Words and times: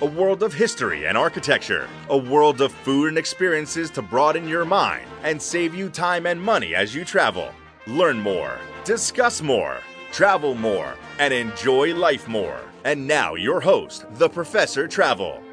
a 0.00 0.06
world 0.06 0.42
of 0.42 0.52
history 0.52 1.06
and 1.06 1.16
architecture, 1.16 1.88
a 2.08 2.16
world 2.16 2.60
of 2.60 2.72
food 2.72 3.08
and 3.10 3.18
experiences 3.18 3.90
to 3.90 4.02
broaden 4.02 4.48
your 4.48 4.64
mind 4.64 5.06
and 5.22 5.40
save 5.40 5.72
you 5.72 5.88
time 5.88 6.26
and 6.26 6.40
money 6.40 6.74
as 6.74 6.94
you 6.94 7.04
travel. 7.04 7.48
Learn 7.86 8.18
more, 8.18 8.58
discuss 8.82 9.40
more, 9.40 9.78
travel 10.10 10.56
more, 10.56 10.94
and 11.20 11.32
enjoy 11.32 11.94
life 11.94 12.26
more. 12.26 12.60
And 12.84 13.06
now, 13.06 13.34
your 13.34 13.60
host, 13.60 14.04
the 14.14 14.28
Professor 14.28 14.88
Travel. 14.88 15.43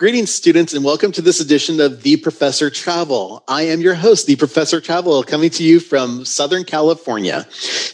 Greetings, 0.00 0.32
students, 0.32 0.72
and 0.72 0.82
welcome 0.82 1.12
to 1.12 1.20
this 1.20 1.40
edition 1.40 1.78
of 1.78 2.02
The 2.02 2.16
Professor 2.16 2.70
Travel. 2.70 3.44
I 3.46 3.64
am 3.64 3.82
your 3.82 3.94
host, 3.94 4.26
The 4.26 4.34
Professor 4.34 4.80
Travel, 4.80 5.22
coming 5.22 5.50
to 5.50 5.62
you 5.62 5.78
from 5.78 6.24
Southern 6.24 6.64
California. 6.64 7.44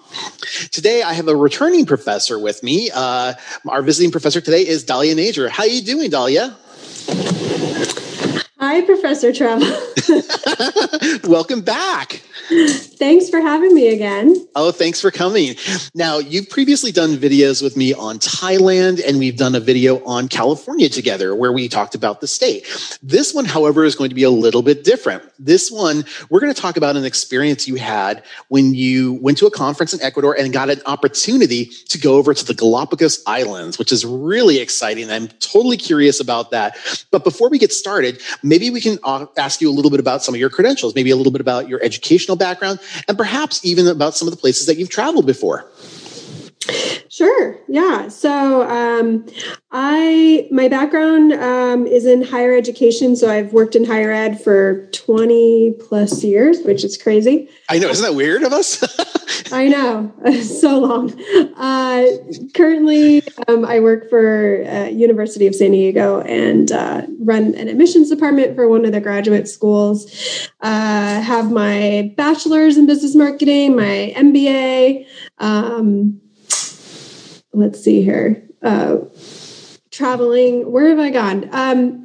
Today, 0.71 1.03
I 1.03 1.13
have 1.13 1.29
a 1.29 1.37
returning 1.37 1.85
professor 1.85 2.39
with 2.39 2.63
me. 2.63 2.91
Uh, 2.95 3.35
our 3.69 3.83
visiting 3.83 4.11
professor 4.11 4.41
today 4.41 4.67
is 4.67 4.85
Dahlia 4.85 5.15
Najor. 5.15 5.51
How 5.51 5.65
are 5.65 5.69
you 5.69 5.83
doing, 5.83 6.09
Dahlia? 6.11 6.57
Hi, 8.71 8.83
Professor 8.83 9.33
Travel. 9.33 9.67
Welcome 11.25 11.63
back. 11.63 12.21
Thanks 12.51 13.29
for 13.29 13.41
having 13.41 13.75
me 13.75 13.89
again. 13.89 14.35
Oh, 14.55 14.73
thanks 14.73 15.01
for 15.01 15.11
coming. 15.11 15.55
Now, 15.95 16.19
you've 16.19 16.49
previously 16.49 16.93
done 16.93 17.17
videos 17.17 17.63
with 17.63 17.77
me 17.77 17.93
on 17.93 18.19
Thailand, 18.19 19.03
and 19.07 19.19
we've 19.19 19.37
done 19.37 19.55
a 19.55 19.61
video 19.61 20.03
on 20.05 20.29
California 20.29 20.89
together 20.89 21.35
where 21.35 21.53
we 21.53 21.69
talked 21.69 21.95
about 21.95 22.21
the 22.21 22.27
state. 22.27 22.67
This 23.03 23.35
one, 23.35 23.45
however, 23.45 23.85
is 23.85 23.95
going 23.95 24.09
to 24.09 24.15
be 24.15 24.23
a 24.23 24.31
little 24.31 24.63
bit 24.63 24.83
different. 24.83 25.23
This 25.39 25.71
one, 25.71 26.05
we're 26.31 26.41
going 26.41 26.53
to 26.53 26.61
talk 26.61 26.77
about 26.77 26.97
an 26.97 27.05
experience 27.05 27.69
you 27.69 27.77
had 27.77 28.23
when 28.49 28.75
you 28.75 29.15
went 29.23 29.39
to 29.39 29.47
a 29.47 29.51
conference 29.51 29.93
in 29.93 30.03
Ecuador 30.03 30.35
and 30.39 30.53
got 30.53 30.71
an 30.71 30.81
opportunity 30.87 31.67
to 31.89 31.99
go 31.99 32.17
over 32.17 32.33
to 32.35 32.45
the 32.45 32.55
Galapagos 32.55 33.23
Islands, 33.27 33.79
which 33.79 33.93
is 33.93 34.05
really 34.07 34.59
exciting. 34.59 35.11
I'm 35.11 35.29
totally 35.29 35.77
curious 35.77 36.19
about 36.19 36.51
that. 36.51 36.77
But 37.11 37.25
before 37.25 37.51
we 37.51 37.59
get 37.59 37.73
started, 37.73 38.21
maybe 38.43 38.58
we 38.71 38.81
can 38.81 38.99
ask 39.37 39.61
you 39.61 39.71
a 39.71 39.73
little 39.73 39.91
bit 39.91 40.01
about 40.01 40.23
some 40.23 40.35
of 40.35 40.41
your 40.41 40.51
credentials, 40.51 40.95
maybe 40.95 41.11
a 41.11 41.17
little 41.17 41.33
bit 41.33 41.41
about 41.41 41.69
your 41.69 41.83
educational 41.83 42.37
background, 42.37 42.79
and 43.07 43.17
perhaps 43.17 43.65
even 43.65 43.87
about 43.87 44.15
some 44.15 44.29
of 44.29 44.35
the 44.35 44.41
places 44.41 44.67
that 44.67 44.77
you've 44.77 44.91
traveled 44.91 45.27
before. 45.27 45.67
Sure. 47.09 47.59
Yeah. 47.69 48.09
So 48.09 48.69
um, 48.69 49.27
I 49.73 50.47
my 50.51 50.69
background 50.69 51.33
um, 51.33 51.87
is 51.87 52.05
in 52.05 52.23
higher 52.23 52.55
education. 52.55 53.17
So 53.17 53.31
I've 53.31 53.53
worked 53.53 53.75
in 53.75 53.85
higher 53.85 54.13
ed 54.13 54.41
for 54.41 54.87
twenty 54.93 55.75
plus 55.81 56.23
years, 56.23 56.61
which 56.63 56.85
is 56.85 56.97
crazy. 56.97 57.49
I 57.69 57.79
know. 57.79 57.89
Isn't 57.89 58.05
that 58.05 58.15
weird 58.15 58.43
of 58.43 58.53
us? 58.53 58.85
I 59.53 59.69
know. 59.69 60.13
so 60.43 60.79
long. 60.79 61.21
Uh, 61.57 62.07
currently, 62.55 63.23
um, 63.47 63.65
I 63.65 63.81
work 63.81 64.09
for 64.09 64.65
uh, 64.65 64.87
University 64.87 65.47
of 65.47 65.55
San 65.55 65.73
Diego 65.73 66.21
and 66.23 66.71
uh, 66.73 67.03
run 67.21 67.55
an 67.55 67.69
admissions 67.69 68.09
department 68.09 68.55
for 68.55 68.69
one 68.69 68.85
of 68.85 68.93
the 68.93 69.01
graduate 69.01 69.49
schools. 69.49 70.49
Uh, 70.61 71.21
have 71.21 71.51
my 71.51 72.13
bachelor's 72.17 72.77
in 72.77 72.87
business 72.87 73.15
marketing, 73.15 73.77
my 73.77 74.13
MBA. 74.17 75.07
Um, 75.39 76.21
let's 77.53 77.81
see 77.81 78.03
here. 78.03 78.43
Uh, 78.63 78.99
traveling. 79.91 80.71
Where 80.71 80.89
have 80.89 81.01
I 81.01 81.11
gone? 81.11 81.49
Um, 81.53 82.05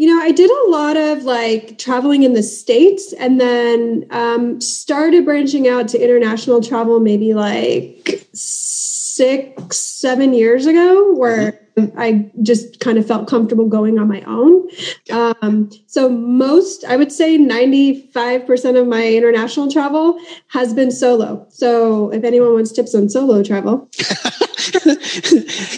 you 0.00 0.06
know, 0.06 0.22
I 0.22 0.32
did 0.32 0.50
a 0.50 0.70
lot 0.70 0.96
of 0.96 1.24
like 1.24 1.76
traveling 1.76 2.22
in 2.22 2.32
the 2.32 2.42
States 2.42 3.12
and 3.12 3.38
then 3.38 4.06
um, 4.10 4.58
started 4.58 5.26
branching 5.26 5.68
out 5.68 5.88
to 5.88 6.02
international 6.02 6.62
travel 6.62 7.00
maybe 7.00 7.34
like 7.34 8.26
six, 8.32 9.78
seven 9.78 10.32
years 10.32 10.64
ago, 10.64 11.12
where 11.12 11.60
I 11.98 12.30
just 12.40 12.80
kind 12.80 12.96
of 12.96 13.06
felt 13.06 13.28
comfortable 13.28 13.68
going 13.68 13.98
on 13.98 14.08
my 14.08 14.22
own. 14.22 14.70
Um, 15.10 15.70
so, 15.86 16.08
most, 16.08 16.82
I 16.86 16.96
would 16.96 17.12
say 17.12 17.36
95% 17.36 18.80
of 18.80 18.86
my 18.86 19.06
international 19.06 19.70
travel 19.70 20.18
has 20.48 20.72
been 20.72 20.90
solo. 20.90 21.44
So, 21.50 22.10
if 22.10 22.24
anyone 22.24 22.54
wants 22.54 22.72
tips 22.72 22.94
on 22.94 23.10
solo 23.10 23.42
travel, 23.42 23.90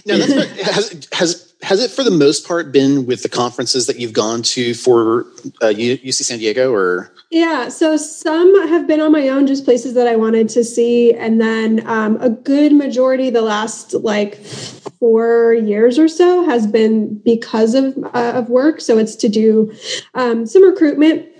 now, 0.06 0.16
that's 0.16 0.34
what, 0.34 0.48
has, 0.60 1.08
has 1.12 1.51
has 1.62 1.80
it 1.80 1.90
for 1.90 2.02
the 2.02 2.10
most 2.10 2.46
part 2.46 2.72
been 2.72 3.06
with 3.06 3.22
the 3.22 3.28
conferences 3.28 3.86
that 3.86 3.98
you've 3.98 4.12
gone 4.12 4.42
to 4.42 4.74
for 4.74 5.20
uh, 5.60 5.68
UC 5.68 6.14
San 6.14 6.38
Diego 6.38 6.72
or? 6.72 7.12
Yeah, 7.30 7.68
so 7.68 7.96
some 7.96 8.68
have 8.68 8.86
been 8.86 9.00
on 9.00 9.12
my 9.12 9.28
own, 9.28 9.46
just 9.46 9.64
places 9.64 9.94
that 9.94 10.08
I 10.08 10.16
wanted 10.16 10.48
to 10.50 10.64
see, 10.64 11.14
and 11.14 11.40
then 11.40 11.86
um, 11.86 12.18
a 12.20 12.28
good 12.28 12.72
majority 12.72 13.30
the 13.30 13.42
last 13.42 13.94
like 13.94 14.36
four 14.98 15.54
years 15.54 15.98
or 15.98 16.08
so 16.08 16.44
has 16.44 16.66
been 16.66 17.18
because 17.24 17.74
of 17.74 17.96
uh, 18.12 18.32
of 18.34 18.50
work. 18.50 18.80
So 18.80 18.98
it's 18.98 19.16
to 19.16 19.28
do 19.28 19.72
um, 20.14 20.46
some 20.46 20.64
recruitment 20.64 21.31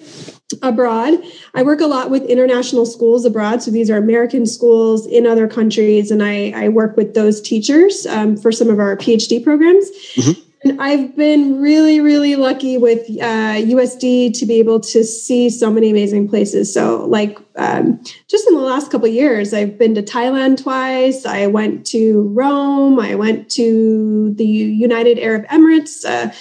abroad. 0.63 1.15
I 1.55 1.63
work 1.63 1.81
a 1.81 1.87
lot 1.87 2.11
with 2.11 2.25
international 2.25 2.87
schools 2.87 3.25
abroad. 3.25 3.63
So 3.63 3.71
these 3.71 3.91
are 3.91 3.97
American 3.97 4.47
schools 4.47 5.07
in 5.07 5.27
other 5.27 5.49
countries, 5.49 6.11
and 6.11 6.23
I, 6.23 6.53
I 6.55 6.69
work 6.69 6.97
with 6.97 7.15
those 7.15 7.41
teachers 7.41 8.07
um, 8.07 8.37
for 8.37 8.53
some 8.53 8.69
of 8.69 8.79
our 8.79 8.97
PhD 8.97 9.43
programs. 9.43 9.91
Mm-hmm. 10.15 10.41
And 10.65 10.81
I've 10.81 11.17
been 11.17 11.61
really, 11.61 12.01
really 12.01 12.37
lucky 12.37 12.79
with 12.79 13.01
uh, 13.21 13.59
USD 13.59 14.39
to 14.39 14.47
be 14.47 14.61
able 14.61 14.79
to 14.81 15.03
see 15.03 15.51
so 15.51 15.73
many 15.73 15.91
amazing 15.91 16.29
places. 16.29 16.73
So, 16.73 17.05
like, 17.07 17.37
um, 17.57 18.01
just 18.29 18.47
in 18.47 18.55
the 18.55 18.61
last 18.61 18.91
couple 18.91 19.09
years, 19.09 19.53
I've 19.53 19.77
been 19.77 19.95
to 19.97 20.03
Thailand 20.03 20.63
twice. 20.63 21.27
I 21.27 21.49
went 21.49 21.85
to 21.89 22.29
Rome. 22.29 23.01
I 23.01 23.17
went 23.17 23.51
to 23.53 24.33
the 24.35 24.47
United 24.47 25.19
Arab 25.19 25.47
Emirates. 25.47 26.05
Uh, 26.05 26.33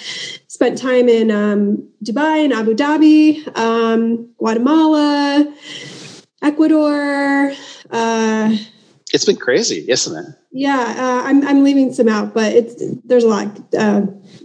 spent 0.62 0.78
time 0.78 1.08
in 1.08 1.28
um, 1.32 1.88
Dubai 2.04 2.44
and 2.44 2.52
Abu 2.52 2.72
Dhabi, 2.72 3.44
um, 3.58 4.32
Guatemala, 4.38 5.52
Ecuador. 6.40 7.52
Uh, 7.90 8.56
it's 9.12 9.24
been 9.24 9.34
crazy, 9.34 9.84
isn't 9.88 10.16
it? 10.16 10.34
Yeah, 10.52 10.78
uh, 10.78 11.28
I'm 11.28 11.44
I'm 11.48 11.64
leaving 11.64 11.92
some 11.92 12.08
out, 12.08 12.32
but 12.32 12.52
it's 12.52 12.80
there's 13.04 13.24
a 13.24 13.28
lot. 13.28 13.48
Uh, 13.76 14.02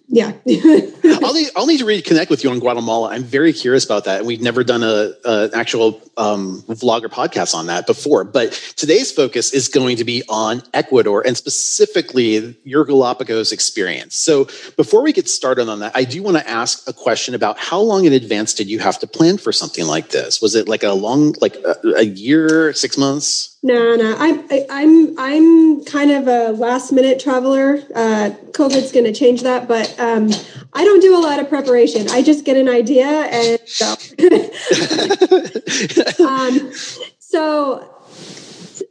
yeah. 0.10 0.32
I'll, 0.48 1.34
need, 1.34 1.50
I'll 1.56 1.68
need 1.68 1.80
to 1.80 1.86
reconnect 1.86 2.30
with 2.30 2.44
you 2.44 2.50
on 2.50 2.60
Guatemala. 2.60 3.10
I'm 3.10 3.24
very 3.24 3.52
curious 3.52 3.84
about 3.84 4.06
that. 4.06 4.20
And 4.20 4.28
We've 4.28 4.42
never 4.42 4.64
done 4.64 4.84
a, 4.84 5.14
a 5.26 5.38
an 5.48 5.52
actual 5.54 6.02
um, 6.18 6.64
vlog 6.64 7.04
or 7.04 7.10
podcast 7.10 7.54
on 7.54 7.68
that 7.68 7.86
before, 7.86 8.24
but 8.24 8.52
today's 8.76 9.12
focus 9.12 9.54
is 9.54 9.68
going 9.68 9.98
to 9.98 10.04
be 10.04 10.24
on 10.30 10.64
Ecuador 10.74 11.26
and 11.26 11.36
specifically 11.38 12.58
your 12.64 12.86
Galapagos 12.86 13.52
experience. 13.52 14.16
So 14.16 14.46
before 14.76 15.04
we 15.04 15.14
get 15.14 15.30
started 15.30 15.70
on 15.70 15.80
that, 15.80 15.92
I 15.96 16.04
do 16.04 16.24
want 16.24 16.38
to 16.38 16.50
ask 16.50 16.88
a 16.88 16.94
question 16.94 17.36
about 17.36 17.58
how 17.58 17.80
long 17.80 18.06
in 18.06 18.14
advance 18.14 18.54
did 18.54 18.68
you 18.68 18.80
have 18.80 19.00
to 19.00 19.08
plan 19.08 19.38
for 19.38 19.52
something 19.52 19.86
like 19.86 20.10
this? 20.10 20.42
Was 20.42 20.56
it 20.56 20.68
like 20.68 20.84
a 20.84 20.94
long, 20.94 21.36
like 21.42 21.56
a, 21.58 21.76
a 21.98 22.06
year, 22.06 22.74
six 22.74 22.98
months? 22.98 23.58
No, 23.64 23.96
no, 23.96 24.16
I'm 24.18 24.48
I'm 24.70 25.20
I'm 25.20 25.84
kind 25.84 26.12
of 26.12 26.28
a 26.28 26.52
last 26.52 26.92
minute 26.92 27.20
traveler. 27.20 27.84
Uh, 27.94 28.32
COVID's 28.52 28.92
going 28.92 29.06
to 29.06 29.12
change 29.12 29.42
that, 29.42 29.68
but 29.68 29.97
um, 29.98 30.30
I 30.74 30.84
don't 30.84 31.02
do 31.02 31.18
a 31.18 31.22
lot 31.22 31.40
of 31.40 31.50
preparation. 31.50 32.10
I 32.10 32.22
just 32.22 32.46
get 32.46 32.58
an 32.58 32.70
idea 32.70 33.06
and 33.06 33.60
go. 33.80 33.96
um, 36.28 36.72
so 37.20 37.94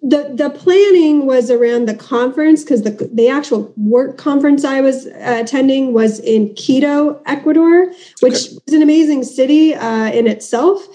the 0.03 0.31
the 0.35 0.50
planning 0.50 1.26
was 1.26 1.50
around 1.50 1.87
the 1.87 1.94
conference 1.94 2.62
because 2.62 2.82
the 2.82 3.11
the 3.12 3.29
actual 3.29 3.73
work 3.76 4.17
conference 4.19 4.64
I 4.64 4.81
was 4.81 5.06
uh, 5.06 5.38
attending 5.43 5.93
was 5.93 6.20
in 6.20 6.55
Quito, 6.55 7.20
Ecuador, 7.26 7.93
which 8.20 8.47
okay. 8.47 8.58
is 8.67 8.75
an 8.75 8.82
amazing 8.82 9.25
city 9.25 9.75
uh, 9.75 10.11
in 10.11 10.26
itself. 10.26 10.87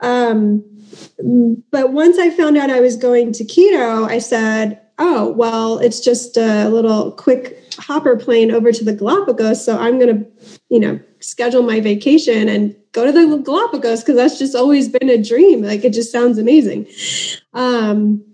Um, 0.00 0.64
but 1.70 1.92
once 1.92 2.18
I 2.18 2.30
found 2.30 2.56
out 2.56 2.70
I 2.70 2.80
was 2.80 2.96
going 2.96 3.32
to 3.32 3.44
Quito, 3.44 4.04
I 4.04 4.18
said, 4.18 4.80
"Oh, 4.98 5.32
well, 5.32 5.78
it's 5.78 6.00
just 6.00 6.36
a 6.36 6.68
little 6.68 7.12
quick 7.12 7.61
hopper 7.76 8.16
plane 8.16 8.50
over 8.50 8.72
to 8.72 8.84
the 8.84 8.92
Galapagos, 8.92 9.64
so 9.64 9.78
I'm 9.78 9.98
going 9.98 10.24
to, 10.24 10.58
you 10.68 10.80
know, 10.80 11.00
schedule 11.20 11.62
my 11.62 11.80
vacation 11.80 12.48
and 12.48 12.76
go 12.92 13.06
to 13.06 13.12
the 13.12 13.38
Galapagos 13.38 14.00
because 14.00 14.16
that's 14.16 14.38
just 14.38 14.54
always 14.54 14.88
been 14.88 15.08
a 15.08 15.22
dream. 15.22 15.62
Like 15.62 15.84
it 15.84 15.92
just 15.92 16.12
sounds 16.12 16.38
amazing." 16.38 16.86
Um, 17.54 18.24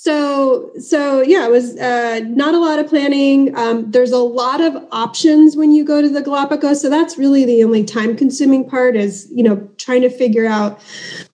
so 0.00 0.70
so 0.80 1.20
yeah 1.20 1.44
it 1.44 1.50
was 1.50 1.76
uh, 1.78 2.20
not 2.24 2.54
a 2.54 2.58
lot 2.58 2.78
of 2.78 2.88
planning 2.88 3.54
um, 3.54 3.90
there's 3.90 4.12
a 4.12 4.18
lot 4.18 4.58
of 4.62 4.74
options 4.92 5.56
when 5.56 5.72
you 5.72 5.84
go 5.84 6.00
to 6.00 6.08
the 6.08 6.22
galapagos 6.22 6.80
so 6.80 6.88
that's 6.88 7.18
really 7.18 7.44
the 7.44 7.62
only 7.62 7.84
time 7.84 8.16
consuming 8.16 8.66
part 8.66 8.96
is 8.96 9.28
you 9.30 9.42
know 9.42 9.56
trying 9.76 10.00
to 10.00 10.08
figure 10.08 10.46
out 10.46 10.80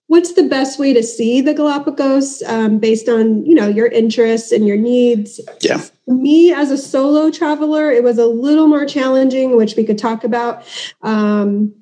what's 0.07 0.33
the 0.33 0.43
best 0.43 0.79
way 0.79 0.93
to 0.93 1.03
see 1.03 1.41
the 1.41 1.53
galapagos 1.53 2.41
um, 2.43 2.79
based 2.79 3.07
on 3.07 3.45
you 3.45 3.55
know 3.55 3.67
your 3.67 3.87
interests 3.87 4.51
and 4.51 4.65
your 4.67 4.77
needs? 4.77 5.39
Yeah. 5.61 5.81
Me 6.07 6.53
as 6.53 6.71
a 6.71 6.77
solo 6.77 7.29
traveler 7.29 7.91
it 7.91 8.03
was 8.03 8.17
a 8.17 8.25
little 8.25 8.67
more 8.67 8.85
challenging 8.85 9.55
which 9.55 9.75
we 9.75 9.83
could 9.83 9.97
talk 9.97 10.23
about 10.23 10.63
um, 11.01 11.73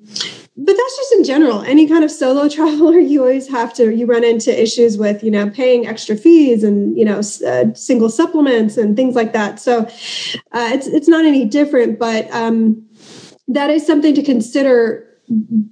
but 0.58 0.74
that's 0.74 0.96
just 0.96 1.12
in 1.12 1.24
general. 1.24 1.60
Any 1.62 1.86
kind 1.86 2.02
of 2.02 2.10
solo 2.10 2.48
traveler 2.56 2.98
you 2.98 3.20
always 3.20 3.48
have 3.48 3.72
to 3.74 3.94
you 3.94 4.06
run 4.06 4.24
into 4.24 4.50
issues 4.60 4.98
with 4.98 5.22
you 5.22 5.30
know 5.30 5.50
paying 5.50 5.86
extra 5.86 6.16
fees 6.16 6.64
and 6.64 6.96
you 6.96 7.04
know 7.04 7.20
uh, 7.46 7.72
single 7.74 8.08
supplements 8.08 8.76
and 8.76 8.96
things 8.96 9.14
like 9.14 9.32
that. 9.32 9.60
So 9.60 9.82
uh, 10.52 10.70
it's 10.72 10.86
it's 10.86 11.08
not 11.08 11.24
any 11.24 11.44
different 11.44 11.98
but 11.98 12.30
um, 12.32 12.84
that 13.48 13.70
is 13.70 13.86
something 13.86 14.14
to 14.14 14.22
consider 14.22 15.05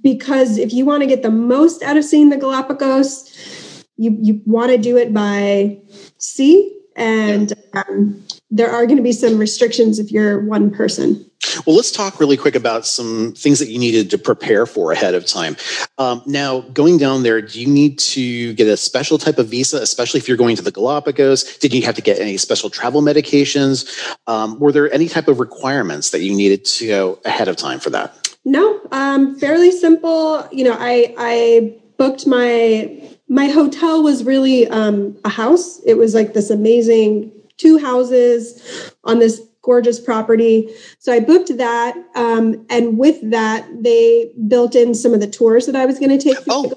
because 0.01 0.57
if 0.57 0.73
you 0.73 0.85
want 0.85 1.01
to 1.01 1.07
get 1.07 1.23
the 1.23 1.31
most 1.31 1.83
out 1.83 1.97
of 1.97 2.03
seeing 2.03 2.29
the 2.29 2.37
galapagos 2.37 3.85
you 3.97 4.17
you 4.21 4.41
want 4.45 4.71
to 4.71 4.77
do 4.77 4.97
it 4.97 5.13
by 5.13 5.77
sea 6.17 6.71
and 6.95 7.53
um, 7.73 8.23
there 8.49 8.71
are 8.71 8.85
going 8.85 8.97
to 8.97 9.03
be 9.03 9.11
some 9.11 9.37
restrictions 9.37 9.99
if 9.99 10.11
you're 10.11 10.45
one 10.45 10.71
person 10.71 11.25
well, 11.65 11.75
let's 11.75 11.91
talk 11.91 12.19
really 12.19 12.37
quick 12.37 12.55
about 12.55 12.85
some 12.85 13.33
things 13.33 13.59
that 13.59 13.69
you 13.69 13.79
needed 13.79 14.09
to 14.11 14.17
prepare 14.17 14.65
for 14.65 14.91
ahead 14.91 15.13
of 15.13 15.25
time. 15.25 15.55
Um, 15.97 16.21
now, 16.25 16.61
going 16.61 16.97
down 16.97 17.23
there, 17.23 17.41
do 17.41 17.61
you 17.61 17.67
need 17.67 17.99
to 17.99 18.53
get 18.53 18.67
a 18.67 18.77
special 18.77 19.17
type 19.17 19.37
of 19.37 19.47
visa, 19.47 19.77
especially 19.77 20.19
if 20.19 20.27
you're 20.27 20.37
going 20.37 20.55
to 20.55 20.61
the 20.61 20.71
Galapagos? 20.71 21.57
Did 21.57 21.73
you 21.73 21.81
have 21.83 21.95
to 21.95 22.01
get 22.01 22.19
any 22.19 22.37
special 22.37 22.69
travel 22.69 23.01
medications? 23.01 23.87
Um, 24.27 24.59
were 24.59 24.71
there 24.71 24.91
any 24.93 25.07
type 25.07 25.27
of 25.27 25.39
requirements 25.39 26.09
that 26.11 26.21
you 26.21 26.35
needed 26.35 26.65
to 26.65 26.87
go 26.87 27.19
ahead 27.25 27.47
of 27.47 27.55
time 27.55 27.79
for 27.79 27.89
that? 27.91 28.24
No, 28.45 28.79
um, 28.91 29.37
fairly 29.39 29.71
simple. 29.71 30.47
You 30.51 30.63
know, 30.63 30.77
I 30.79 31.13
I 31.17 31.75
booked 31.97 32.27
my 32.27 33.01
my 33.27 33.47
hotel 33.47 34.03
was 34.03 34.23
really 34.23 34.67
um, 34.67 35.17
a 35.25 35.29
house. 35.29 35.81
It 35.85 35.95
was 35.95 36.13
like 36.13 36.33
this 36.33 36.49
amazing 36.49 37.31
two 37.57 37.77
houses 37.77 38.93
on 39.03 39.19
this 39.19 39.41
gorgeous 39.65 39.99
property. 39.99 40.69
So 40.99 41.11
I 41.11 41.19
booked 41.19 41.57
that. 41.57 41.95
Um, 42.15 42.65
and 42.69 42.99
with 42.99 43.31
that, 43.31 43.67
they 43.81 44.31
built 44.47 44.75
in 44.75 44.93
some 44.93 45.13
of 45.13 45.19
the 45.19 45.27
tours 45.27 45.65
that 45.65 45.75
I 45.75 45.85
was 45.85 45.97
going 45.97 46.17
to 46.17 46.23
take. 46.23 46.37
Oh, 46.47 46.71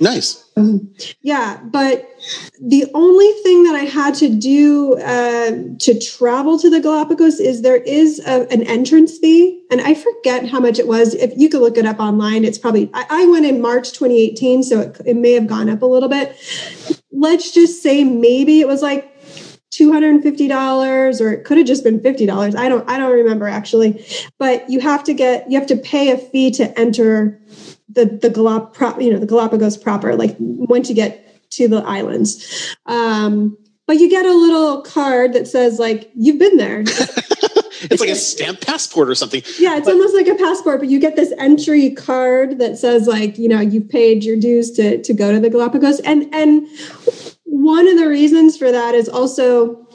nice. 0.00 0.48
Um, 0.56 0.94
yeah. 1.22 1.60
But 1.64 2.08
the 2.60 2.86
only 2.94 3.30
thing 3.42 3.62
that 3.64 3.74
I 3.74 3.84
had 3.84 4.14
to 4.16 4.28
do 4.28 4.98
uh, 4.98 5.50
to 5.78 5.98
travel 5.98 6.58
to 6.58 6.68
the 6.68 6.80
Galapagos 6.80 7.40
is 7.40 7.62
there 7.62 7.76
is 7.76 8.20
a, 8.20 8.50
an 8.52 8.62
entrance 8.64 9.18
fee. 9.18 9.62
And 9.70 9.80
I 9.80 9.94
forget 9.94 10.48
how 10.48 10.60
much 10.60 10.78
it 10.78 10.88
was. 10.88 11.14
If 11.14 11.32
you 11.36 11.48
could 11.48 11.60
look 11.60 11.76
it 11.76 11.86
up 11.86 12.00
online, 12.00 12.44
it's 12.44 12.58
probably, 12.58 12.90
I, 12.94 13.06
I 13.10 13.26
went 13.26 13.46
in 13.46 13.60
March 13.60 13.92
2018, 13.92 14.62
so 14.62 14.80
it, 14.80 15.00
it 15.06 15.16
may 15.16 15.32
have 15.32 15.46
gone 15.46 15.68
up 15.68 15.82
a 15.82 15.86
little 15.86 16.08
bit. 16.08 16.36
Let's 17.12 17.52
just 17.52 17.82
say 17.82 18.04
maybe 18.04 18.60
it 18.60 18.68
was 18.68 18.82
like 18.82 19.14
$250 19.70 21.20
or 21.20 21.32
it 21.32 21.44
could 21.44 21.58
have 21.58 21.66
just 21.66 21.84
been 21.84 22.00
$50 22.00 22.56
i 22.56 22.68
don't 22.70 22.88
i 22.88 22.96
don't 22.96 23.12
remember 23.12 23.46
actually 23.46 24.02
but 24.38 24.68
you 24.68 24.80
have 24.80 25.04
to 25.04 25.12
get 25.12 25.48
you 25.48 25.58
have 25.58 25.68
to 25.68 25.76
pay 25.76 26.10
a 26.10 26.16
fee 26.16 26.50
to 26.52 26.76
enter 26.78 27.38
the 27.90 28.06
the 28.06 28.30
Galap, 28.30 29.00
you 29.00 29.12
know 29.12 29.18
the 29.18 29.26
galapagos 29.26 29.76
proper 29.76 30.16
like 30.16 30.34
once 30.40 30.88
you 30.88 30.94
get 30.94 31.27
to 31.50 31.68
the 31.68 31.78
islands. 31.78 32.76
Um, 32.86 33.56
but 33.86 33.96
you 33.96 34.10
get 34.10 34.26
a 34.26 34.34
little 34.34 34.82
card 34.82 35.32
that 35.32 35.48
says 35.48 35.78
like 35.78 36.10
you've 36.14 36.38
been 36.38 36.56
there. 36.56 36.84
It's 37.80 38.00
like 38.00 38.10
a 38.10 38.16
stamp 38.16 38.60
passport 38.60 39.08
or 39.08 39.14
something. 39.14 39.40
Yeah 39.56 39.76
it's 39.76 39.86
but, 39.86 39.92
almost 39.92 40.12
like 40.12 40.26
a 40.26 40.34
passport 40.34 40.80
but 40.80 40.88
you 40.88 40.98
get 40.98 41.14
this 41.14 41.32
entry 41.38 41.90
card 41.90 42.58
that 42.58 42.76
says 42.76 43.06
like 43.06 43.38
you 43.38 43.48
know 43.48 43.60
you've 43.60 43.88
paid 43.88 44.24
your 44.24 44.36
dues 44.36 44.72
to 44.72 45.00
to 45.00 45.14
go 45.14 45.30
to 45.30 45.38
the 45.38 45.48
galapagos. 45.48 46.00
And 46.00 46.32
and 46.34 46.66
one 47.44 47.86
of 47.86 47.96
the 47.96 48.08
reasons 48.08 48.56
for 48.56 48.72
that 48.72 48.96
is 48.96 49.08
also 49.08 49.86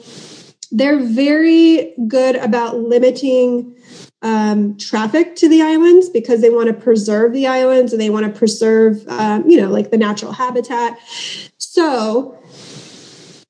they're 0.72 0.98
very 0.98 1.94
good 2.08 2.36
about 2.36 2.78
limiting 2.78 3.76
um, 4.24 4.76
traffic 4.78 5.36
to 5.36 5.48
the 5.48 5.62
islands 5.62 6.08
because 6.08 6.40
they 6.40 6.50
want 6.50 6.66
to 6.68 6.72
preserve 6.72 7.34
the 7.34 7.46
islands 7.46 7.92
and 7.92 8.00
they 8.00 8.10
want 8.10 8.24
to 8.26 8.36
preserve, 8.36 9.06
um, 9.08 9.48
you 9.48 9.60
know, 9.60 9.68
like 9.68 9.90
the 9.90 9.98
natural 9.98 10.32
habitat. 10.32 10.98
So 11.58 12.36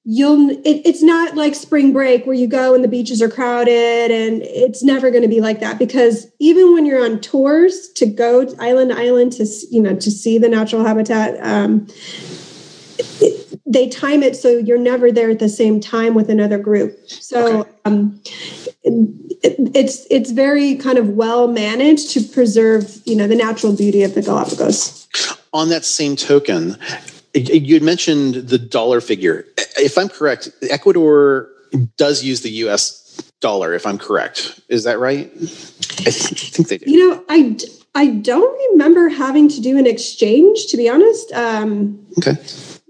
you'll 0.05 0.51
it, 0.51 0.83
it's 0.85 1.03
not 1.03 1.37
like 1.37 1.55
spring 1.55 1.93
break 1.93 2.27
where 2.27 2.35
you 2.35 2.47
go 2.49 2.75
and 2.75 2.85
the 2.85 2.89
beaches 2.89 3.23
are 3.23 3.29
crowded 3.29 4.11
and 4.11 4.43
it's 4.43 4.83
never 4.83 5.11
going 5.11 5.23
to 5.23 5.29
be 5.29 5.41
like 5.41 5.61
that 5.61 5.79
because 5.79 6.27
even 6.41 6.75
when 6.75 6.85
you're 6.85 7.03
on 7.03 7.19
tours 7.21 7.89
to 7.89 8.05
go 8.05 8.47
island 8.59 8.91
to 8.91 8.99
island 8.99 9.33
to 9.33 9.47
you 9.71 9.81
know 9.81 9.97
to 9.97 10.11
see 10.11 10.37
the 10.37 10.49
natural 10.49 10.85
habitat 10.85 11.43
um, 11.43 11.87
it, 12.99 13.45
they 13.67 13.89
time 13.89 14.23
it 14.23 14.37
so 14.37 14.59
you're 14.59 14.79
never 14.79 15.11
there 15.11 15.31
at 15.31 15.39
the 15.39 15.49
same 15.49 15.81
time 15.81 16.15
with 16.15 16.29
another 16.29 16.59
group. 16.59 16.97
So 17.09 17.61
okay. 17.61 17.71
um, 17.85 18.21
it, 19.45 19.77
it's 19.77 20.07
it's 20.11 20.31
very 20.31 20.75
kind 20.77 20.99
of 20.99 21.11
well 21.11 21.47
managed 21.47 22.11
to 22.13 22.23
preserve 22.23 23.01
you 23.05 23.15
know 23.15 23.29
the 23.29 23.37
natural 23.37 23.77
beauty 23.77 24.03
of 24.03 24.15
the 24.15 24.23
Galapagos. 24.23 25.07
On 25.53 25.69
that 25.69 25.85
same 25.85 26.17
token, 26.17 26.77
you 27.35 27.75
had 27.75 27.83
mentioned 27.83 28.35
the 28.35 28.59
dollar 28.59 29.01
figure. 29.01 29.47
If 29.77 29.99
I'm 29.99 30.09
correct, 30.09 30.49
Ecuador 30.63 31.51
does 31.97 32.25
use 32.25 32.41
the 32.41 32.51
U.S. 32.51 33.23
dollar. 33.41 33.75
If 33.75 33.87
I'm 33.87 33.99
correct, 33.99 34.61
is 34.69 34.85
that 34.85 34.99
right? 34.99 35.31
I 35.37 36.11
think 36.11 36.69
they 36.69 36.79
do. 36.79 36.91
You 36.91 37.11
know, 37.11 37.25
I 37.29 37.57
I 37.95 38.07
don't 38.07 38.73
remember 38.73 39.11
having 39.11 39.49
to 39.51 39.61
do 39.61 39.79
an 39.79 39.87
exchange. 39.87 40.67
To 40.69 40.77
be 40.77 40.89
honest. 40.89 41.31
Um, 41.33 42.05
okay 42.19 42.37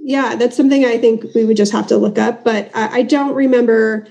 yeah, 0.06 0.36
that's 0.36 0.54
something 0.54 0.84
I 0.84 0.98
think 0.98 1.24
we 1.34 1.46
would 1.46 1.56
just 1.56 1.72
have 1.72 1.86
to 1.86 1.96
look 1.96 2.18
up. 2.18 2.44
But 2.44 2.70
I, 2.74 2.98
I 2.98 3.02
don't 3.02 3.34
remember 3.34 4.06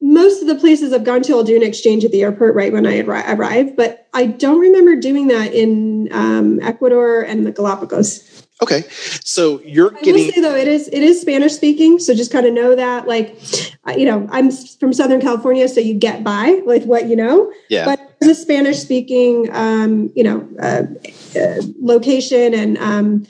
most 0.00 0.42
of 0.42 0.48
the 0.48 0.54
places 0.54 0.92
I've 0.92 1.04
gone 1.04 1.22
to, 1.22 1.32
I'll 1.34 1.44
do 1.44 1.56
an 1.56 1.62
exchange 1.62 2.04
at 2.04 2.12
the 2.12 2.22
airport 2.22 2.54
right 2.54 2.72
when 2.72 2.86
I 2.86 3.00
arrive. 3.00 3.76
But 3.76 4.08
I 4.14 4.26
don't 4.26 4.60
remember 4.60 4.96
doing 4.96 5.28
that 5.28 5.54
in 5.54 6.08
um, 6.12 6.60
Ecuador 6.60 7.22
and 7.22 7.46
the 7.46 7.52
Galapagos. 7.52 8.46
Okay, 8.62 8.84
so 9.22 9.60
you're 9.62 9.90
getting. 9.90 10.14
I 10.14 10.16
will 10.16 10.32
say 10.32 10.40
though, 10.40 10.56
it 10.56 10.66
is 10.66 10.88
it 10.88 11.02
is 11.02 11.20
Spanish 11.20 11.52
speaking, 11.52 11.98
so 11.98 12.14
just 12.14 12.32
kind 12.32 12.46
of 12.46 12.54
know 12.54 12.74
that. 12.74 13.06
Like, 13.06 13.38
you 13.98 14.06
know, 14.06 14.26
I'm 14.30 14.50
from 14.50 14.94
Southern 14.94 15.20
California, 15.20 15.68
so 15.68 15.80
you 15.80 15.92
get 15.92 16.24
by 16.24 16.62
with 16.64 16.86
what 16.86 17.06
you 17.06 17.16
know. 17.16 17.52
Yeah. 17.68 17.84
But 17.84 18.16
it's 18.22 18.38
a 18.38 18.42
Spanish 18.42 18.78
speaking, 18.78 19.50
um, 19.52 20.10
you 20.16 20.24
know, 20.24 20.48
uh, 20.62 20.84
uh, 21.38 21.62
location, 21.82 22.54
and 22.54 22.78
um, 22.78 23.26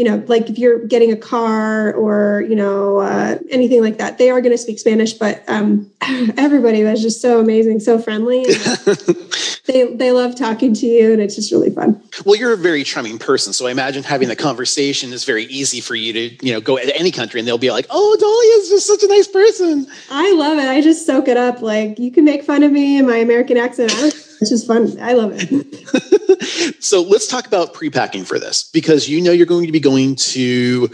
you 0.00 0.06
know, 0.06 0.24
like 0.28 0.48
if 0.48 0.58
you're 0.58 0.78
getting 0.86 1.12
a 1.12 1.16
car 1.16 1.92
or, 1.92 2.40
you 2.48 2.56
know, 2.56 3.00
uh, 3.00 3.38
anything 3.50 3.82
like 3.82 3.98
that, 3.98 4.16
they 4.16 4.30
are 4.30 4.40
going 4.40 4.50
to 4.50 4.56
speak 4.56 4.78
Spanish, 4.78 5.12
but 5.12 5.44
um, 5.46 5.90
everybody 6.38 6.82
was 6.82 7.02
just 7.02 7.20
so 7.20 7.38
amazing, 7.38 7.80
so 7.80 7.98
friendly. 7.98 8.44
they, 9.66 9.94
they 9.94 10.10
love 10.10 10.34
talking 10.34 10.72
to 10.72 10.86
you 10.86 11.12
and 11.12 11.20
it's 11.20 11.34
just 11.36 11.52
really 11.52 11.68
fun. 11.68 12.02
Well, 12.24 12.34
you're 12.34 12.54
a 12.54 12.56
very 12.56 12.82
charming 12.82 13.18
person. 13.18 13.52
So 13.52 13.66
I 13.66 13.72
imagine 13.72 14.02
having 14.02 14.28
the 14.28 14.36
conversation 14.36 15.12
is 15.12 15.26
very 15.26 15.44
easy 15.44 15.82
for 15.82 15.94
you 15.94 16.14
to, 16.14 16.46
you 16.46 16.54
know, 16.54 16.62
go 16.62 16.78
to 16.78 16.96
any 16.96 17.10
country 17.10 17.38
and 17.38 17.46
they'll 17.46 17.58
be 17.58 17.70
like, 17.70 17.84
oh, 17.90 18.16
Dolly 18.18 18.46
is 18.62 18.70
just 18.70 18.86
such 18.86 19.02
a 19.02 19.08
nice 19.08 19.28
person. 19.28 19.86
I 20.10 20.32
love 20.32 20.56
it. 20.56 20.66
I 20.66 20.80
just 20.80 21.04
soak 21.04 21.28
it 21.28 21.36
up. 21.36 21.60
Like 21.60 21.98
you 21.98 22.10
can 22.10 22.24
make 22.24 22.42
fun 22.42 22.62
of 22.62 22.72
me 22.72 22.96
and 22.96 23.06
my 23.06 23.18
American 23.18 23.58
accent. 23.58 23.92
It's 24.40 24.50
just 24.50 24.66
fun. 24.66 24.98
I 25.00 25.12
love 25.12 25.32
it. 25.34 26.82
so 26.82 27.02
let's 27.02 27.26
talk 27.26 27.46
about 27.46 27.74
pre-packing 27.74 28.24
for 28.24 28.38
this 28.38 28.62
because 28.62 29.08
you 29.08 29.20
know 29.20 29.32
you're 29.32 29.46
going 29.46 29.66
to 29.66 29.72
be 29.72 29.80
going 29.80 30.16
to 30.16 30.88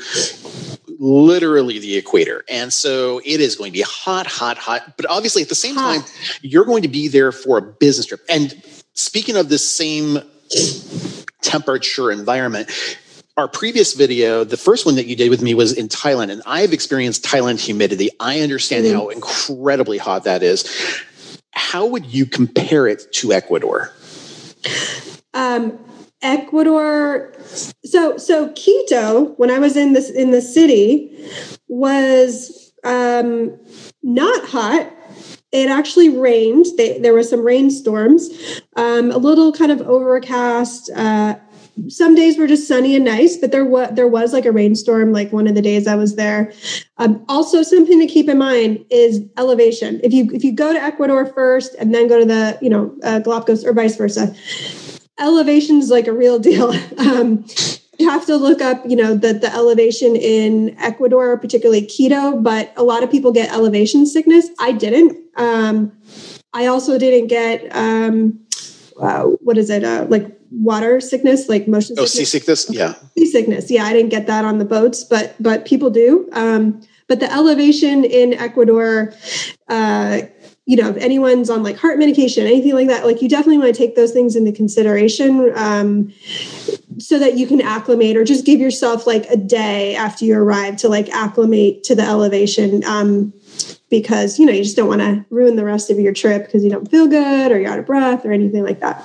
literally 0.99 1.79
the 1.79 1.97
equator. 1.97 2.45
And 2.49 2.73
so 2.73 3.21
it 3.25 3.41
is 3.41 3.57
going 3.57 3.71
to 3.71 3.79
be 3.79 3.83
hot, 3.83 4.26
hot, 4.26 4.59
hot. 4.59 4.97
But 4.97 5.07
obviously 5.09 5.43
at 5.43 5.49
the 5.49 5.55
same 5.55 5.75
hot. 5.75 6.00
time, 6.00 6.11
you're 6.43 6.65
going 6.65 6.83
to 6.83 6.88
be 6.88 7.09
there 7.09 7.33
for 7.33 7.59
a 7.59 7.62
business 7.62 8.07
trip. 8.07 8.21
And 8.29 8.61
speaking 8.95 9.37
of 9.37 9.49
this 9.49 9.69
same 9.69 10.19
temperature 11.43 12.11
environment, 12.11 12.71
our 13.37 13.49
previous 13.49 13.93
video, 13.93 14.45
the 14.45 14.57
first 14.57 14.87
one 14.87 14.95
that 14.97 15.07
you 15.07 15.15
did 15.15 15.29
with 15.29 15.43
me 15.43 15.53
was 15.53 15.75
in 15.75 15.88
Thailand, 15.88 16.33
and 16.33 16.43
I've 16.47 16.73
experienced 16.73 17.23
Thailand 17.23 17.61
humidity. 17.61 18.09
I 18.19 18.41
understand 18.41 18.87
mm-hmm. 18.87 18.97
how 18.97 19.09
incredibly 19.11 19.99
hot 19.99 20.25
that 20.25 20.43
is. 20.43 20.65
How 21.57 21.87
would 21.87 22.07
you 22.07 22.27
compare 22.27 22.87
it 22.87 23.11
to 23.15 23.33
Ecuador? 23.33 23.91
Um, 25.33 25.79
Ecuador. 26.21 27.33
So 27.85 28.19
so 28.19 28.53
Quito, 28.53 29.35
when 29.39 29.51
I 29.51 29.59
was 29.59 29.77
in 29.77 29.95
this 29.95 30.11
in 30.11 30.31
the 30.33 30.43
city, 30.43 31.29
was 31.67 32.73
um, 32.85 33.59
not 34.03 34.45
hot. 34.45 34.93
It 35.51 35.71
actually 35.71 36.11
rained. 36.11 36.67
They, 36.77 36.99
there 36.99 37.15
were 37.15 37.23
some 37.23 37.41
rainstorms, 37.41 38.29
um, 38.77 39.11
a 39.11 39.17
little 39.17 39.53
kind 39.53 39.73
of 39.73 39.81
overcast. 39.81 40.91
Uh, 40.95 41.37
some 41.88 42.14
days 42.14 42.38
were 42.38 42.47
just 42.47 42.66
sunny 42.66 42.97
and 42.97 43.04
nice, 43.04 43.37
but 43.37 43.52
there 43.52 43.64
was 43.64 43.90
there 43.92 44.09
was 44.09 44.33
like 44.33 44.47
a 44.47 44.52
rainstorm 44.52 45.12
like 45.12 45.33
one 45.33 45.47
of 45.47 45.54
the 45.54 45.62
days 45.62 45.87
I 45.87 45.95
was 45.95 46.16
there. 46.16 46.52
Um, 46.99 47.25
also, 47.28 47.62
something 47.62 48.00
to 48.00 48.06
keep 48.06 48.28
in 48.28 48.38
mind 48.38 48.85
is 48.90 49.23
elevation. 49.37 50.00
If 50.02 50.12
you 50.12 50.30
if 50.33 50.42
you 50.42 50.52
go 50.52 50.73
to 50.73 50.83
Ecuador 50.83 51.26
first 51.26 51.75
and 51.75 51.95
then 51.95 52.09
go 52.09 52.18
to 52.18 52.25
the 52.25 52.59
you 52.62 52.71
know 52.71 52.97
uh, 53.02 53.21
Galapagos 53.21 53.64
or 53.64 53.73
vice 53.73 53.97
versa, 53.97 54.35
elevation 55.18 55.76
is 55.78 55.90
like 55.90 56.06
a 56.06 56.12
real 56.12 56.38
deal. 56.38 56.75
Um, 56.99 57.45
you 57.99 58.11
have 58.11 58.26
to 58.26 58.37
look 58.37 58.61
up, 58.61 58.83
you 58.87 58.97
know, 58.97 59.14
the 59.14 59.33
the 59.35 59.52
elevation 59.54 60.16
in 60.16 60.76
Ecuador, 60.78 61.38
particularly 61.38 61.87
Quito. 61.87 62.38
But 62.40 62.73
a 62.76 62.83
lot 62.83 63.02
of 63.02 63.11
people 63.11 63.33
get 63.33 63.52
elevation 63.52 64.06
sickness. 64.06 64.49
I 64.59 64.73
didn't. 64.73 65.16
Um, 65.37 65.92
I 66.52 66.66
also 66.66 66.99
didn't 66.99 67.28
get 67.28 67.68
um, 67.75 68.38
uh, 69.00 69.25
what 69.25 69.59
is 69.59 69.71
it? 69.71 69.85
Uh, 69.85 70.06
like 70.09 70.36
water 70.50 71.00
sickness, 71.00 71.49
like 71.49 71.69
motion. 71.69 71.97
Oh, 71.99 72.05
seasickness. 72.05 72.71
Yeah, 72.71 72.95
seasickness. 73.17 73.71
Yeah, 73.71 73.85
I 73.85 73.93
didn't 73.93 74.11
get 74.11 74.26
that 74.26 74.45
on 74.45 74.59
the 74.59 74.65
boats, 74.65 75.05
but 75.05 75.35
but 75.41 75.65
people 75.65 75.91
do. 75.91 76.29
Um, 76.33 76.81
but 77.09 77.21
the 77.21 77.33
elevation 77.33 78.05
in 78.05 78.35
Ecuador, 78.35 79.12
uh, 79.69 80.23
you 80.65 80.76
know, 80.76 80.91
if 80.91 80.97
anyone's 80.97 81.49
on 81.49 81.62
like 81.62 81.76
heart 81.76 81.99
medication, 81.99 82.47
anything 82.47 82.75
like 82.75 82.88
that, 82.88 83.07
like 83.07 83.23
you 83.23 83.29
definitely 83.29 83.59
want 83.59 83.75
to 83.75 83.79
take 83.79 83.95
those 83.95 84.12
things 84.12 84.35
into 84.35 84.50
consideration 84.50 85.53
um, 85.57 86.12
so 86.99 87.19
that 87.19 87.37
you 87.37 87.47
can 87.47 87.61
acclimate 87.61 88.17
or 88.17 88.25
just 88.25 88.45
give 88.45 88.59
yourself 88.59 89.07
like 89.07 89.26
a 89.31 89.37
day 89.37 89.95
after 89.95 90.25
you 90.25 90.37
arrive 90.37 90.76
to 90.79 90.88
like 90.88 91.09
acclimate 91.11 91.85
to 91.85 91.95
the 91.95 92.03
elevation. 92.03 92.85
Um, 92.85 93.33
because 93.88 94.38
you 94.38 94.47
know 94.47 94.53
you 94.53 94.65
just 94.65 94.76
don't 94.76 94.88
want 94.88 95.00
to 95.00 95.25
ruin 95.31 95.57
the 95.57 95.65
rest 95.65 95.91
of 95.91 95.99
your 95.99 96.12
trip 96.12 96.45
because 96.45 96.65
you 96.65 96.71
don't 96.71 96.91
feel 96.91 97.07
good 97.07 97.53
or 97.53 97.61
you're 97.61 97.71
out 97.71 97.79
of 97.79 97.87
breath 97.87 98.25
or 98.25 98.33
anything 98.33 98.65
like 98.65 98.81
that. 98.81 99.05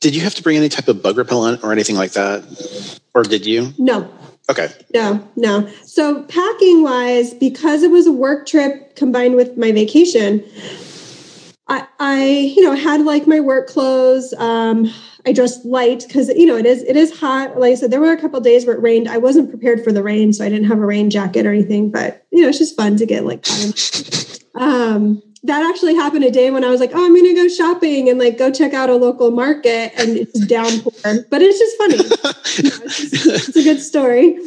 Did 0.00 0.14
you 0.14 0.22
have 0.22 0.34
to 0.34 0.42
bring 0.42 0.56
any 0.56 0.70
type 0.70 0.88
of 0.88 1.02
bug 1.02 1.18
repellent 1.18 1.62
or 1.62 1.72
anything 1.72 1.96
like 1.96 2.12
that? 2.12 3.00
Or 3.14 3.22
did 3.22 3.44
you? 3.44 3.74
No. 3.78 4.10
Okay. 4.48 4.68
No, 4.94 5.26
no. 5.36 5.68
So 5.84 6.24
packing 6.24 6.82
wise, 6.82 7.34
because 7.34 7.82
it 7.82 7.90
was 7.90 8.06
a 8.06 8.12
work 8.12 8.46
trip 8.46 8.96
combined 8.96 9.36
with 9.36 9.56
my 9.56 9.72
vacation, 9.72 10.42
I, 11.68 11.86
I 12.00 12.24
you 12.24 12.62
know, 12.62 12.74
had 12.74 13.02
like 13.02 13.26
my 13.26 13.40
work 13.40 13.68
clothes. 13.68 14.34
Um, 14.38 14.92
I 15.26 15.32
dressed 15.32 15.64
light 15.66 16.04
because 16.06 16.28
you 16.30 16.46
know 16.46 16.56
it 16.56 16.66
is 16.66 16.82
it 16.84 16.96
is 16.96 17.16
hot. 17.16 17.58
Like 17.60 17.72
I 17.72 17.74
said, 17.74 17.90
there 17.90 18.00
were 18.00 18.12
a 18.12 18.20
couple 18.20 18.40
days 18.40 18.66
where 18.66 18.74
it 18.74 18.82
rained. 18.82 19.06
I 19.06 19.18
wasn't 19.18 19.50
prepared 19.50 19.84
for 19.84 19.92
the 19.92 20.02
rain, 20.02 20.32
so 20.32 20.44
I 20.44 20.48
didn't 20.48 20.66
have 20.66 20.78
a 20.78 20.86
rain 20.86 21.10
jacket 21.10 21.46
or 21.46 21.52
anything. 21.52 21.90
But 21.90 22.26
you 22.32 22.42
know, 22.42 22.48
it's 22.48 22.58
just 22.58 22.76
fun 22.76 22.96
to 22.96 23.06
get 23.06 23.24
like. 23.24 23.46
um, 24.54 25.22
that 25.44 25.68
actually 25.68 25.94
happened 25.94 26.24
a 26.24 26.30
day 26.30 26.50
when 26.50 26.64
I 26.64 26.70
was 26.70 26.80
like, 26.80 26.90
oh, 26.92 27.04
I'm 27.04 27.14
going 27.14 27.24
to 27.24 27.34
go 27.34 27.48
shopping 27.48 28.08
and 28.08 28.18
like 28.18 28.36
go 28.36 28.50
check 28.50 28.74
out 28.74 28.90
a 28.90 28.96
local 28.96 29.30
market 29.30 29.92
and 29.96 30.16
it's 30.16 30.38
downpour. 30.46 30.92
But 31.30 31.42
it's 31.42 31.58
just 31.58 31.76
funny. 31.78 31.96
you 31.96 32.70
know, 32.70 32.84
it's, 32.84 33.10
just, 33.10 33.26
it's, 33.26 33.56
a 33.56 33.62
good 33.62 33.80
story. 33.80 34.38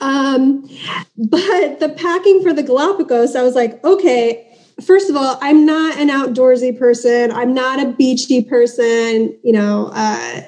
Um, 0.00 0.68
but 1.16 1.80
the 1.80 1.88
packing 1.96 2.42
for 2.42 2.52
the 2.52 2.62
Galapagos, 2.62 3.34
I 3.34 3.42
was 3.42 3.54
like, 3.54 3.82
okay, 3.84 4.46
first 4.84 5.08
of 5.08 5.16
all, 5.16 5.38
I'm 5.40 5.64
not 5.64 5.98
an 5.98 6.08
outdoorsy 6.08 6.78
person. 6.78 7.32
I'm 7.32 7.54
not 7.54 7.80
a 7.80 7.92
beachy 7.92 8.42
person. 8.42 9.36
You 9.42 9.52
know, 9.52 9.90
uh, 9.94 10.42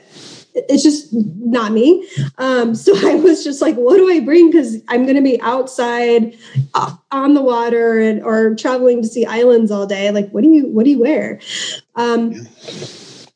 it's 0.68 0.82
just 0.82 1.08
not 1.12 1.72
me. 1.72 2.08
Um, 2.38 2.74
so 2.74 2.92
I 3.08 3.14
was 3.14 3.44
just 3.44 3.62
like, 3.62 3.76
what 3.76 3.96
do 3.96 4.10
I 4.10 4.20
bring? 4.20 4.50
Because 4.50 4.76
I'm 4.88 5.04
going 5.04 5.16
to 5.16 5.22
be 5.22 5.40
outside 5.40 6.36
uh, 6.74 6.94
on 7.10 7.34
the 7.34 7.42
water 7.42 7.98
and 7.98 8.22
or 8.22 8.54
traveling 8.54 9.02
to 9.02 9.08
see 9.08 9.24
islands 9.24 9.70
all 9.70 9.86
day. 9.86 10.10
Like, 10.10 10.30
what 10.30 10.42
do 10.42 10.50
you 10.50 10.66
what 10.68 10.84
do 10.84 10.90
you 10.90 11.00
wear? 11.00 11.40
Um, 11.96 12.46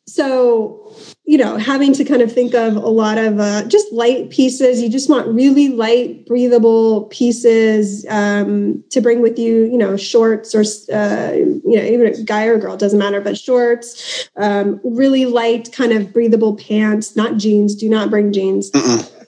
so 0.06 0.81
you 1.24 1.38
know, 1.38 1.56
having 1.56 1.92
to 1.94 2.04
kind 2.04 2.20
of 2.20 2.32
think 2.32 2.52
of 2.52 2.74
a 2.76 2.88
lot 2.88 3.16
of 3.16 3.38
uh, 3.38 3.64
just 3.68 3.92
light 3.92 4.30
pieces. 4.30 4.82
You 4.82 4.88
just 4.88 5.08
want 5.08 5.28
really 5.28 5.68
light, 5.68 6.26
breathable 6.26 7.04
pieces 7.04 8.04
um, 8.08 8.82
to 8.90 9.00
bring 9.00 9.22
with 9.22 9.38
you. 9.38 9.64
You 9.64 9.78
know, 9.78 9.96
shorts 9.96 10.54
or 10.54 10.62
uh, 10.92 11.32
you 11.32 11.62
know, 11.64 11.82
even 11.82 12.06
a 12.06 12.22
guy 12.24 12.46
or 12.46 12.58
girl 12.58 12.76
doesn't 12.76 12.98
matter, 12.98 13.20
but 13.20 13.38
shorts. 13.38 14.28
Um, 14.36 14.80
really 14.82 15.26
light, 15.26 15.72
kind 15.72 15.92
of 15.92 16.12
breathable 16.12 16.56
pants, 16.56 17.14
not 17.14 17.36
jeans. 17.36 17.76
Do 17.76 17.88
not 17.88 18.10
bring 18.10 18.32
jeans. 18.32 18.70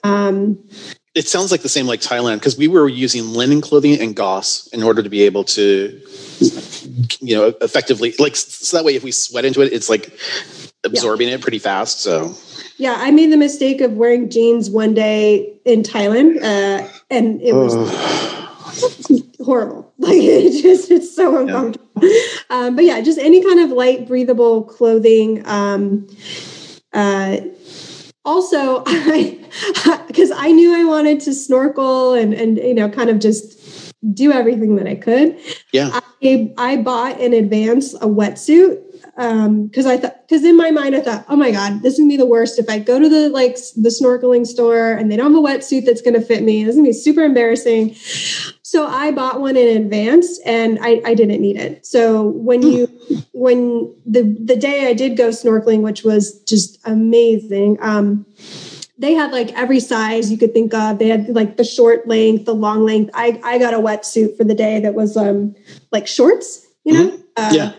Um, 0.03 0.59
it 1.15 1.29
sounds 1.29 1.49
like 1.49 1.61
the 1.61 1.69
same 1.69 1.87
like 1.87 2.01
Thailand 2.01 2.35
because 2.35 2.57
we 2.57 2.67
were 2.67 2.89
using 2.89 3.29
linen 3.29 3.61
clothing 3.61 3.99
and 3.99 4.15
gauze 4.15 4.67
in 4.73 4.83
order 4.83 5.01
to 5.01 5.09
be 5.09 5.23
able 5.23 5.45
to, 5.45 5.99
you 7.21 7.35
know, 7.35 7.53
effectively 7.61 8.13
like 8.19 8.35
so 8.35 8.75
that 8.75 8.83
way 8.83 8.95
if 8.95 9.03
we 9.03 9.11
sweat 9.11 9.45
into 9.45 9.61
it, 9.61 9.71
it's 9.71 9.89
like 9.89 10.11
absorbing 10.85 11.29
yeah. 11.29 11.35
it 11.35 11.41
pretty 11.41 11.59
fast. 11.59 12.01
So 12.01 12.35
yeah, 12.77 12.95
I 12.97 13.11
made 13.11 13.31
the 13.31 13.37
mistake 13.37 13.81
of 13.81 13.93
wearing 13.93 14.29
jeans 14.29 14.69
one 14.69 14.93
day 14.93 15.53
in 15.65 15.83
Thailand, 15.83 16.37
uh, 16.37 16.87
and 17.09 17.41
it 17.41 17.53
was 17.53 17.73
horrible. 19.41 19.83
Like 19.97 20.21
it 20.21 20.61
just 20.61 20.91
it's 20.91 21.15
so 21.15 21.37
uncomfortable. 21.37 21.87
Yeah. 22.01 22.19
Um, 22.49 22.75
but 22.75 22.83
yeah, 22.83 22.99
just 22.99 23.17
any 23.17 23.41
kind 23.41 23.61
of 23.61 23.69
light, 23.69 24.07
breathable 24.07 24.63
clothing. 24.63 25.41
Um, 25.47 26.07
uh, 26.91 27.37
also, 28.25 28.83
I 28.85 29.39
because 30.07 30.31
I 30.31 30.51
knew 30.51 30.75
I 30.75 30.83
wanted 30.83 31.21
to 31.21 31.33
snorkel 31.33 32.13
and 32.13 32.33
and 32.33 32.57
you 32.57 32.73
know 32.73 32.89
kind 32.89 33.09
of 33.09 33.19
just 33.19 33.93
do 34.13 34.33
everything 34.33 34.75
that 34.75 34.85
I 34.85 34.95
could. 34.95 35.39
Yeah, 35.71 35.97
I, 36.21 36.53
I 36.57 36.77
bought 36.77 37.19
in 37.21 37.33
advance 37.33 37.93
a 37.95 38.07
wetsuit 38.07 38.84
because 39.15 39.85
um, 39.85 39.91
I 39.91 39.95
thought 39.95 40.27
because 40.27 40.43
in 40.43 40.57
my 40.57 40.71
mind 40.71 40.93
I 40.93 40.99
thought, 40.99 41.25
oh 41.29 41.37
my 41.37 41.49
god, 41.49 41.81
this 41.81 41.93
is 41.93 41.99
gonna 41.99 42.09
be 42.09 42.17
the 42.17 42.25
worst 42.25 42.59
if 42.59 42.69
I 42.69 42.79
go 42.79 42.99
to 42.99 43.07
the 43.07 43.29
like 43.29 43.55
the 43.77 43.89
snorkeling 43.89 44.45
store 44.45 44.91
and 44.91 45.09
they 45.09 45.15
don't 45.15 45.33
have 45.33 45.41
a 45.41 45.47
wetsuit 45.47 45.85
that's 45.85 46.01
gonna 46.01 46.21
fit 46.21 46.43
me. 46.43 46.65
This 46.65 46.71
is 46.71 46.75
gonna 46.75 46.89
be 46.89 46.93
super 46.93 47.21
embarrassing. 47.21 47.95
So 47.95 48.85
I 48.85 49.11
bought 49.11 49.39
one 49.39 49.55
in 49.55 49.81
advance 49.81 50.37
and 50.45 50.79
I, 50.81 51.01
I 51.05 51.13
didn't 51.13 51.39
need 51.39 51.55
it. 51.55 51.85
So 51.85 52.23
when 52.23 52.61
you 52.61 52.87
when 53.31 53.95
the 54.05 54.23
the 54.43 54.57
day 54.57 54.87
I 54.87 54.93
did 54.93 55.15
go 55.15 55.29
snorkeling, 55.29 55.81
which 55.81 56.03
was 56.03 56.41
just 56.41 56.77
amazing, 56.83 57.77
um, 57.79 58.25
they 58.97 59.13
had 59.13 59.31
like 59.31 59.53
every 59.53 59.79
size 59.79 60.29
you 60.29 60.37
could 60.37 60.53
think 60.53 60.73
of. 60.73 60.99
They 60.99 61.07
had 61.07 61.29
like 61.29 61.55
the 61.55 61.63
short 61.63 62.05
length, 62.05 62.43
the 62.43 62.55
long 62.55 62.85
length. 62.85 63.11
I 63.13 63.39
I 63.45 63.59
got 63.59 63.73
a 63.73 63.79
wetsuit 63.79 64.35
for 64.35 64.43
the 64.43 64.55
day 64.55 64.81
that 64.81 64.93
was 64.93 65.15
um 65.15 65.55
like 65.93 66.05
shorts, 66.05 66.67
you 66.83 66.91
know. 66.91 67.11
Mm-hmm. 67.11 67.21
Uh, 67.37 67.51
yeah 67.53 67.73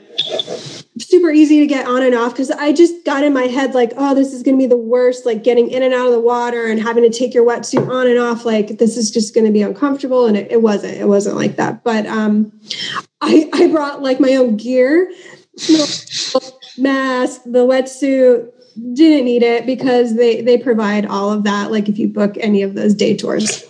super 0.99 1.31
easy 1.31 1.61
to 1.61 1.67
get 1.67 1.87
on 1.87 2.03
and 2.03 2.15
off 2.15 2.33
because 2.33 2.51
I 2.51 2.73
just 2.73 3.05
got 3.05 3.23
in 3.23 3.33
my 3.33 3.45
head 3.45 3.75
like, 3.75 3.93
oh, 3.97 4.15
this 4.15 4.33
is 4.33 4.43
going 4.43 4.57
to 4.57 4.59
be 4.59 4.67
the 4.67 4.77
worst, 4.77 5.27
like 5.27 5.45
getting 5.45 5.71
in 5.71 5.83
and 5.83 5.93
out 5.93 6.07
of 6.07 6.13
the 6.13 6.21
water 6.21 6.67
and 6.67 6.81
having 6.81 7.03
to 7.05 7.17
take 7.17 7.35
your 7.35 7.47
wetsuit 7.47 7.89
on 7.89 8.07
and 8.07 8.19
off. 8.19 8.45
Like 8.45 8.79
this 8.79 8.97
is 8.97 9.11
just 9.11 9.35
going 9.35 9.47
to 9.47 9.53
be 9.53 9.63
uncomfortable. 9.63 10.27
And 10.27 10.37
it, 10.37 10.51
it, 10.51 10.63
wasn't, 10.63 10.95
it 10.95 11.09
wasn't 11.09 11.37
like 11.37 11.57
that. 11.57 11.85
But 11.85 12.07
um, 12.07 12.53
I, 13.21 13.51
I 13.53 13.69
brought 13.69 14.03
like 14.03 14.21
my 14.21 14.35
own 14.37 14.57
gear, 14.57 15.13
mask, 16.79 17.43
the 17.45 17.67
wetsuit, 17.67 18.53
didn't 18.95 19.25
need 19.25 19.43
it 19.43 19.65
because 19.65 20.17
they 20.17 20.43
they 20.43 20.59
provide 20.59 21.07
all 21.07 21.33
of 21.33 21.45
that 21.45 21.71
like 21.71 21.89
if 21.89 21.99
you 21.99 22.09
book 22.09 22.37
any 22.39 22.63
of 22.63 22.75
those 22.75 22.95
day 22.95 23.17
tours. 23.17 23.65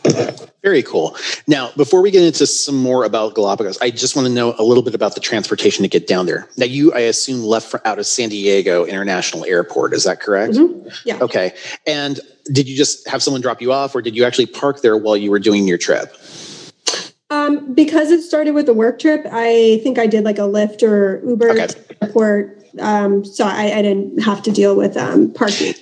Very 0.63 0.83
cool. 0.83 1.17
Now 1.47 1.71
before 1.77 2.03
we 2.03 2.11
get 2.11 2.25
into 2.25 2.47
some 2.47 2.77
more 2.77 3.05
about 3.05 3.35
galapagos 3.35 3.79
i 3.81 3.91
just 3.91 4.17
want 4.17 4.27
to 4.27 4.33
know 4.33 4.55
a 4.59 4.65
little 4.65 4.83
bit 4.83 4.95
about 4.95 5.15
the 5.15 5.21
transportation 5.21 5.83
to 5.83 5.89
get 5.89 6.07
down 6.07 6.27
there. 6.27 6.49
Now 6.57 6.67
you 6.67 6.93
i 6.93 7.01
assume 7.01 7.43
left 7.43 7.75
out 7.85 7.99
of 7.99 8.07
san 8.07 8.29
diego 8.29 8.85
international 8.85 9.45
airport 9.45 9.93
is 9.93 10.05
that 10.05 10.21
correct? 10.21 10.55
Mm-hmm. 10.55 10.89
yeah. 11.05 11.19
Okay. 11.21 11.55
And 11.87 12.21
did 12.53 12.69
you 12.69 12.77
just 12.77 13.09
have 13.09 13.23
someone 13.23 13.41
drop 13.41 13.61
you 13.61 13.73
off 13.73 13.95
or 13.95 14.03
did 14.03 14.17
you 14.17 14.25
actually 14.25 14.47
park 14.47 14.83
there 14.83 14.97
while 14.97 15.17
you 15.17 15.31
were 15.31 15.39
doing 15.39 15.69
your 15.69 15.79
trip? 15.79 16.15
Um, 17.29 17.75
because 17.75 18.13
it 18.13 18.23
started 18.23 18.55
with 18.55 18.69
a 18.69 18.75
work 18.75 19.01
trip, 19.01 19.27
I 19.31 19.81
think 19.83 19.99
I 19.99 20.07
did 20.07 20.23
like 20.23 20.39
a 20.39 20.43
Lyft 20.43 20.83
or 20.85 21.21
Uber 21.27 21.51
okay. 21.51 21.67
airport 22.01 22.66
um, 22.81 23.25
so 23.25 23.45
I, 23.47 23.79
I, 23.79 23.83
didn't 23.83 24.23
have 24.23 24.43
to 24.45 24.51
deal 24.51 24.77
with 24.77 24.97
um, 24.97 25.33
parking. 25.33 25.75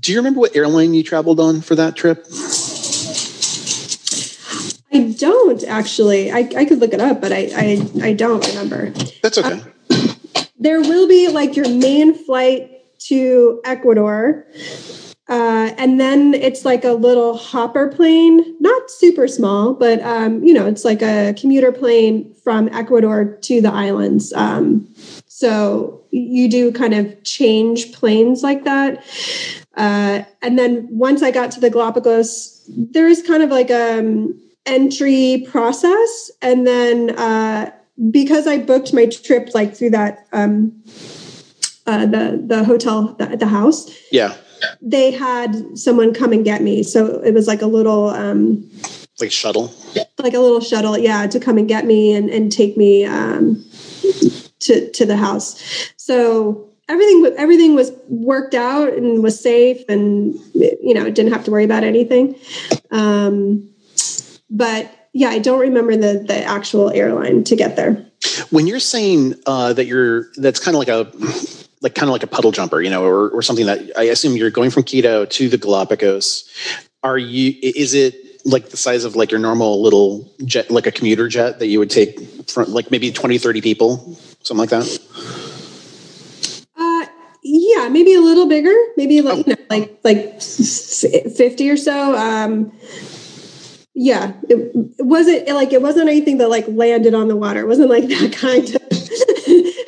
Do 0.00 0.12
you 0.12 0.18
remember 0.18 0.40
what 0.40 0.54
airline 0.54 0.94
you 0.94 1.02
traveled 1.02 1.40
on 1.40 1.60
for 1.60 1.74
that 1.74 1.96
trip? 1.96 2.26
I 4.92 5.12
don't 5.18 5.64
actually. 5.64 6.30
I, 6.30 6.48
I 6.56 6.64
could 6.64 6.78
look 6.78 6.92
it 6.92 7.00
up, 7.00 7.20
but 7.20 7.32
I, 7.32 7.50
I, 7.54 8.08
I 8.08 8.12
don't 8.12 8.46
remember. 8.48 8.90
That's 9.22 9.38
okay. 9.38 9.62
Uh, 9.90 10.44
there 10.58 10.80
will 10.80 11.08
be 11.08 11.28
like 11.28 11.56
your 11.56 11.68
main 11.68 12.14
flight 12.14 12.70
to 13.08 13.60
Ecuador. 13.64 14.46
Uh, 15.26 15.72
and 15.78 15.98
then 15.98 16.34
it's 16.34 16.66
like 16.66 16.84
a 16.84 16.92
little 16.92 17.36
hopper 17.36 17.88
plane, 17.88 18.56
not 18.60 18.90
super 18.90 19.26
small, 19.26 19.72
but 19.72 20.00
um, 20.02 20.44
you 20.44 20.52
know, 20.52 20.66
it's 20.66 20.84
like 20.84 21.00
a 21.00 21.34
commuter 21.38 21.72
plane 21.72 22.34
from 22.44 22.68
Ecuador 22.68 23.24
to 23.40 23.60
the 23.62 23.72
islands. 23.72 24.34
Um, 24.34 24.86
so 25.36 26.00
you 26.12 26.48
do 26.48 26.70
kind 26.70 26.94
of 26.94 27.24
change 27.24 27.92
planes 27.92 28.44
like 28.44 28.62
that. 28.62 29.04
Uh, 29.76 30.22
and 30.42 30.56
then 30.56 30.86
once 30.88 31.24
I 31.24 31.32
got 31.32 31.50
to 31.50 31.60
the 31.60 31.70
Galapagos, 31.70 32.64
there 32.68 33.08
is 33.08 33.20
kind 33.20 33.42
of 33.42 33.50
like 33.50 33.68
a 33.68 33.98
um, 33.98 34.40
entry 34.64 35.44
process, 35.50 36.30
and 36.40 36.64
then 36.64 37.18
uh, 37.18 37.72
because 38.12 38.46
I 38.46 38.58
booked 38.58 38.94
my 38.94 39.06
trip 39.06 39.48
like 39.54 39.74
through 39.74 39.90
that 39.90 40.24
um, 40.32 40.72
uh, 41.88 42.06
the 42.06 42.40
the 42.46 42.62
hotel 42.62 43.16
at 43.18 43.40
the 43.40 43.48
house. 43.48 43.90
Yeah 44.12 44.36
they 44.80 45.10
had 45.10 45.76
someone 45.76 46.14
come 46.14 46.32
and 46.32 46.42
get 46.42 46.62
me. 46.62 46.82
So 46.82 47.20
it 47.20 47.34
was 47.34 47.46
like 47.46 47.60
a 47.60 47.66
little 47.66 48.08
um 48.08 48.66
like 49.20 49.30
shuttle. 49.30 49.74
Like 50.18 50.32
a 50.32 50.38
little 50.38 50.60
shuttle, 50.60 50.96
yeah, 50.96 51.26
to 51.26 51.38
come 51.38 51.58
and 51.58 51.68
get 51.68 51.84
me 51.84 52.14
and, 52.14 52.30
and 52.30 52.50
take 52.50 52.78
me 52.78 53.04
um 53.04 53.62
to 54.60 54.90
to 54.90 55.06
the 55.06 55.16
house. 55.16 55.90
So 55.96 56.68
everything 56.88 57.34
everything 57.36 57.74
was 57.74 57.92
worked 58.08 58.54
out 58.54 58.92
and 58.92 59.22
was 59.22 59.38
safe 59.40 59.84
and 59.88 60.34
you 60.54 60.94
know, 60.94 61.10
didn't 61.10 61.32
have 61.32 61.44
to 61.44 61.50
worry 61.50 61.64
about 61.64 61.84
anything. 61.84 62.36
Um 62.90 63.68
but 64.50 64.90
yeah, 65.12 65.28
I 65.28 65.38
don't 65.38 65.60
remember 65.60 65.96
the 65.96 66.24
the 66.26 66.44
actual 66.44 66.90
airline 66.90 67.44
to 67.44 67.56
get 67.56 67.76
there. 67.76 68.06
When 68.50 68.66
you're 68.66 68.80
saying 68.80 69.34
uh, 69.46 69.74
that 69.74 69.86
you're 69.86 70.32
that's 70.36 70.58
kind 70.58 70.74
of 70.74 70.78
like 70.78 70.88
a 70.88 71.10
like 71.84 71.94
kind 71.94 72.08
of 72.08 72.12
like 72.12 72.22
a 72.22 72.26
puddle 72.26 72.50
jumper, 72.50 72.80
you 72.80 72.90
know, 72.90 73.04
or, 73.04 73.28
or 73.28 73.42
something 73.42 73.66
that 73.66 73.78
I 73.96 74.04
assume 74.04 74.36
you're 74.36 74.50
going 74.50 74.70
from 74.70 74.82
Quito 74.82 75.26
to 75.26 75.48
the 75.48 75.58
Galapagos. 75.58 76.48
Are 77.02 77.18
you, 77.18 77.54
is 77.60 77.92
it 77.92 78.16
like 78.44 78.70
the 78.70 78.76
size 78.76 79.04
of 79.04 79.16
like 79.16 79.30
your 79.30 79.40
normal 79.40 79.82
little 79.82 80.30
jet, 80.44 80.70
like 80.70 80.86
a 80.86 80.92
commuter 80.92 81.28
jet 81.28 81.58
that 81.58 81.66
you 81.66 81.78
would 81.78 81.90
take 81.90 82.20
from 82.48 82.72
like 82.72 82.90
maybe 82.90 83.10
20, 83.10 83.38
30 83.38 83.60
people, 83.60 84.16
something 84.42 84.58
like 84.58 84.70
that? 84.70 84.98
Uh, 86.76 87.06
yeah, 87.42 87.88
maybe 87.88 88.14
a 88.14 88.20
little 88.20 88.46
bigger, 88.46 88.74
maybe 88.96 89.22
like, 89.22 89.34
oh. 89.34 89.44
you 89.46 89.54
know, 89.54 89.64
like, 89.70 89.98
like 90.04 90.42
50 90.42 91.70
or 91.70 91.76
so. 91.76 92.14
Um, 92.16 92.72
yeah, 93.94 94.34
it, 94.48 94.72
it 94.98 95.06
wasn't 95.06 95.48
like, 95.48 95.72
it 95.72 95.80
wasn't 95.80 96.08
anything 96.08 96.38
that 96.38 96.50
like 96.50 96.66
landed 96.68 97.14
on 97.14 97.28
the 97.28 97.36
water. 97.36 97.60
It 97.60 97.66
wasn't 97.66 97.88
like 97.88 98.04
that 98.08 98.32
kind 98.32 98.74
of 98.74 99.03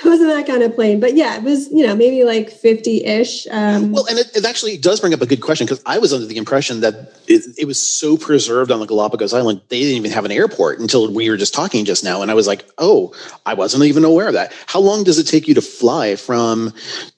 wasn't 0.10 0.28
that 0.28 0.46
kind 0.46 0.62
of 0.62 0.74
plane, 0.74 1.00
but 1.00 1.14
yeah, 1.14 1.36
it 1.36 1.42
was, 1.42 1.70
you 1.70 1.86
know, 1.86 1.94
maybe 1.94 2.24
like 2.24 2.50
50 2.50 3.04
ish. 3.04 3.46
Um, 3.50 3.92
well, 3.92 4.06
and 4.06 4.18
it, 4.18 4.36
it, 4.36 4.44
actually 4.44 4.76
does 4.76 5.00
bring 5.00 5.12
up 5.12 5.20
a 5.20 5.26
good 5.26 5.40
question 5.40 5.66
because 5.66 5.82
I 5.84 5.98
was 5.98 6.12
under 6.12 6.26
the 6.26 6.36
impression 6.36 6.80
that 6.80 7.12
it, 7.26 7.44
it, 7.58 7.64
was 7.66 7.80
so 7.80 8.16
preserved 8.16 8.70
on 8.70 8.80
the 8.80 8.86
Galapagos 8.86 9.34
Island, 9.34 9.60
they 9.68 9.80
didn't 9.80 9.96
even 9.96 10.12
have 10.12 10.24
an 10.24 10.30
airport 10.30 10.78
until 10.78 11.12
we 11.12 11.28
were 11.28 11.36
just 11.36 11.52
talking 11.52 11.84
just 11.84 12.04
now. 12.04 12.22
And 12.22 12.30
I 12.30 12.34
was 12.34 12.46
like, 12.46 12.64
oh, 12.78 13.14
I 13.44 13.54
wasn't 13.54 13.84
even 13.84 14.04
aware 14.04 14.28
of 14.28 14.34
that. 14.34 14.52
How 14.66 14.80
long 14.80 15.02
does 15.02 15.18
it 15.18 15.24
take 15.24 15.48
you 15.48 15.54
to 15.54 15.62
fly 15.62 16.16
from 16.16 16.72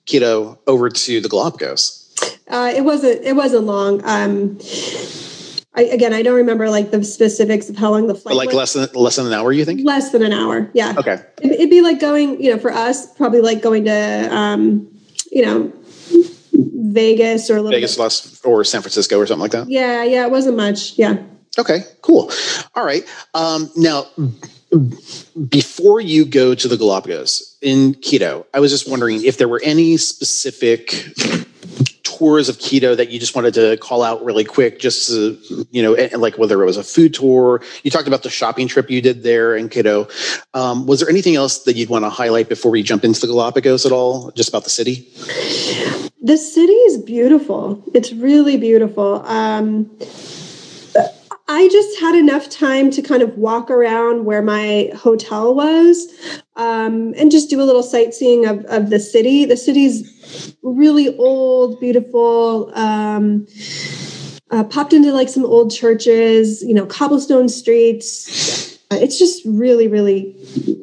Quito 0.06 0.58
over 0.66 0.88
to 0.88 1.20
the 1.20 1.28
Galapagos? 1.28 2.04
Uh, 2.48 2.72
it 2.74 2.82
wasn't, 2.82 3.22
it 3.22 3.36
wasn't 3.36 3.64
long. 3.64 4.00
Um, 4.04 4.58
I, 5.78 5.82
again, 5.82 6.12
I 6.12 6.22
don't 6.22 6.34
remember 6.34 6.68
like 6.68 6.90
the 6.90 7.04
specifics 7.04 7.68
of 7.68 7.76
how 7.76 7.92
long 7.92 8.08
the 8.08 8.14
flight. 8.16 8.34
Like 8.34 8.48
was. 8.48 8.56
less 8.56 8.72
than 8.72 8.88
less 8.94 9.14
than 9.14 9.28
an 9.28 9.32
hour, 9.32 9.52
you 9.52 9.64
think? 9.64 9.82
Less 9.84 10.10
than 10.10 10.22
an 10.22 10.32
hour. 10.32 10.68
Yeah. 10.74 10.94
Okay. 10.96 11.22
It, 11.40 11.52
it'd 11.52 11.70
be 11.70 11.82
like 11.82 12.00
going, 12.00 12.42
you 12.42 12.50
know, 12.50 12.58
for 12.58 12.72
us, 12.72 13.06
probably 13.14 13.40
like 13.40 13.62
going 13.62 13.84
to, 13.84 14.28
um, 14.34 14.88
you 15.30 15.42
know, 15.42 15.72
Vegas 16.52 17.48
or 17.48 17.58
a 17.58 17.62
Vegas, 17.62 17.94
bit. 17.94 18.02
Los, 18.02 18.44
or 18.44 18.64
San 18.64 18.82
Francisco 18.82 19.20
or 19.20 19.26
something 19.26 19.42
like 19.42 19.52
that. 19.52 19.70
Yeah, 19.70 20.02
yeah, 20.02 20.24
it 20.24 20.32
wasn't 20.32 20.56
much. 20.56 20.98
Yeah. 20.98 21.22
Okay, 21.56 21.82
cool. 22.02 22.32
All 22.74 22.84
right. 22.84 23.04
Um, 23.34 23.70
now, 23.76 24.06
before 25.48 26.00
you 26.00 26.24
go 26.24 26.56
to 26.56 26.66
the 26.66 26.76
Galapagos 26.76 27.56
in 27.62 27.94
Quito, 27.94 28.46
I 28.52 28.58
was 28.58 28.72
just 28.72 28.90
wondering 28.90 29.24
if 29.24 29.38
there 29.38 29.48
were 29.48 29.60
any 29.64 29.96
specific 29.96 30.90
tours 32.18 32.48
of 32.48 32.58
Quito 32.58 32.94
that 32.96 33.10
you 33.10 33.20
just 33.20 33.34
wanted 33.34 33.54
to 33.54 33.76
call 33.76 34.02
out 34.02 34.24
really 34.24 34.44
quick, 34.44 34.80
just 34.80 35.08
to, 35.08 35.38
you 35.70 35.82
know, 35.82 35.92
like 36.16 36.36
whether 36.36 36.60
it 36.60 36.66
was 36.66 36.76
a 36.76 36.82
food 36.82 37.14
tour, 37.14 37.62
you 37.84 37.90
talked 37.90 38.08
about 38.08 38.24
the 38.24 38.30
shopping 38.30 38.66
trip 38.66 38.90
you 38.90 39.00
did 39.00 39.22
there 39.22 39.56
in 39.56 39.68
Quito. 39.68 40.08
Um, 40.52 40.86
was 40.86 41.00
there 41.00 41.08
anything 41.08 41.36
else 41.36 41.62
that 41.64 41.76
you'd 41.76 41.88
want 41.88 42.04
to 42.04 42.10
highlight 42.10 42.48
before 42.48 42.72
we 42.72 42.82
jump 42.82 43.04
into 43.04 43.20
the 43.20 43.28
Galapagos 43.28 43.86
at 43.86 43.92
all, 43.92 44.32
just 44.32 44.48
about 44.48 44.64
the 44.64 44.70
city? 44.70 45.08
The 46.20 46.36
city 46.36 46.72
is 46.72 46.98
beautiful. 46.98 47.82
It's 47.94 48.12
really 48.12 48.56
beautiful. 48.56 49.22
Um, 49.24 49.88
I 51.48 51.66
just 51.68 51.98
had 51.98 52.14
enough 52.14 52.50
time 52.50 52.90
to 52.90 53.00
kind 53.00 53.22
of 53.22 53.38
walk 53.38 53.70
around 53.70 54.26
where 54.26 54.42
my 54.42 54.92
hotel 54.94 55.54
was 55.54 56.06
um, 56.56 57.14
and 57.16 57.30
just 57.30 57.48
do 57.48 57.60
a 57.60 57.64
little 57.64 57.82
sightseeing 57.82 58.44
of, 58.44 58.66
of 58.66 58.90
the 58.90 59.00
city. 59.00 59.46
The 59.46 59.56
city's 59.56 60.54
really 60.62 61.16
old, 61.16 61.80
beautiful. 61.80 62.70
Um, 62.76 63.46
uh, 64.50 64.64
popped 64.64 64.92
into 64.92 65.12
like 65.12 65.30
some 65.30 65.44
old 65.44 65.70
churches, 65.70 66.62
you 66.62 66.74
know, 66.74 66.84
cobblestone 66.84 67.48
streets. 67.48 68.78
It's 68.90 69.18
just 69.18 69.42
really, 69.46 69.88
really, 69.88 70.36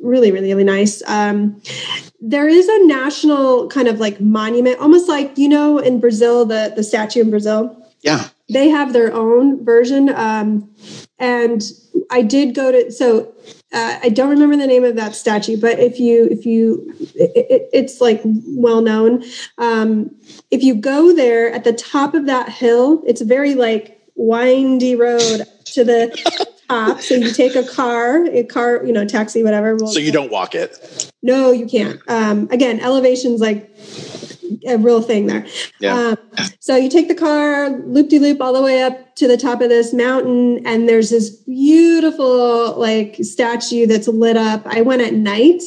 really, 0.03 0.31
really, 0.31 0.53
really 0.53 0.63
nice. 0.63 1.03
Um, 1.07 1.61
there 2.21 2.47
is 2.47 2.67
a 2.67 2.85
national 2.87 3.67
kind 3.69 3.87
of 3.87 3.99
like 3.99 4.19
monument, 4.19 4.79
almost 4.79 5.07
like 5.07 5.37
you 5.37 5.49
know 5.49 5.79
in 5.79 5.99
Brazil, 5.99 6.45
the 6.45 6.73
the 6.75 6.83
statue 6.83 7.21
in 7.21 7.29
Brazil. 7.29 7.75
Yeah 8.01 8.29
they 8.49 8.69
have 8.69 8.93
their 8.93 9.13
own 9.13 9.63
version 9.63 10.09
um, 10.09 10.69
and 11.19 11.63
i 12.11 12.21
did 12.21 12.53
go 12.53 12.71
to 12.71 12.91
so 12.91 13.33
uh, 13.73 13.99
i 14.03 14.09
don't 14.09 14.29
remember 14.29 14.55
the 14.55 14.67
name 14.67 14.83
of 14.83 14.95
that 14.95 15.15
statue 15.15 15.59
but 15.59 15.79
if 15.79 15.99
you 15.99 16.27
if 16.29 16.45
you 16.45 16.93
it, 17.15 17.69
it's 17.73 18.01
like 18.01 18.21
well 18.23 18.81
known. 18.81 19.23
Um, 19.57 20.15
if 20.51 20.63
you 20.63 20.75
go 20.75 21.15
there 21.15 21.51
at 21.51 21.63
the 21.63 21.73
top 21.73 22.13
of 22.13 22.25
that 22.25 22.49
hill 22.49 23.03
it's 23.05 23.21
a 23.21 23.25
very 23.25 23.55
like 23.55 24.01
windy 24.15 24.95
road 24.95 25.45
to 25.65 25.83
the 25.83 26.47
top 26.69 27.01
so 27.01 27.15
you 27.15 27.31
take 27.31 27.55
a 27.55 27.63
car 27.63 28.25
a 28.27 28.43
car 28.43 28.83
you 28.85 28.93
know 28.93 29.05
taxi 29.05 29.43
whatever 29.43 29.77
so 29.79 29.99
you 29.99 30.11
don't 30.11 30.31
walk 30.31 30.55
it? 30.55 31.11
No 31.21 31.51
you 31.51 31.67
can't. 31.67 31.99
Um, 32.07 32.47
again 32.51 32.79
elevations 32.79 33.41
like 33.41 33.69
a 34.67 34.77
real 34.77 35.01
thing 35.01 35.27
there. 35.27 35.45
Yeah. 35.79 35.95
Um, 35.95 36.17
so 36.59 36.75
you 36.75 36.89
take 36.89 37.07
the 37.07 37.15
car 37.15 37.69
loop 37.69 38.09
de 38.09 38.19
loop 38.19 38.41
all 38.41 38.53
the 38.53 38.61
way 38.61 38.81
up 38.81 39.15
to 39.15 39.27
the 39.27 39.37
top 39.37 39.61
of 39.61 39.69
this 39.69 39.93
mountain, 39.93 40.65
and 40.65 40.87
there's 40.89 41.09
this 41.09 41.29
beautiful 41.29 42.77
like 42.77 43.17
statue 43.21 43.85
that's 43.85 44.07
lit 44.07 44.37
up. 44.37 44.63
I 44.65 44.81
went 44.81 45.01
at 45.01 45.13
night, 45.13 45.61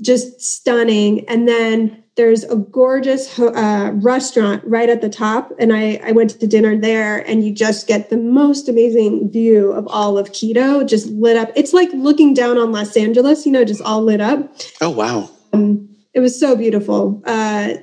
just 0.00 0.40
stunning. 0.40 1.28
And 1.28 1.48
then 1.48 2.02
there's 2.16 2.44
a 2.44 2.56
gorgeous 2.56 3.38
uh, 3.38 3.90
restaurant 3.94 4.62
right 4.64 4.88
at 4.88 5.00
the 5.00 5.08
top, 5.08 5.52
and 5.58 5.72
I, 5.72 6.00
I 6.04 6.12
went 6.12 6.30
to 6.38 6.46
dinner 6.46 6.76
there, 6.76 7.18
and 7.28 7.44
you 7.44 7.52
just 7.52 7.88
get 7.88 8.08
the 8.08 8.16
most 8.16 8.68
amazing 8.68 9.32
view 9.32 9.72
of 9.72 9.88
all 9.88 10.16
of 10.16 10.32
Quito, 10.32 10.84
just 10.84 11.08
lit 11.08 11.36
up. 11.36 11.50
It's 11.56 11.72
like 11.72 11.88
looking 11.92 12.32
down 12.32 12.56
on 12.56 12.70
Los 12.70 12.96
Angeles, 12.96 13.44
you 13.46 13.50
know, 13.50 13.64
just 13.64 13.82
all 13.82 14.02
lit 14.02 14.20
up. 14.20 14.54
Oh 14.80 14.90
wow. 14.90 15.28
Um, 15.52 15.88
it 16.14 16.20
was 16.20 16.38
so 16.38 16.56
beautiful. 16.56 17.20
Uh, 17.26 17.74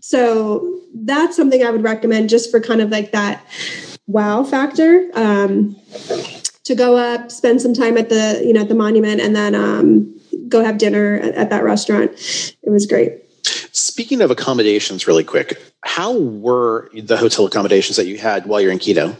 so 0.00 0.80
that's 0.94 1.36
something 1.36 1.62
I 1.62 1.70
would 1.70 1.82
recommend 1.82 2.30
just 2.30 2.50
for 2.50 2.60
kind 2.60 2.80
of 2.80 2.90
like 2.90 3.12
that 3.12 3.44
wow 4.06 4.42
factor. 4.42 5.08
Um, 5.14 5.76
to 6.64 6.74
go 6.74 6.96
up, 6.96 7.30
spend 7.30 7.62
some 7.62 7.74
time 7.74 7.96
at 7.96 8.08
the 8.08 8.42
you 8.44 8.52
know 8.52 8.62
at 8.62 8.68
the 8.68 8.74
monument, 8.74 9.20
and 9.20 9.36
then 9.36 9.54
um, 9.54 10.20
go 10.48 10.64
have 10.64 10.78
dinner 10.78 11.20
at, 11.22 11.34
at 11.34 11.50
that 11.50 11.62
restaurant. 11.62 12.10
It 12.62 12.70
was 12.70 12.86
great. 12.86 13.22
Speaking 13.72 14.20
of 14.22 14.30
accommodations, 14.30 15.06
really 15.06 15.22
quick, 15.22 15.62
how 15.84 16.18
were 16.18 16.90
the 16.94 17.16
hotel 17.16 17.46
accommodations 17.46 17.96
that 17.96 18.06
you 18.06 18.18
had 18.18 18.46
while 18.46 18.60
you're 18.60 18.72
in 18.72 18.78
Quito? 18.78 19.12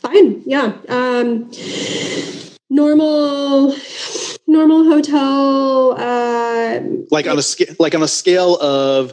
Fine, 0.00 0.42
yeah. 0.46 0.72
Um, 0.88 1.50
normal 2.70 3.72
normal 4.46 4.84
hotel 4.84 5.96
uh, 5.98 6.80
like 7.10 7.26
on 7.26 7.38
a 7.38 7.42
scale 7.42 7.74
like 7.78 7.94
on 7.94 8.02
a 8.02 8.08
scale 8.08 8.56
of 8.56 9.12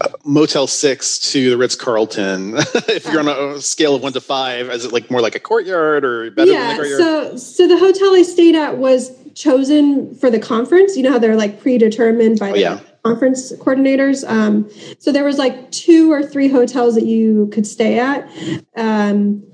uh, 0.00 0.08
motel 0.24 0.66
6 0.66 1.18
to 1.32 1.50
the 1.50 1.56
ritz-carlton 1.56 2.54
if 2.88 3.04
you're 3.06 3.20
on 3.20 3.28
a 3.28 3.60
scale 3.60 3.96
of 3.96 4.02
1 4.02 4.12
to 4.12 4.20
5 4.20 4.70
is 4.70 4.84
it 4.84 4.92
like 4.92 5.10
more 5.10 5.20
like 5.20 5.34
a 5.34 5.40
courtyard 5.40 6.04
or 6.04 6.30
better 6.30 6.52
yeah, 6.52 6.76
so 6.76 7.36
so 7.36 7.66
the 7.66 7.78
hotel 7.78 8.14
i 8.14 8.22
stayed 8.22 8.54
at 8.54 8.78
was 8.78 9.10
chosen 9.38 10.12
for 10.16 10.30
the 10.30 10.38
conference. 10.38 10.96
You 10.96 11.04
know 11.04 11.12
how 11.12 11.18
they're 11.18 11.36
like 11.36 11.60
predetermined 11.60 12.40
by 12.40 12.50
oh, 12.50 12.52
the 12.54 12.60
yeah. 12.60 12.80
conference 13.04 13.52
coordinators? 13.52 14.28
Um, 14.28 14.68
so 14.98 15.12
there 15.12 15.24
was 15.24 15.38
like 15.38 15.70
two 15.70 16.12
or 16.12 16.24
three 16.24 16.48
hotels 16.48 16.96
that 16.96 17.06
you 17.06 17.48
could 17.52 17.66
stay 17.66 18.00
at. 18.00 18.28
Um, 18.76 19.44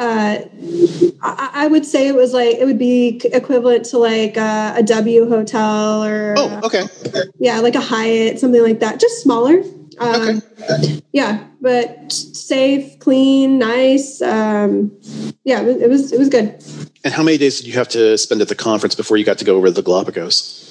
uh, 0.00 0.38
I, 1.22 1.50
I, 1.52 1.66
would 1.66 1.84
say 1.84 2.08
it 2.08 2.14
was 2.14 2.32
like 2.32 2.56
it 2.56 2.64
would 2.64 2.78
be 2.78 3.20
equivalent 3.24 3.84
to 3.86 3.98
like 3.98 4.36
a, 4.36 4.74
a 4.76 4.82
W 4.82 5.28
hotel 5.28 6.02
or 6.02 6.34
oh 6.38 6.60
okay 6.64 6.84
yeah 7.38 7.60
like 7.60 7.74
a 7.74 7.80
Hyatt 7.80 8.40
something 8.40 8.62
like 8.62 8.80
that 8.80 8.98
just 8.98 9.22
smaller 9.22 9.62
Um, 10.00 10.42
okay. 10.58 11.02
Yeah, 11.12 11.44
but 11.60 12.10
safe, 12.10 12.98
clean, 13.00 13.58
nice. 13.58 14.22
Um, 14.22 14.90
yeah, 15.44 15.60
it 15.60 15.66
was, 15.66 15.76
it 15.76 15.90
was 15.90 16.12
it 16.12 16.18
was 16.18 16.28
good. 16.30 16.64
And 17.04 17.12
how 17.12 17.22
many 17.22 17.36
days 17.36 17.58
did 17.58 17.66
you 17.66 17.74
have 17.74 17.88
to 17.88 18.16
spend 18.16 18.40
at 18.40 18.48
the 18.48 18.54
conference 18.54 18.94
before 18.94 19.18
you 19.18 19.24
got 19.24 19.36
to 19.38 19.44
go 19.44 19.56
over 19.56 19.66
to 19.66 19.72
the 19.72 19.82
Galapagos? 19.82 20.66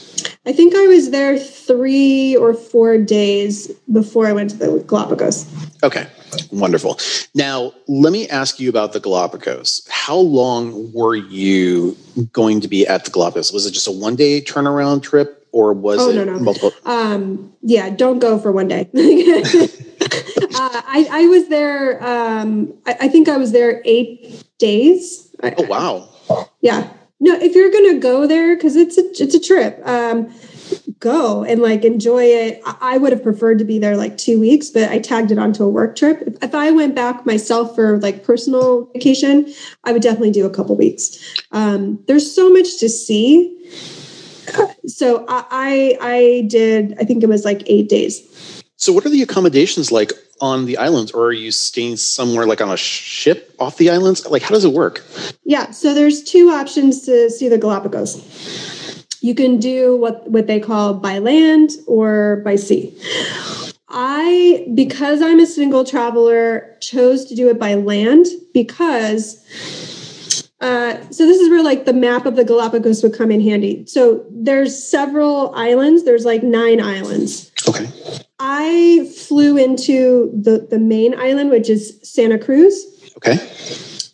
I 0.46 0.52
think 0.52 0.76
I 0.76 0.88
was 0.88 1.12
there 1.12 1.38
three 1.38 2.36
or 2.38 2.54
four 2.56 2.98
days 2.98 3.68
before 3.92 4.26
I 4.26 4.34
went 4.34 4.50
to 4.52 4.58
the 4.58 4.84
Galapagos. 4.88 5.46
Okay, 5.84 6.08
wonderful. 6.52 7.00
Now, 7.34 7.74
let 7.88 8.12
me 8.12 8.28
ask 8.30 8.60
you 8.60 8.70
about 8.70 8.94
the 8.94 9.00
Galapagos. 9.00 9.88
How 9.90 10.18
long 10.18 10.92
were 10.94 11.16
you 11.16 11.98
going 12.34 12.62
to 12.62 12.68
be 12.68 12.86
at 12.88 13.06
the 13.06 13.12
Galapagos? 13.12 13.52
Was 13.52 13.66
it 13.66 13.72
just 13.72 13.88
a 13.88 13.92
one 13.92 14.16
day 14.16 14.42
turnaround 14.42 15.04
trip 15.04 15.48
or 15.52 15.74
was 15.74 16.00
oh, 16.00 16.10
it 16.10 16.16
no, 16.16 16.24
no. 16.26 16.40
multiple? 16.40 16.72
Um, 16.86 17.54
yeah, 17.62 17.90
don't 17.90 18.20
go 18.20 18.38
for 18.40 18.52
one 18.52 18.68
day. 18.68 18.82
uh, 18.94 20.82
I, 20.88 21.08
I, 21.12 21.28
was 21.28 21.48
there, 21.50 22.04
um, 22.04 22.74
I, 22.86 22.98
I, 23.02 23.08
think 23.08 23.28
I 23.28 23.38
was 23.38 23.52
there 23.52 23.82
eight 23.86 24.44
days. 24.58 25.34
Oh, 25.42 25.64
wow. 25.64 26.10
Yeah. 26.62 26.92
No, 27.20 27.36
if 27.36 27.54
you're 27.56 27.72
going 27.72 27.96
to 27.96 28.00
go 28.00 28.28
there, 28.28 28.56
because 28.56 28.76
it's 28.76 28.98
a, 28.98 29.02
it's 29.22 29.36
a 29.36 29.40
trip. 29.40 29.82
Um, 29.86 30.34
go 31.00 31.44
and 31.44 31.62
like 31.62 31.86
enjoy 31.86 32.24
it. 32.24 32.62
I 32.66 32.98
would 32.98 33.12
have 33.12 33.24
preferred 33.24 33.60
to 33.60 33.66
be 33.66 33.80
there 33.80 33.96
like 33.96 34.18
two 34.18 34.40
weeks, 34.40 34.70
but 34.70 34.90
I 34.90 35.00
tagged 35.00 35.32
it 35.32 35.38
onto 35.38 35.64
a 35.64 35.70
work 35.70 35.96
trip. 35.96 36.22
If, 36.26 36.44
if 36.44 36.56
I 36.56 36.72
went 36.72 36.96
back 36.96 37.26
myself 37.26 37.74
for 37.76 38.00
like 38.00 38.24
personal 38.24 38.86
vacation, 38.94 39.54
I 39.86 39.94
would 39.94 40.02
definitely 40.02 40.32
do 40.32 40.46
a 40.46 40.50
couple 40.50 40.76
weeks. 40.76 41.18
Um, 41.52 42.04
there's 42.08 42.34
so 42.34 42.52
much 42.52 42.80
to 42.80 42.90
see. 42.90 43.56
So 44.88 45.26
I, 45.30 45.96
I 46.02 46.48
did. 46.48 46.98
I 47.00 47.04
think 47.04 47.24
it 47.24 47.30
was 47.30 47.46
like 47.46 47.62
eight 47.68 47.88
days. 47.88 48.26
So 48.78 48.92
what 48.92 49.06
are 49.06 49.10
the 49.10 49.22
accommodations 49.22 49.92
like 49.92 50.12
on 50.42 50.66
the 50.66 50.78
islands, 50.78 51.12
or 51.12 51.26
are 51.26 51.34
you 51.34 51.52
staying 51.52 51.98
somewhere 51.98 52.46
like 52.46 52.62
on 52.62 52.70
a 52.70 52.78
ship 52.78 53.54
off 53.60 53.78
the 53.78 53.90
islands? 53.90 54.26
Like 54.26 54.42
how 54.42 54.56
does 54.56 54.66
it 54.66 54.74
work? 54.74 55.04
Yeah. 55.44 55.70
So 55.72 55.94
there's 55.94 56.24
two 56.24 56.50
options 56.50 57.06
to 57.06 57.30
see 57.30 57.48
the 57.48 57.58
Galapagos 57.58 58.79
you 59.22 59.36
can 59.36 59.60
do 59.60 59.98
what, 59.98 60.30
what 60.30 60.48
they 60.48 60.60
call 60.60 60.94
by 60.94 61.20
land 61.20 61.72
or 61.88 62.42
by 62.46 62.56
sea. 62.56 62.98
I, 63.90 64.68
because 64.76 65.22
I'm 65.22 65.40
a 65.40 65.46
single 65.46 65.84
traveler, 65.84 66.78
chose 66.80 67.26
to 67.26 67.36
do 67.36 67.50
it 67.50 67.60
by 67.60 67.74
land 67.74 68.26
because 68.54 69.44
uh, 70.62 70.96
so 71.10 71.26
this 71.26 71.40
is 71.40 71.50
where 71.50 71.64
like 71.64 71.86
the 71.86 71.94
map 71.94 72.26
of 72.26 72.36
the 72.36 72.44
Galapagos 72.44 73.02
would 73.02 73.18
come 73.18 73.32
in 73.32 73.40
handy. 73.40 73.86
So 73.86 74.26
there's 74.30 74.82
several 74.82 75.54
islands. 75.56 76.04
There's 76.04 76.26
like 76.26 76.44
nine 76.44 76.82
islands. 76.82 77.52
Okay. 77.68 77.90
I 78.40 79.10
flew 79.16 79.58
into 79.58 80.32
the 80.34 80.68
the 80.70 80.80
main 80.80 81.18
island, 81.18 81.50
which 81.50 81.70
is 81.70 82.00
Santa 82.04 82.38
Cruz. 82.38 82.86
Okay. 83.18 83.38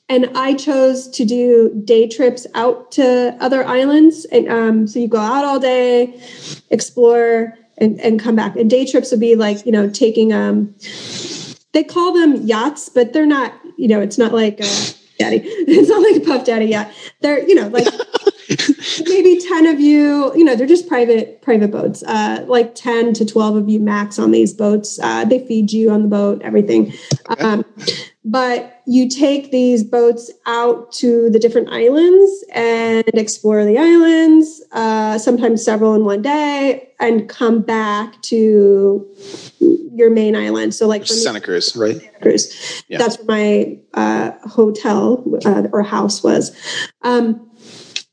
And 0.07 0.29
I 0.35 0.53
chose 0.53 1.07
to 1.09 1.25
do 1.25 1.81
day 1.83 2.07
trips 2.07 2.45
out 2.53 2.91
to 2.93 3.35
other 3.39 3.65
islands. 3.65 4.25
And 4.25 4.47
um, 4.49 4.87
so 4.87 4.99
you 4.99 5.07
go 5.07 5.17
out 5.17 5.43
all 5.43 5.59
day, 5.59 6.21
explore, 6.69 7.57
and, 7.77 7.99
and 7.99 8.19
come 8.19 8.35
back. 8.35 8.55
And 8.55 8.69
day 8.69 8.85
trips 8.85 9.11
would 9.11 9.19
be 9.19 9.35
like, 9.35 9.65
you 9.65 9.71
know, 9.71 9.89
taking, 9.89 10.31
um, 10.31 10.75
they 11.73 11.83
call 11.83 12.13
them 12.13 12.35
yachts, 12.45 12.87
but 12.87 13.13
they're 13.13 13.25
not, 13.25 13.53
you 13.77 13.87
know, 13.87 13.99
it's 13.99 14.17
not 14.17 14.31
like 14.31 14.59
a 14.59 14.93
daddy. 15.17 15.41
It's 15.67 15.89
not 15.89 16.01
like 16.01 16.21
a 16.21 16.25
puff 16.25 16.45
daddy 16.45 16.67
yacht. 16.67 16.91
They're, 17.21 17.45
you 17.47 17.55
know, 17.55 17.67
like 17.69 17.87
maybe 19.07 19.39
10 19.39 19.67
of 19.67 19.79
you, 19.79 20.35
you 20.35 20.43
know, 20.43 20.55
they're 20.55 20.67
just 20.67 20.87
private, 20.87 21.41
private 21.41 21.71
boats, 21.71 22.03
uh, 22.03 22.45
like 22.47 22.75
10 22.75 23.13
to 23.13 23.25
12 23.25 23.55
of 23.55 23.69
you 23.69 23.79
max 23.79 24.19
on 24.19 24.31
these 24.31 24.53
boats. 24.53 24.99
Uh, 24.99 25.25
they 25.25 25.45
feed 25.47 25.71
you 25.71 25.91
on 25.91 26.03
the 26.03 26.07
boat, 26.07 26.41
everything. 26.41 26.93
Okay. 27.29 27.43
Um, 27.43 27.65
but 28.23 28.81
you 28.87 29.07
take 29.07 29.51
these 29.51 29.83
boats 29.83 30.31
out 30.47 30.91
to 30.93 31.29
the 31.29 31.37
different 31.37 31.69
islands 31.69 32.43
and 32.53 33.07
explore 33.13 33.63
the 33.63 33.77
islands, 33.77 34.63
uh, 34.71 35.17
sometimes 35.19 35.63
several 35.63 35.93
in 35.93 36.05
one 36.05 36.23
day, 36.23 36.89
and 36.99 37.29
come 37.29 37.61
back 37.61 38.19
to 38.23 39.07
your 39.59 40.09
main 40.09 40.35
island. 40.35 40.73
So, 40.73 40.87
like 40.87 41.05
Santa 41.05 41.39
Cruz, 41.39 41.75
right? 41.75 42.01
Santa 42.01 42.19
Cruz. 42.19 42.83
Yeah. 42.87 42.97
That's 42.97 43.17
where 43.17 43.37
my 43.37 43.77
uh, 43.93 44.31
hotel 44.47 45.23
uh, 45.45 45.67
or 45.71 45.83
house 45.83 46.23
was. 46.23 46.55
Um, 47.03 47.44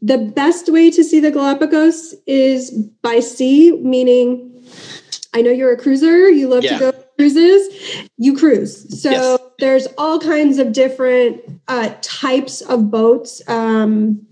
the 0.02 0.18
best 0.18 0.68
way 0.68 0.90
to 0.90 1.04
see 1.04 1.20
the 1.20 1.30
Galapagos 1.30 2.14
is 2.26 2.72
by 3.02 3.20
sea, 3.20 3.70
meaning 3.80 4.52
I 5.32 5.42
know 5.42 5.50
you're 5.50 5.72
a 5.72 5.76
cruiser, 5.76 6.28
you 6.28 6.48
love 6.48 6.64
yeah. 6.64 6.78
to 6.78 6.78
go 6.78 6.92
cruises, 7.16 8.08
you 8.18 8.36
cruise. 8.36 9.00
So 9.00 9.10
yes. 9.10 9.40
there's 9.60 9.86
all 9.96 10.18
kinds 10.18 10.58
of 10.58 10.72
different 10.72 11.40
uh, 11.68 11.94
types 12.02 12.60
of 12.62 12.90
boats. 12.90 13.40
Um, 13.48 14.26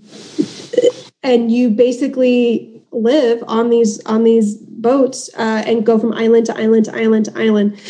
and 1.23 1.53
you 1.53 1.71
basically 1.71 2.83
live 2.93 3.45
on 3.47 3.71
these 3.71 4.05
on 4.07 4.25
these 4.25 4.57
boats 4.57 5.31
uh, 5.37 5.63
and 5.67 5.87
go 5.87 5.99
from 5.99 6.13
island 6.13 6.47
to 6.47 6.59
island 6.59 6.87
to 6.87 6.97
island 6.97 7.27
to 7.27 7.39
island. 7.39 7.81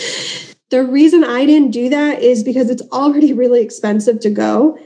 The 0.69 0.85
reason 0.85 1.25
I 1.25 1.47
didn't 1.47 1.71
do 1.71 1.89
that 1.89 2.23
is 2.23 2.45
because 2.45 2.69
it's 2.69 2.83
already 2.93 3.33
really 3.43 3.63
expensive 3.63 4.21
to 4.21 4.31
go. 4.31 4.79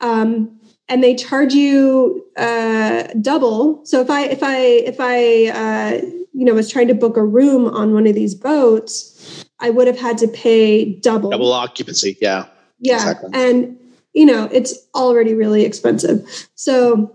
Um, 0.00 0.59
and 0.90 1.04
they 1.04 1.14
charge 1.14 1.54
you 1.54 2.26
uh, 2.36 3.04
double. 3.20 3.80
So 3.86 4.00
if 4.00 4.10
I 4.10 4.24
if 4.24 4.42
I 4.42 4.58
if 4.58 4.96
I 4.98 5.46
uh, 5.46 6.00
you 6.34 6.44
know 6.44 6.52
was 6.52 6.68
trying 6.68 6.88
to 6.88 6.94
book 6.94 7.16
a 7.16 7.24
room 7.24 7.66
on 7.66 7.94
one 7.94 8.06
of 8.06 8.14
these 8.14 8.34
boats, 8.34 9.46
I 9.60 9.70
would 9.70 9.86
have 9.86 9.98
had 9.98 10.18
to 10.18 10.28
pay 10.28 10.96
double. 10.96 11.30
Double 11.30 11.52
occupancy, 11.52 12.18
yeah. 12.20 12.46
Yeah, 12.80 12.96
exactly. 12.96 13.30
and 13.34 13.78
you 14.14 14.26
know 14.26 14.48
it's 14.52 14.74
already 14.94 15.34
really 15.34 15.64
expensive. 15.64 16.26
So 16.56 17.14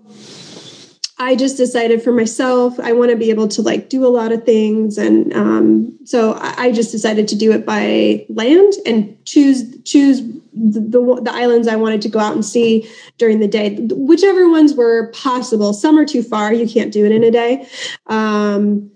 I 1.18 1.36
just 1.36 1.58
decided 1.58 2.02
for 2.02 2.12
myself, 2.12 2.80
I 2.80 2.94
want 2.94 3.12
to 3.12 3.18
be 3.18 3.30
able 3.30 3.48
to 3.50 3.62
like 3.62 3.90
do 3.90 4.06
a 4.06 4.10
lot 4.10 4.32
of 4.32 4.46
things, 4.46 4.98
and 4.98 5.34
um, 5.34 5.98
so 6.06 6.34
I, 6.34 6.66
I 6.66 6.72
just 6.72 6.92
decided 6.92 7.28
to 7.30 7.36
do 7.36 7.52
it 7.52 7.66
by 7.66 8.26
land 8.30 8.74
and 8.86 9.18
choose 9.26 9.82
choose 9.84 10.22
the, 10.56 10.80
the, 10.80 11.22
the 11.22 11.34
islands 11.34 11.68
I 11.68 11.76
wanted 11.76 12.02
to 12.04 12.10
go 12.10 12.20
out 12.20 12.34
and 12.34 12.44
see 12.44 12.90
during 13.18 13.40
the 13.40 13.48
day, 13.48 13.76
whichever 13.92 14.50
ones 14.50 14.74
were 14.74 15.12
possible. 15.12 15.74
Some 15.74 15.98
are 16.00 16.06
too 16.06 16.24
far; 16.24 16.54
you 16.54 16.68
can't 16.68 16.92
do 16.92 17.06
it 17.06 17.12
in 17.12 17.24
a 17.24 17.32
day. 17.32 17.68
Um, 18.08 18.90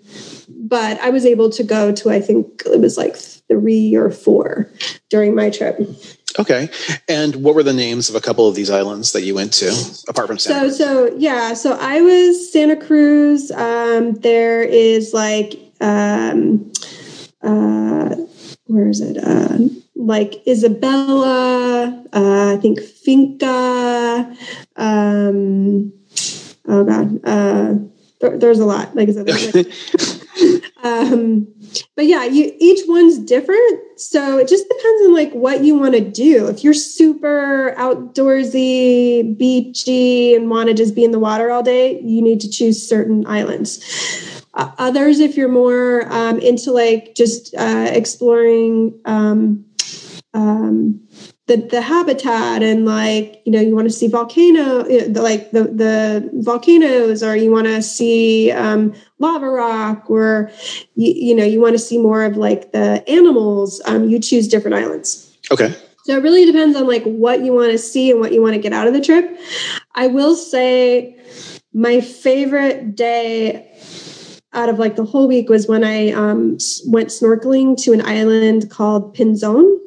but 0.48 1.00
I 1.00 1.10
was 1.10 1.26
able 1.26 1.50
to 1.52 1.64
go 1.64 1.92
to 1.92 2.10
I 2.10 2.22
think 2.22 2.64
it 2.66 2.80
was 2.80 2.98
like 2.98 3.16
three 3.16 3.96
or 3.96 4.12
four 4.12 4.70
during 5.10 5.36
my 5.36 5.50
trip. 5.50 5.80
Okay. 6.38 6.70
And 7.08 7.38
what 7.38 7.56
were 7.56 7.64
the 7.64 7.74
names 7.74 8.10
of 8.10 8.16
a 8.16 8.22
couple 8.22 8.48
of 8.48 8.56
these 8.56 8.70
islands 8.70 9.14
that 9.14 9.24
you 9.24 9.34
went 9.34 9.52
to 9.54 9.70
apart 10.08 10.28
from 10.28 10.38
Santa 10.38 10.72
So 10.72 11.08
so 11.08 11.16
yeah, 11.18 11.54
so 11.54 11.78
I 11.80 12.02
was 12.02 12.52
Santa 12.52 12.76
Cruz. 12.76 13.52
Um, 13.52 14.14
there 14.16 14.62
is 14.62 15.14
like 15.14 15.60
um, 15.82 16.72
uh, 17.42 18.16
where 18.66 18.90
is 18.90 19.02
it? 19.02 19.18
Uh, 19.18 19.58
like 20.00 20.48
Isabella, 20.48 22.06
uh, 22.14 22.54
I 22.54 22.58
think 22.58 22.80
Finca. 22.80 24.34
Um, 24.78 25.92
oh 26.68 26.84
God, 26.86 27.20
uh, 27.26 27.76
there, 28.22 28.38
there's 28.38 28.60
a 28.60 28.66
lot. 28.66 28.96
Like 28.96 29.10
I 29.10 29.12
said, 29.12 29.28
like, 29.28 30.64
um, 30.84 31.48
but 31.98 32.06
yeah, 32.06 32.24
you 32.24 32.56
each 32.60 32.88
one's 32.88 33.20
different. 33.20 34.00
So 34.00 34.38
it 34.38 34.48
just 34.48 34.70
depends 34.70 35.04
on 35.04 35.14
like 35.14 35.34
what 35.34 35.66
you 35.66 35.76
want 35.76 35.96
to 35.96 36.02
do. 36.02 36.48
If 36.48 36.64
you're 36.64 36.74
super 36.74 37.76
outdoorsy, 37.78 39.38
beachy, 39.38 40.34
and 40.34 40.50
want 40.50 40.70
to 40.70 40.74
just 40.74 40.96
be 40.96 41.04
in 41.04 41.12
the 41.12 41.20
water 41.20 41.52
all 41.52 41.62
day, 41.62 42.00
you 42.00 42.22
need 42.22 42.40
to 42.40 42.50
choose 42.50 42.88
certain 42.88 43.28
islands. 43.28 43.84
Uh, 44.54 44.72
others, 44.78 45.20
if 45.20 45.36
you're 45.36 45.50
more 45.50 46.12
um, 46.12 46.40
into 46.40 46.72
like 46.72 47.16
just 47.16 47.54
uh, 47.56 47.90
exploring 47.92 48.98
um, 49.04 49.66
um, 50.34 51.00
the 51.48 51.58
the 51.58 51.82
habitat 51.82 52.62
and 52.62 52.86
like 52.86 53.42
you 53.46 53.52
know 53.52 53.60
you 53.60 53.76
want 53.76 53.88
to 53.88 53.94
see 53.94 54.08
volcano 54.08 54.84
like 55.20 55.50
the 55.52 55.64
the 55.64 56.30
volcanoes 56.36 57.24
or 57.24 57.36
you 57.36 57.52
want 57.52 57.66
to 57.66 57.82
see 57.82 58.52
um, 58.52 58.94
lava 59.18 59.50
rock 59.50 60.10
or 60.10 60.52
you, 60.96 61.14
you 61.16 61.36
know 61.36 61.44
you 61.44 61.60
want 61.60 61.74
to 61.74 61.80
see 61.80 61.98
more 61.98 62.24
of 62.24 62.38
like 62.38 62.72
the 62.72 63.04
animals 63.10 63.82
um, 63.86 64.08
you 64.08 64.20
choose 64.20 64.48
different 64.48 64.76
islands. 64.76 65.38
Okay. 65.52 65.76
So 66.04 66.18
it 66.18 66.24
really 66.24 66.46
depends 66.46 66.78
on 66.78 66.88
like 66.88 67.04
what 67.04 67.44
you 67.44 67.54
want 67.54 67.72
to 67.72 67.78
see 67.78 68.12
and 68.12 68.20
what 68.20 68.32
you 68.32 68.42
want 68.42 68.54
to 68.54 68.62
get 68.62 68.74
out 68.74 68.88
of 68.88 68.94
the 68.94 69.02
trip. 69.02 69.40
I 69.96 70.08
will 70.08 70.36
say 70.36 71.16
my 71.74 72.02
favorite 72.02 72.96
day 72.96 73.66
out 74.54 74.70
of 74.70 74.80
like 74.80 74.96
the 74.96 75.06
whole 75.06 75.28
week 75.28 75.48
was 75.48 75.68
when 75.68 75.84
i 75.84 76.12
um, 76.12 76.58
went 76.88 77.10
snorkeling 77.10 77.78
to 77.82 77.94
an 77.94 78.02
island 78.02 78.70
called 78.72 79.16
pinzon 79.16 79.78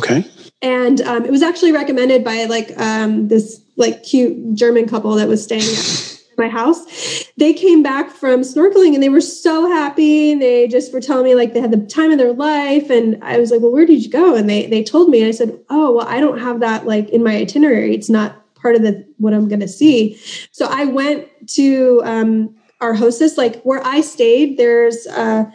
okay 0.00 0.24
and 0.62 1.00
um, 1.02 1.24
it 1.24 1.30
was 1.30 1.42
actually 1.42 1.72
recommended 1.72 2.22
by 2.22 2.44
like 2.44 2.78
um, 2.78 3.28
this 3.28 3.62
like 3.76 4.02
cute 4.02 4.54
German 4.54 4.86
couple 4.86 5.14
that 5.14 5.28
was 5.28 5.42
staying 5.42 5.62
at 5.62 6.20
my 6.36 6.48
house. 6.48 7.24
They 7.36 7.52
came 7.52 7.82
back 7.82 8.10
from 8.10 8.40
snorkeling 8.40 8.94
and 8.94 9.02
they 9.02 9.08
were 9.08 9.20
so 9.20 9.68
happy. 9.70 10.34
They 10.34 10.68
just 10.68 10.92
were 10.92 11.00
telling 11.00 11.24
me 11.24 11.34
like 11.34 11.54
they 11.54 11.60
had 11.60 11.70
the 11.70 11.86
time 11.86 12.10
of 12.10 12.18
their 12.18 12.32
life. 12.32 12.90
And 12.90 13.22
I 13.22 13.38
was 13.38 13.50
like, 13.50 13.60
well, 13.60 13.72
where 13.72 13.86
did 13.86 14.04
you 14.04 14.10
go? 14.10 14.34
And 14.34 14.50
they 14.50 14.66
they 14.66 14.84
told 14.84 15.08
me. 15.08 15.20
And 15.20 15.28
I 15.28 15.32
said, 15.32 15.58
oh, 15.70 15.92
well, 15.92 16.06
I 16.06 16.20
don't 16.20 16.38
have 16.38 16.60
that 16.60 16.86
like 16.86 17.08
in 17.10 17.22
my 17.22 17.36
itinerary. 17.36 17.94
It's 17.94 18.10
not 18.10 18.36
part 18.54 18.74
of 18.74 18.82
the 18.82 19.06
what 19.18 19.32
I'm 19.32 19.48
going 19.48 19.60
to 19.60 19.68
see. 19.68 20.20
So 20.50 20.66
I 20.66 20.84
went 20.84 21.28
to 21.54 22.02
um, 22.04 22.54
our 22.80 22.94
hostess, 22.94 23.38
like 23.38 23.62
where 23.62 23.84
I 23.86 24.00
stayed. 24.00 24.58
There's 24.58 25.06
a, 25.06 25.52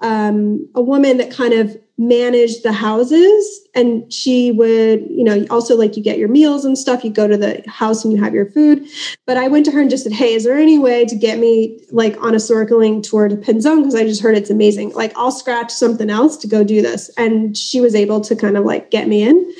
um, 0.00 0.68
a 0.74 0.80
woman 0.82 1.18
that 1.18 1.30
kind 1.30 1.54
of 1.54 1.76
managed 2.00 2.62
the 2.62 2.72
houses 2.72 3.60
and 3.74 4.10
she 4.10 4.50
would 4.52 5.02
you 5.10 5.22
know 5.22 5.44
also 5.50 5.76
like 5.76 5.98
you 5.98 6.02
get 6.02 6.16
your 6.16 6.30
meals 6.30 6.64
and 6.64 6.78
stuff 6.78 7.04
you 7.04 7.10
go 7.10 7.28
to 7.28 7.36
the 7.36 7.62
house 7.68 8.02
and 8.02 8.12
you 8.14 8.18
have 8.18 8.32
your 8.32 8.46
food. 8.46 8.86
But 9.26 9.36
i 9.36 9.48
went 9.48 9.66
to 9.66 9.70
her 9.72 9.82
and 9.82 9.90
just 9.90 10.04
said 10.04 10.12
hey 10.12 10.32
is 10.32 10.44
there 10.44 10.56
any 10.56 10.78
way 10.78 11.04
to 11.04 11.14
get 11.14 11.38
me 11.38 11.78
like 11.92 12.16
on 12.22 12.32
a 12.32 12.38
snorkeling 12.38 13.02
tour 13.02 13.28
to 13.28 13.36
pinzon? 13.36 13.80
Because 13.80 13.94
i 13.94 14.04
just 14.04 14.22
heard 14.22 14.34
it's 14.34 14.48
amazing. 14.48 14.92
Like 14.92 15.12
i'll 15.14 15.30
scratch 15.30 15.70
something 15.70 16.08
else 16.08 16.38
to 16.38 16.48
go 16.48 16.64
do 16.64 16.80
this. 16.80 17.10
And 17.18 17.54
she 17.54 17.82
was 17.82 17.94
able 17.94 18.22
to 18.22 18.34
kind 18.34 18.56
of 18.56 18.64
like 18.64 18.90
get 18.90 19.06
me 19.06 19.22
in. 19.22 19.54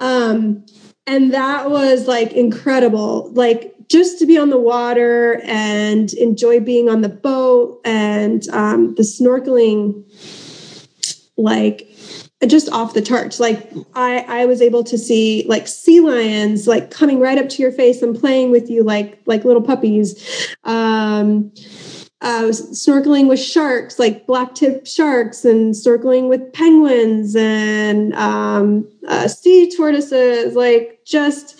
Um 0.00 0.66
and 1.06 1.32
that 1.32 1.70
was 1.70 2.06
like 2.06 2.34
incredible. 2.34 3.32
Like 3.32 3.74
just 3.88 4.18
to 4.18 4.26
be 4.26 4.36
on 4.36 4.50
the 4.50 4.60
water 4.60 5.40
and 5.44 6.12
enjoy 6.12 6.60
being 6.60 6.90
on 6.90 7.00
the 7.00 7.08
boat 7.08 7.80
and 7.86 8.46
um, 8.50 8.94
the 8.96 9.02
snorkeling 9.02 10.04
like 11.38 11.88
just 12.46 12.68
off 12.70 12.94
the 12.94 13.02
charts. 13.02 13.40
Like 13.40 13.72
i 13.94 14.24
i 14.28 14.44
was 14.44 14.60
able 14.60 14.84
to 14.84 14.98
see 14.98 15.46
like 15.48 15.66
sea 15.66 16.00
lions 16.00 16.66
like 16.66 16.90
coming 16.90 17.20
right 17.20 17.38
up 17.38 17.48
to 17.48 17.62
your 17.62 17.72
face 17.72 18.02
and 18.02 18.18
playing 18.18 18.50
with 18.50 18.68
you 18.68 18.82
like 18.82 19.20
like 19.26 19.44
little 19.44 19.62
puppies. 19.62 20.56
Um 20.64 21.52
uh, 22.20 22.48
snorkeling 22.48 23.28
with 23.28 23.38
sharks, 23.38 23.98
like 23.98 24.26
black 24.26 24.54
tip 24.54 24.86
sharks, 24.86 25.44
and 25.44 25.74
snorkeling 25.74 26.28
with 26.28 26.52
penguins 26.52 27.36
and 27.36 28.12
um, 28.14 28.88
uh, 29.06 29.28
sea 29.28 29.70
tortoises, 29.70 30.56
like 30.56 31.00
just 31.06 31.58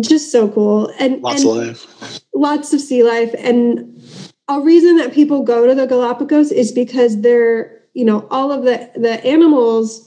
just 0.00 0.30
so 0.30 0.48
cool. 0.48 0.92
And 0.98 1.20
lots 1.22 1.42
and 1.42 1.50
of 1.50 1.56
life, 1.56 2.20
lots 2.34 2.72
of 2.72 2.80
sea 2.80 3.02
life. 3.02 3.34
And 3.38 4.00
a 4.46 4.60
reason 4.60 4.96
that 4.98 5.12
people 5.12 5.42
go 5.42 5.66
to 5.66 5.74
the 5.74 5.86
Galapagos 5.86 6.52
is 6.52 6.70
because 6.70 7.20
they're 7.20 7.77
you 7.98 8.04
know 8.04 8.28
all 8.30 8.52
of 8.52 8.62
the 8.62 8.90
the 8.94 9.24
animals 9.26 10.04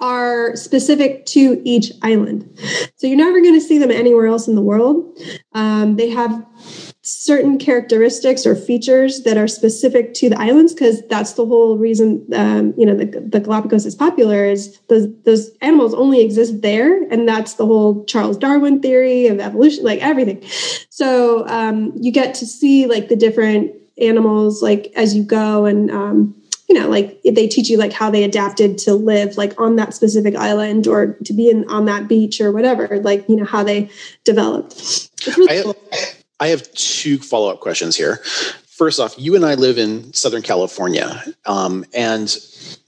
are 0.00 0.56
specific 0.56 1.26
to 1.26 1.60
each 1.64 1.92
island. 2.02 2.48
So 2.96 3.06
you're 3.06 3.18
never 3.18 3.40
going 3.40 3.54
to 3.54 3.60
see 3.60 3.78
them 3.78 3.90
anywhere 3.90 4.26
else 4.26 4.48
in 4.48 4.54
the 4.54 4.62
world. 4.62 5.18
Um, 5.52 5.96
they 5.96 6.08
have 6.08 6.44
certain 7.02 7.58
characteristics 7.58 8.46
or 8.46 8.56
features 8.56 9.22
that 9.22 9.36
are 9.36 9.46
specific 9.46 10.14
to 10.14 10.28
the 10.30 10.40
islands 10.40 10.72
because 10.74 11.06
that's 11.08 11.34
the 11.34 11.46
whole 11.46 11.78
reason 11.78 12.26
um, 12.34 12.74
you 12.76 12.84
know 12.84 12.94
the, 12.94 13.06
the 13.06 13.40
galapagos 13.40 13.86
is 13.86 13.94
popular 13.94 14.44
is 14.44 14.78
those 14.88 15.08
those 15.24 15.50
animals 15.62 15.94
only 15.94 16.20
exist 16.20 16.60
there 16.60 17.02
and 17.10 17.26
that's 17.26 17.54
the 17.54 17.64
whole 17.64 18.04
charles 18.04 18.36
darwin 18.36 18.82
theory 18.82 19.26
of 19.28 19.40
evolution 19.40 19.82
like 19.82 19.98
everything 20.00 20.40
so 20.90 21.48
um, 21.48 21.90
you 21.96 22.12
get 22.12 22.34
to 22.34 22.44
see 22.44 22.86
like 22.86 23.08
the 23.08 23.16
different 23.16 23.72
animals 23.96 24.62
like 24.62 24.92
as 24.94 25.16
you 25.16 25.24
go 25.24 25.64
and 25.64 25.90
um, 25.90 26.34
you 26.70 26.78
know 26.78 26.88
like 26.88 27.20
they 27.24 27.48
teach 27.48 27.68
you 27.68 27.76
like 27.76 27.92
how 27.92 28.10
they 28.10 28.22
adapted 28.22 28.78
to 28.78 28.94
live 28.94 29.36
like 29.36 29.60
on 29.60 29.76
that 29.76 29.92
specific 29.92 30.36
island 30.36 30.86
or 30.86 31.14
to 31.24 31.32
be 31.32 31.50
in 31.50 31.68
on 31.68 31.84
that 31.84 32.06
beach 32.08 32.40
or 32.40 32.52
whatever 32.52 33.00
like 33.00 33.28
you 33.28 33.34
know 33.34 33.44
how 33.44 33.64
they 33.64 33.90
developed 34.24 35.10
really 35.36 35.58
I, 35.58 35.62
cool. 35.62 35.76
I 36.38 36.48
have 36.48 36.72
two 36.72 37.18
follow 37.18 37.50
up 37.50 37.60
questions 37.60 37.96
here. 37.96 38.16
First 38.66 38.98
off, 38.98 39.14
you 39.18 39.36
and 39.36 39.44
I 39.44 39.54
live 39.54 39.76
in 39.76 40.10
Southern 40.14 40.40
California, 40.40 41.22
um, 41.44 41.84
and 41.92 42.34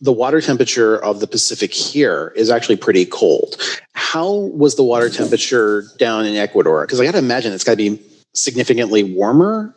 the 0.01 0.11
water 0.11 0.41
temperature 0.41 0.97
of 0.97 1.21
the 1.21 1.27
Pacific 1.27 1.75
here 1.75 2.33
is 2.35 2.49
actually 2.49 2.77
pretty 2.77 3.05
cold. 3.05 3.57
How 3.93 4.33
was 4.33 4.77
the 4.77 4.83
water 4.83 5.11
temperature 5.11 5.85
down 5.99 6.25
in 6.25 6.35
Ecuador? 6.35 6.87
Because 6.87 6.99
I 6.99 7.05
got 7.05 7.13
to 7.13 7.19
imagine 7.19 7.53
it's 7.53 7.63
got 7.63 7.73
to 7.73 7.77
be 7.77 8.03
significantly 8.35 9.03
warmer 9.03 9.75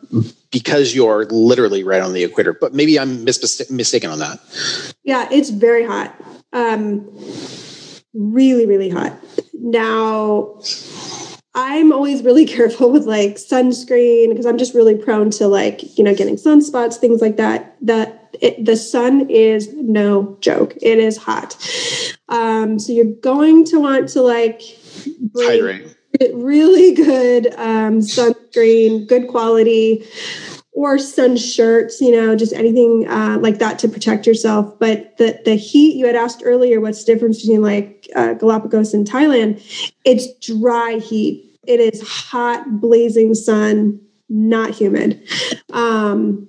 because 0.50 0.94
you're 0.94 1.26
literally 1.26 1.84
right 1.84 2.00
on 2.00 2.12
the 2.12 2.24
equator. 2.24 2.52
But 2.52 2.74
maybe 2.74 2.98
I'm 2.98 3.24
mis- 3.24 3.70
mistaken 3.70 4.10
on 4.10 4.18
that. 4.20 4.40
Yeah, 5.04 5.28
it's 5.30 5.50
very 5.50 5.84
hot. 5.84 6.14
Um, 6.52 7.06
really, 8.14 8.66
really 8.66 8.88
hot. 8.88 9.12
Now, 9.52 10.60
I'm 11.54 11.92
always 11.92 12.22
really 12.22 12.46
careful 12.56 12.90
with 12.90 13.06
like 13.06 13.36
sunscreen 13.36 14.30
because 14.30 14.46
I'm 14.46 14.58
just 14.58 14.74
really 14.74 14.94
prone 14.94 15.30
to 15.32 15.48
like, 15.48 15.98
you 15.98 16.04
know, 16.04 16.14
getting 16.14 16.36
sunspots, 16.36 16.96
things 16.96 17.20
like 17.20 17.36
that. 17.36 17.76
That 17.82 18.36
it, 18.40 18.64
the 18.64 18.76
sun 18.76 19.28
is 19.30 19.72
no 19.74 20.36
joke. 20.40 20.74
It 20.82 20.98
is 20.98 21.16
hot. 21.16 21.56
Um, 22.28 22.78
so 22.78 22.92
you're 22.92 23.04
going 23.04 23.64
to 23.66 23.80
want 23.80 24.08
to 24.10 24.22
like 24.22 24.62
bring 25.32 25.48
Hydrate. 25.48 25.95
Really 26.34 26.94
good 26.94 27.48
um, 27.56 28.00
sunscreen, 28.00 29.06
good 29.06 29.28
quality, 29.28 30.06
or 30.72 30.98
sun 30.98 31.36
shirts, 31.38 32.00
you 32.02 32.12
know, 32.12 32.36
just 32.36 32.52
anything 32.52 33.08
uh, 33.08 33.38
like 33.40 33.58
that 33.58 33.78
to 33.78 33.88
protect 33.88 34.26
yourself. 34.26 34.78
But 34.78 35.16
the 35.16 35.40
the 35.44 35.54
heat 35.54 35.96
you 35.96 36.06
had 36.06 36.16
asked 36.16 36.42
earlier, 36.44 36.80
what's 36.80 37.04
the 37.04 37.14
difference 37.14 37.40
between 37.40 37.62
like 37.62 38.08
uh, 38.14 38.34
Galapagos 38.34 38.92
and 38.92 39.06
Thailand? 39.06 39.62
It's 40.04 40.26
dry 40.46 40.98
heat. 40.98 41.58
It 41.66 41.80
is 41.80 42.06
hot, 42.06 42.80
blazing 42.80 43.34
sun, 43.34 44.00
not 44.28 44.70
humid. 44.70 45.26
Um, 45.72 46.46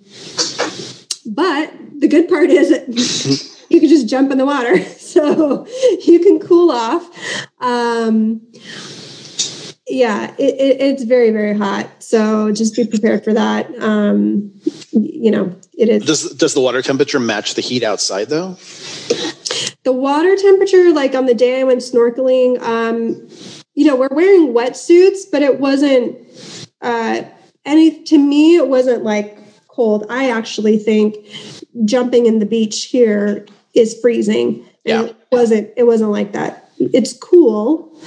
but 1.25 1.73
the 1.97 2.08
good 2.08 2.27
part 2.27 2.49
is 2.49 3.65
you 3.69 3.80
can 3.80 3.89
just 3.89 4.08
jump 4.08 4.32
in 4.32 4.38
the 4.38 4.45
water, 4.45 4.84
so 4.97 5.65
you 6.06 6.19
can 6.19 6.39
cool 6.39 6.71
off. 6.71 7.10
Um, 7.60 8.41
yeah, 9.88 10.34
it, 10.38 10.56
it, 10.56 10.82
it's 10.82 11.04
very, 11.04 11.32
very 11.32 11.58
hot. 11.58 11.88
So 12.04 12.52
just 12.52 12.76
be 12.76 12.86
prepared 12.86 13.23
for 13.23 13.34
that. 13.34 13.73
Um, 13.82 14.52
you 14.91 15.32
know, 15.32 15.56
it 15.78 15.89
is. 15.89 16.06
Does 16.06 16.34
does 16.34 16.54
the 16.54 16.62
water 16.62 16.82
temperature 16.82 17.19
match 17.19 17.56
the 17.56 17.62
heat 17.62 17.84
outside 17.84 18.30
though? 18.30 18.58
The 19.84 19.93
water 19.93 20.36
temperature, 20.36 20.91
like 20.91 21.15
on 21.15 21.26
the 21.26 21.34
day 21.34 21.62
I 21.62 21.63
went 21.63 21.80
snorkeling, 21.80 22.60
um, 22.62 23.30
you 23.73 23.86
know, 23.86 23.95
we're 23.95 24.10
wearing 24.12 24.54
wetsuits, 24.54 25.19
but 25.32 25.41
it 25.41 25.60
wasn't 25.60 26.17
uh, 26.82 27.21
any. 27.63 28.04
To 28.04 28.17
me, 28.17 28.58
it 28.58 28.67
wasn't 28.67 29.04
like 29.04 29.38
cold. 29.69 30.06
I 30.10 30.30
actually 30.30 30.78
think 30.78 31.15
jumping 31.86 32.26
in 32.26 32.39
the 32.39 32.45
beach 32.45 32.86
here 32.86 33.45
is 33.73 33.97
freezing. 34.02 34.65
Yeah. 34.84 35.04
it 35.06 35.15
wasn't. 35.32 35.71
It 35.78 35.84
wasn't 35.84 36.12
like 36.12 36.34
that. 36.34 36.69
It's 36.80 37.13
cool, 37.13 37.97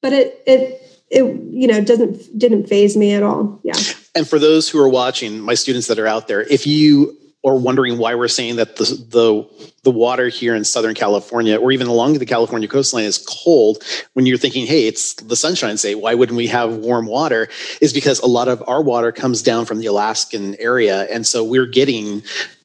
but 0.00 0.14
it 0.14 0.42
it 0.46 0.81
it 1.12 1.24
you 1.50 1.68
know 1.68 1.80
doesn't 1.80 2.38
didn't 2.38 2.66
phase 2.66 2.96
me 2.96 3.12
at 3.12 3.22
all. 3.22 3.60
Yeah. 3.62 3.74
And 4.14 4.26
for 4.26 4.38
those 4.38 4.68
who 4.68 4.78
are 4.78 4.88
watching, 4.88 5.40
my 5.40 5.54
students 5.54 5.86
that 5.86 5.98
are 5.98 6.06
out 6.06 6.26
there, 6.26 6.42
if 6.42 6.66
you 6.66 7.16
are 7.44 7.56
wondering 7.56 7.98
why 7.98 8.14
we're 8.14 8.28
saying 8.28 8.56
that 8.56 8.76
the 8.76 8.84
the 8.84 9.68
the 9.82 9.90
water 9.90 10.28
here 10.28 10.54
in 10.54 10.64
Southern 10.64 10.94
California 10.94 11.58
or 11.58 11.70
even 11.72 11.86
along 11.86 12.14
the 12.14 12.26
California 12.26 12.68
coastline 12.68 13.04
is 13.04 13.24
cold, 13.28 13.82
when 14.14 14.26
you're 14.26 14.38
thinking, 14.38 14.66
hey, 14.66 14.86
it's 14.86 15.14
the 15.14 15.36
sunshine 15.36 15.76
state, 15.76 15.96
why 15.96 16.14
wouldn't 16.14 16.36
we 16.36 16.46
have 16.46 16.76
warm 16.76 17.06
water? 17.06 17.48
Is 17.80 17.92
because 17.92 18.18
a 18.20 18.26
lot 18.26 18.48
of 18.48 18.62
our 18.66 18.82
water 18.82 19.12
comes 19.12 19.42
down 19.42 19.66
from 19.66 19.78
the 19.78 19.86
Alaskan 19.86 20.56
area, 20.58 21.02
and 21.10 21.26
so 21.26 21.44
we're 21.44 21.66
getting 21.66 22.22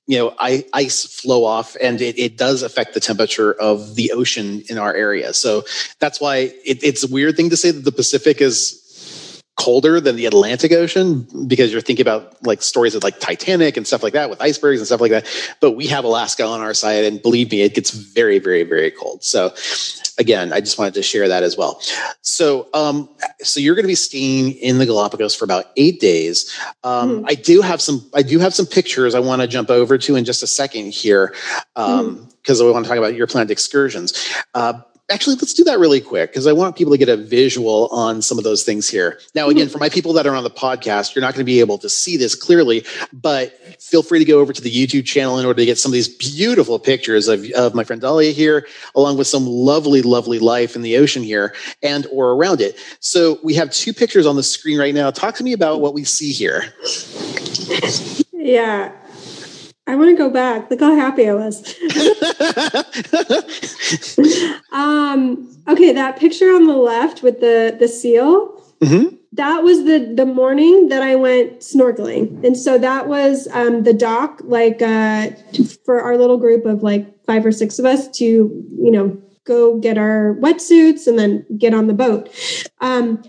you 0.08 0.17
know 0.17 0.34
ice 0.39 1.06
flow 1.06 1.43
off 1.43 1.76
and 1.82 2.02
it, 2.02 2.17
it 2.17 2.38
does 2.38 2.63
affect 2.63 2.93
the 2.93 3.00
temperature 3.00 3.54
of 3.54 3.96
the 3.96 4.12
ocean 4.13 4.63
in 4.70 4.78
our 4.78 4.93
area. 4.93 5.34
So 5.34 5.63
that's 6.00 6.20
why 6.20 6.38
it, 6.65 6.84
it's 6.84 7.04
a 7.04 7.12
weird 7.12 7.36
thing 7.36 7.50
to 7.50 7.58
say 7.58 7.72
that 7.72 7.84
the 7.84 7.91
pacific 7.91 8.41
is 8.41 8.84
colder 9.58 10.00
than 10.00 10.15
the 10.15 10.28
Atlantic 10.28 10.72
Ocean 10.72 11.28
because 11.48 11.72
you're 11.72 11.82
thinking 11.82 12.04
about 12.04 12.41
like 12.46 12.62
stories 12.62 12.93
of 12.93 13.04
like 13.04 13.20
Titanic 13.20 13.76
and 13.76 13.88
stuff 13.88 14.04
like 14.04 14.13
that 14.13 14.30
with 14.30 14.39
icebergs 14.39 14.80
and 14.80 14.86
stuff 14.86 15.02
like 15.02 15.12
that. 15.12 15.26
But 15.60 15.72
we 15.72 15.88
have 15.88 16.06
Alaska 16.06 16.46
on 16.46 16.62
our 16.62 16.76
side, 16.76 17.04
and 17.06 17.22
believe 17.22 17.52
me, 17.52 17.62
it 17.62 17.74
gets 17.74 17.89
very, 17.89 18.38
very, 18.39 18.63
very 18.63 18.91
cold. 18.91 19.24
So 19.24 19.54
again, 20.20 20.54
I 20.54 20.60
just 20.60 20.78
wanted 20.78 20.93
to 20.93 21.04
share 21.04 21.28
that 21.28 21.43
as 21.43 21.58
well. 21.58 21.82
So, 22.22 22.70
um, 22.74 23.10
so 23.41 23.60
you're 23.60 23.76
going 23.76 23.84
to 23.84 23.88
be 23.88 23.96
staying 23.96 24.54
in 24.54 24.78
the 24.78 24.86
Galapagos 24.86 25.36
for 25.36 25.46
about 25.46 25.65
eight 25.76 26.00
days. 26.00 26.52
Um, 26.84 27.24
Mhm. 27.24 27.26
I 27.28 27.36
do 27.36 27.62
have 27.62 27.82
some, 27.82 28.08
I 28.13 28.22
do 28.22 28.39
have 28.39 28.54
some 28.54 28.65
pictures 28.65 29.15
I 29.15 29.20
want 29.20 29.41
to 29.41 29.48
jump 29.48 29.70
over 29.70 29.98
to 29.98 30.15
in 30.15 30.24
just 30.24 30.43
a 30.43 30.48
second 30.48 30.93
here, 30.93 31.34
um, 31.76 32.28
because 32.41 32.62
I 32.62 32.65
want 32.65 32.86
to 32.86 32.89
talk 32.89 32.98
about 32.98 33.15
your 33.15 33.28
planned 33.28 33.52
excursions. 33.52 34.13
Uh, 34.54 34.74
actually, 35.10 35.36
let's 35.36 35.54
do 35.54 35.63
that 35.63 35.80
really 35.80 36.02
quick 36.02 36.32
because 36.32 36.48
I 36.48 36.54
want 36.54 36.76
people 36.76 36.91
to 36.91 36.98
get 36.98 37.10
a 37.10 37.17
visual 37.17 37.88
on 37.91 38.22
some 38.22 38.38
of 38.38 38.43
those 38.43 38.63
things 38.63 38.89
here. 38.89 39.20
Now, 39.34 39.46
hmm. 39.46 39.52
again, 39.52 39.70
for 39.70 39.78
my 39.78 39.89
people 39.89 40.13
that 40.13 40.28
are 40.28 40.36
on 40.36 40.43
the 40.43 40.50
podcast, 40.50 41.15
you're 41.15 41.22
not 41.22 41.34
going 41.34 41.41
to 41.41 41.46
be 41.46 41.60
able 41.60 41.78
to 41.80 41.89
see 41.89 42.17
this 42.17 42.36
clearly, 42.36 42.86
but 43.13 43.58
feel 43.82 44.04
free 44.04 44.20
to 44.20 44.26
go 44.26 44.39
over 44.39 44.52
to 44.54 44.62
the 44.62 44.72
YouTube 44.72 45.06
channel 45.06 45.39
in 45.39 45.46
order 45.46 45.60
to 45.60 45.65
get 45.65 45.78
some 45.78 45.89
of 45.89 45.93
these 45.93 46.10
beautiful 46.10 46.80
pictures 46.80 47.28
of, 47.28 47.46
of 47.52 47.74
my 47.74 47.84
friend 47.84 48.02
Dahlia 48.02 48.32
here, 48.32 48.67
along 48.96 49.17
with 49.17 49.28
some 49.28 49.46
lovely, 49.46 50.02
lovely 50.02 50.39
life 50.39 50.76
in 50.76 50.82
the 50.82 50.98
ocean 50.98 51.24
here 51.24 51.56
and 51.82 52.06
or 52.12 52.32
around 52.32 52.62
it. 52.62 52.78
So 53.00 53.39
we 53.43 53.54
have 53.56 53.72
two 53.72 53.93
pictures 53.93 54.26
on 54.26 54.36
the 54.36 54.43
screen 54.43 54.80
right 54.80 54.93
now. 54.93 55.12
Talk 55.12 55.36
to 55.36 55.43
me 55.43 55.54
about 55.54 55.82
what 55.82 55.93
we 55.93 56.04
see 56.04 56.32
here. 56.32 56.74
Yeah. 58.34 58.91
I 59.88 59.95
want 59.95 60.10
to 60.10 60.17
go 60.17 60.30
back. 60.30 60.69
Look 60.69 60.82
how 60.82 60.95
happy 60.95 61.30
I 61.30 61.34
was. 61.34 61.62
um, 64.73 65.50
okay, 65.65 65.93
that 65.93 66.19
picture 66.19 66.54
on 66.54 66.67
the 66.67 66.76
left 66.76 67.23
with 67.23 67.39
the 67.39 67.76
the 67.80 67.88
seal. 67.88 68.62
Mm-hmm. 68.82 69.15
That 69.32 69.63
was 69.63 69.86
the 69.86 70.12
the 70.13 70.26
morning 70.26 70.89
that 70.89 71.02
I 71.02 71.15
went 71.15 71.62
snorkeling, 71.62 72.45
and 72.45 72.58
so 72.58 72.78
that 72.78 73.08
was 73.08 73.47
um, 73.54 73.84
the 73.84 73.93
dock, 73.93 74.41
like 74.43 74.82
uh, 74.82 75.30
for 75.86 76.02
our 76.02 76.17
little 76.17 76.38
group 76.38 76.65
of 76.65 76.84
like 76.84 77.23
five 77.26 77.45
or 77.45 77.54
six 77.54 77.80
of 77.80 77.86
us 77.86 78.10
to 78.17 78.26
you 78.26 78.91
know 78.91 79.17
go 79.45 79.78
get 79.78 79.97
our 79.97 80.36
wetsuits 80.41 81.08
and 81.08 81.17
then 81.17 81.45
get 81.58 81.73
on 81.73 81.88
the 81.88 81.93
boat. 81.93 82.30
Um, 82.82 83.23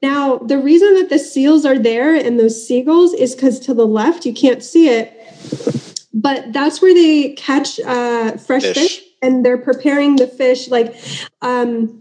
now, 0.00 0.38
the 0.38 0.58
reason 0.58 0.94
that 0.94 1.08
the 1.08 1.18
seals 1.18 1.64
are 1.64 1.78
there 1.78 2.14
and 2.14 2.38
those 2.38 2.64
seagulls 2.64 3.12
is 3.14 3.34
because 3.34 3.58
to 3.60 3.74
the 3.74 3.86
left 3.86 4.24
you 4.24 4.32
can't 4.32 4.62
see 4.62 4.88
it 4.88 5.12
but 6.12 6.52
that's 6.52 6.80
where 6.80 6.94
they 6.94 7.34
catch 7.34 7.78
uh, 7.80 8.36
fresh 8.36 8.62
fish. 8.62 8.76
fish. 8.76 9.02
and 9.22 9.44
they're 9.44 9.58
preparing 9.58 10.16
the 10.16 10.26
fish 10.26 10.68
like 10.68 10.94
um, 11.42 12.00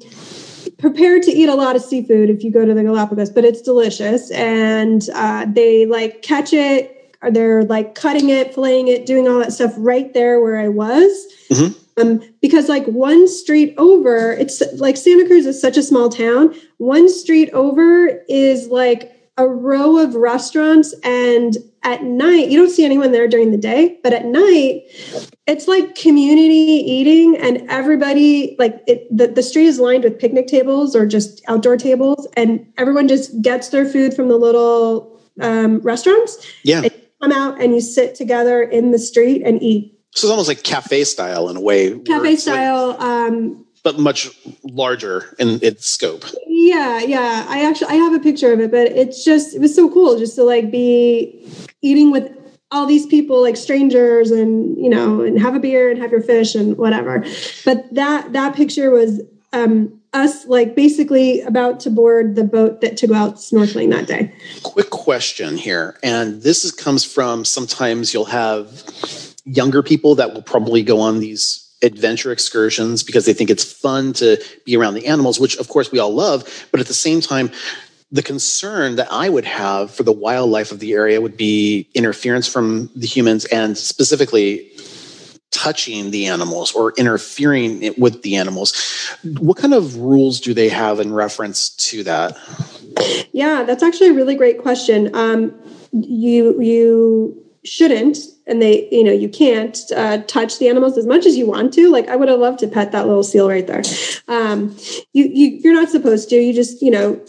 prepared 0.77 1.23
to 1.23 1.31
eat 1.31 1.49
a 1.49 1.55
lot 1.55 1.75
of 1.75 1.81
seafood 1.81 2.29
if 2.29 2.43
you 2.43 2.51
go 2.51 2.65
to 2.65 2.73
the 2.73 2.83
galapagos 2.83 3.29
but 3.29 3.43
it's 3.43 3.61
delicious 3.61 4.31
and 4.31 5.09
uh, 5.13 5.45
they 5.49 5.85
like 5.85 6.21
catch 6.21 6.53
it 6.53 7.15
or 7.21 7.31
they're 7.31 7.63
like 7.63 7.95
cutting 7.95 8.29
it 8.29 8.53
filleting 8.53 8.87
it 8.87 9.05
doing 9.05 9.27
all 9.27 9.39
that 9.39 9.51
stuff 9.51 9.73
right 9.77 10.13
there 10.13 10.39
where 10.39 10.57
i 10.57 10.67
was 10.67 11.09
mm-hmm. 11.49 12.01
um, 12.01 12.21
because 12.41 12.69
like 12.69 12.85
one 12.85 13.27
street 13.27 13.73
over 13.77 14.31
it's 14.33 14.61
like 14.75 14.95
santa 14.95 15.25
cruz 15.25 15.45
is 15.45 15.59
such 15.59 15.77
a 15.77 15.83
small 15.83 16.09
town 16.09 16.53
one 16.77 17.09
street 17.09 17.49
over 17.51 18.21
is 18.29 18.67
like 18.67 19.13
a 19.37 19.47
row 19.47 19.97
of 19.97 20.15
restaurants 20.15 20.93
and 21.03 21.57
at 21.87 22.03
night 22.03 22.49
you 22.49 22.59
don't 22.59 22.69
see 22.69 22.85
anyone 22.85 23.11
there 23.11 23.27
during 23.27 23.51
the 23.51 23.57
day 23.57 23.97
but 24.03 24.13
at 24.13 24.25
night 24.25 24.83
it's 25.47 25.67
like 25.67 25.95
community 25.95 26.53
eating 26.53 27.35
and 27.37 27.65
everybody 27.69 28.55
like 28.59 28.81
it 28.87 29.07
the, 29.15 29.27
the 29.27 29.43
street 29.43 29.65
is 29.65 29.79
lined 29.79 30.03
with 30.03 30.19
picnic 30.19 30.47
tables 30.47 30.95
or 30.95 31.05
just 31.05 31.41
outdoor 31.47 31.77
tables 31.77 32.27
and 32.35 32.65
everyone 32.77 33.07
just 33.07 33.41
gets 33.41 33.69
their 33.69 33.85
food 33.85 34.13
from 34.13 34.27
the 34.27 34.37
little 34.37 35.17
um, 35.41 35.79
restaurants. 35.79 36.45
Yeah. 36.63 36.81
And 36.83 36.93
come 37.21 37.31
out 37.31 37.61
and 37.61 37.73
you 37.73 37.81
sit 37.81 38.15
together 38.15 38.61
in 38.61 38.91
the 38.91 38.99
street 38.99 39.43
and 39.43 39.61
eat. 39.61 39.93
So 40.15 40.27
it's 40.27 40.31
almost 40.31 40.47
like 40.47 40.63
cafe 40.63 41.03
style 41.03 41.49
in 41.49 41.57
a 41.57 41.61
way. 41.61 41.97
Cafe 41.99 42.35
style 42.37 42.89
like, 42.89 43.01
um, 43.01 43.65
but 43.87 43.97
much 43.97 44.29
larger 44.63 45.33
in 45.39 45.59
its 45.61 45.87
scope. 45.87 46.25
Yeah, 46.45 46.99
yeah. 46.99 47.45
I 47.47 47.65
actually 47.65 47.87
I 47.87 47.93
have 47.93 48.13
a 48.13 48.19
picture 48.19 48.51
of 48.51 48.59
it, 48.59 48.69
but 48.69 48.87
it's 48.87 49.23
just 49.23 49.55
it 49.55 49.61
was 49.61 49.73
so 49.73 49.89
cool 49.89 50.19
just 50.19 50.35
to 50.35 50.43
like 50.43 50.69
be 50.69 51.49
eating 51.81 52.11
with 52.11 52.29
all 52.69 52.85
these 52.85 53.05
people 53.05 53.41
like 53.41 53.55
strangers 53.55 54.29
and 54.29 54.77
you 54.77 54.89
know 54.89 55.21
and 55.21 55.39
have 55.39 55.55
a 55.55 55.59
beer 55.59 55.89
and 55.89 56.01
have 56.01 56.11
your 56.11 56.21
fish 56.21 56.53
and 56.53 56.77
whatever. 56.77 57.23
But 57.63 57.85
that 57.93 58.33
that 58.33 58.57
picture 58.57 58.91
was 58.91 59.21
um 59.53 60.01
us 60.11 60.45
like 60.47 60.75
basically 60.75 61.39
about 61.43 61.79
to 61.81 61.89
board 61.89 62.35
the 62.35 62.43
boat 62.43 62.81
that 62.81 62.97
to 62.97 63.07
go 63.07 63.13
out 63.13 63.35
snorkeling 63.35 63.89
that 63.91 64.05
day. 64.05 64.33
Quick 64.63 64.89
question 64.89 65.55
here, 65.55 65.97
and 66.03 66.41
this 66.41 66.65
is, 66.65 66.73
comes 66.73 67.05
from 67.05 67.45
sometimes 67.45 68.13
you'll 68.13 68.25
have 68.25 68.83
younger 69.45 69.81
people 69.81 70.15
that 70.15 70.33
will 70.33 70.41
probably 70.41 70.83
go 70.83 70.99
on 70.99 71.19
these 71.19 71.66
adventure 71.83 72.31
excursions 72.31 73.03
because 73.03 73.25
they 73.25 73.33
think 73.33 73.49
it's 73.49 73.71
fun 73.71 74.13
to 74.13 74.41
be 74.65 74.75
around 74.75 74.95
the 74.95 75.05
animals, 75.05 75.39
which 75.39 75.57
of 75.57 75.67
course 75.67 75.91
we 75.91 75.99
all 75.99 76.13
love. 76.13 76.67
But 76.71 76.79
at 76.79 76.87
the 76.87 76.93
same 76.93 77.21
time, 77.21 77.51
the 78.11 78.23
concern 78.23 78.95
that 78.95 79.11
I 79.11 79.29
would 79.29 79.45
have 79.45 79.93
for 79.93 80.03
the 80.03 80.11
wildlife 80.11 80.71
of 80.71 80.79
the 80.79 80.93
area 80.93 81.19
would 81.19 81.37
be 81.37 81.89
interference 81.93 82.47
from 82.47 82.89
the 82.95 83.05
humans 83.05 83.45
and 83.45 83.77
specifically 83.77 84.71
touching 85.51 86.11
the 86.11 86.27
animals 86.27 86.71
or 86.71 86.93
interfering 86.97 87.93
with 87.97 88.21
the 88.21 88.35
animals. 88.35 88.73
What 89.39 89.57
kind 89.57 89.73
of 89.73 89.97
rules 89.97 90.39
do 90.39 90.53
they 90.53 90.69
have 90.69 90.99
in 90.99 91.13
reference 91.13 91.69
to 91.69 92.03
that? 92.03 92.37
Yeah, 93.33 93.63
that's 93.63 93.83
actually 93.83 94.09
a 94.09 94.13
really 94.13 94.35
great 94.35 94.59
question. 94.59 95.13
Um, 95.13 95.53
you 95.91 96.59
you 96.61 97.43
shouldn't 97.63 98.17
and 98.47 98.61
they 98.61 98.87
you 98.91 99.03
know 99.03 99.11
you 99.11 99.29
can't 99.29 99.79
uh, 99.95 100.19
touch 100.23 100.57
the 100.59 100.67
animals 100.67 100.97
as 100.97 101.05
much 101.05 101.25
as 101.25 101.37
you 101.37 101.45
want 101.45 101.73
to. 101.73 101.91
Like 101.91 102.07
i 102.07 102.15
would 102.15 102.29
have 102.29 102.39
loved 102.39 102.59
to 102.59 102.67
pet 102.67 102.91
that 102.91 103.07
little 103.07 103.23
seal 103.23 103.47
right 103.49 103.67
there. 103.67 103.83
Um, 104.27 104.75
you, 105.13 105.25
you 105.25 105.59
you're 105.63 105.73
not 105.73 105.89
supposed 105.89 106.29
to. 106.29 106.35
You 106.35 106.53
just 106.53 106.81
you 106.81 106.91
know 106.91 107.21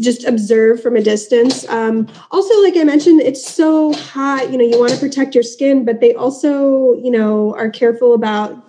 just 0.00 0.24
observe 0.24 0.82
from 0.82 0.96
a 0.96 1.02
distance. 1.02 1.68
Um, 1.68 2.08
also 2.30 2.62
like 2.62 2.76
i 2.76 2.84
mentioned 2.84 3.20
it's 3.20 3.46
so 3.46 3.92
hot. 3.92 4.50
You 4.50 4.58
know 4.58 4.64
you 4.64 4.78
want 4.78 4.92
to 4.92 4.98
protect 4.98 5.34
your 5.34 5.44
skin 5.44 5.84
but 5.84 6.00
they 6.00 6.14
also 6.14 6.94
you 6.94 7.10
know 7.10 7.54
are 7.56 7.70
careful 7.70 8.14
about 8.14 8.64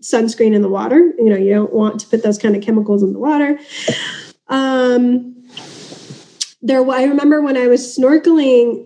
sunscreen 0.00 0.54
in 0.54 0.62
the 0.62 0.68
water. 0.68 1.12
You 1.18 1.30
know 1.30 1.36
you 1.36 1.54
don't 1.54 1.72
want 1.72 2.00
to 2.00 2.06
put 2.08 2.22
those 2.22 2.38
kind 2.38 2.56
of 2.56 2.62
chemicals 2.62 3.02
in 3.02 3.12
the 3.12 3.18
water. 3.18 3.58
Um, 4.48 5.37
there 6.60 6.88
i 6.90 7.04
remember 7.04 7.40
when 7.40 7.56
i 7.56 7.66
was 7.68 7.96
snorkeling 7.96 8.84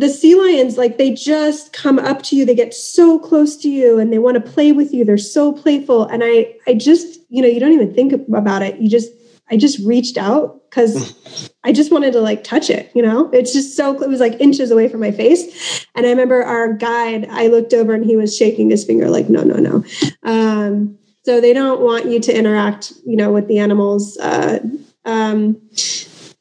the 0.00 0.08
sea 0.08 0.34
lions 0.34 0.76
like 0.76 0.98
they 0.98 1.12
just 1.12 1.72
come 1.72 1.98
up 1.98 2.22
to 2.22 2.34
you 2.34 2.44
they 2.44 2.54
get 2.54 2.74
so 2.74 3.18
close 3.18 3.56
to 3.56 3.68
you 3.68 3.98
and 3.98 4.12
they 4.12 4.18
want 4.18 4.34
to 4.34 4.52
play 4.52 4.72
with 4.72 4.92
you 4.92 5.04
they're 5.04 5.16
so 5.16 5.52
playful 5.52 6.04
and 6.06 6.22
i 6.24 6.52
i 6.66 6.74
just 6.74 7.20
you 7.28 7.40
know 7.40 7.48
you 7.48 7.60
don't 7.60 7.72
even 7.72 7.94
think 7.94 8.12
about 8.12 8.62
it 8.62 8.80
you 8.80 8.88
just 8.90 9.12
i 9.48 9.56
just 9.56 9.78
reached 9.86 10.18
out 10.18 10.60
because 10.68 11.48
i 11.62 11.70
just 11.70 11.92
wanted 11.92 12.12
to 12.12 12.20
like 12.20 12.42
touch 12.42 12.68
it 12.68 12.90
you 12.94 13.02
know? 13.02 13.30
It's 13.32 13.52
just 13.52 13.76
so 13.76 14.02
it 14.02 14.08
was 14.08 14.20
like 14.20 14.40
inches 14.40 14.72
away 14.72 14.88
from 14.88 15.00
my 15.00 15.12
face 15.12 15.86
and 15.94 16.06
i 16.06 16.08
remember 16.08 16.42
our 16.42 16.72
guide 16.72 17.28
i 17.30 17.46
looked 17.46 17.72
over 17.72 17.94
and 17.94 18.04
he 18.04 18.16
was 18.16 18.36
shaking 18.36 18.70
his 18.70 18.84
finger 18.84 19.08
like 19.08 19.28
no 19.28 19.42
no 19.44 19.54
no. 19.54 19.84
Um, 20.24 20.98
so 21.24 21.40
they 21.40 21.52
don't 21.52 21.80
want 21.80 22.06
you 22.06 22.18
to 22.18 22.36
interact 22.36 22.92
you 23.06 23.16
know 23.16 23.30
with 23.32 23.46
the 23.46 23.60
animals 23.60 24.18
uh, 24.18 24.58
um, 25.04 25.60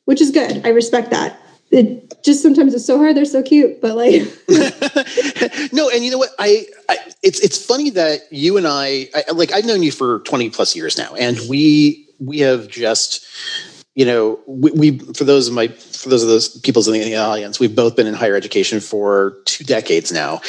which 0.06 0.22
is 0.22 0.32
good. 0.32 0.66
I 0.66 0.70
respect 0.70 1.12
that. 1.12 1.40
It 1.72 2.24
just 2.24 2.44
sometimes 2.44 2.76
it's 2.76 2.86
so 2.86 2.98
hard. 2.98 3.18
They're 3.18 3.26
so 3.26 3.42
cute, 3.42 3.82
but 3.82 3.96
like 3.96 4.22
no. 5.74 5.90
And 5.90 6.06
you 6.06 6.12
know 6.12 6.20
what? 6.20 6.30
I, 6.38 6.68
I, 6.88 6.98
it's 7.24 7.40
it's 7.40 7.64
funny 7.64 7.90
that 7.92 8.22
you 8.32 8.58
and 8.58 8.68
I, 8.68 9.10
I 9.16 9.32
like 9.34 9.52
I've 9.52 9.66
known 9.66 9.82
you 9.82 9.92
for 9.92 10.20
twenty 10.20 10.52
plus 10.52 10.76
years 10.76 10.98
now, 10.98 11.16
and 11.16 11.40
we 11.50 12.08
we 12.20 12.40
have 12.40 12.68
just 12.68 13.26
you 13.96 14.06
know, 14.06 14.40
we, 14.48 14.72
we, 14.72 14.98
for 15.14 15.24
those 15.24 15.48
of 15.48 15.54
my 15.54 15.68
for 16.04 16.10
those 16.10 16.22
of 16.22 16.30
those 16.30 16.50
people's 16.60 16.88
in 16.88 16.94
the 16.94 17.16
audience, 17.16 17.60
we've 17.60 17.76
both 17.76 17.96
been 17.96 18.08
in 18.08 18.14
higher 18.14 18.36
education 18.36 18.80
for 18.80 19.38
two 19.46 19.64
decades 19.64 20.12
now, 20.12 20.42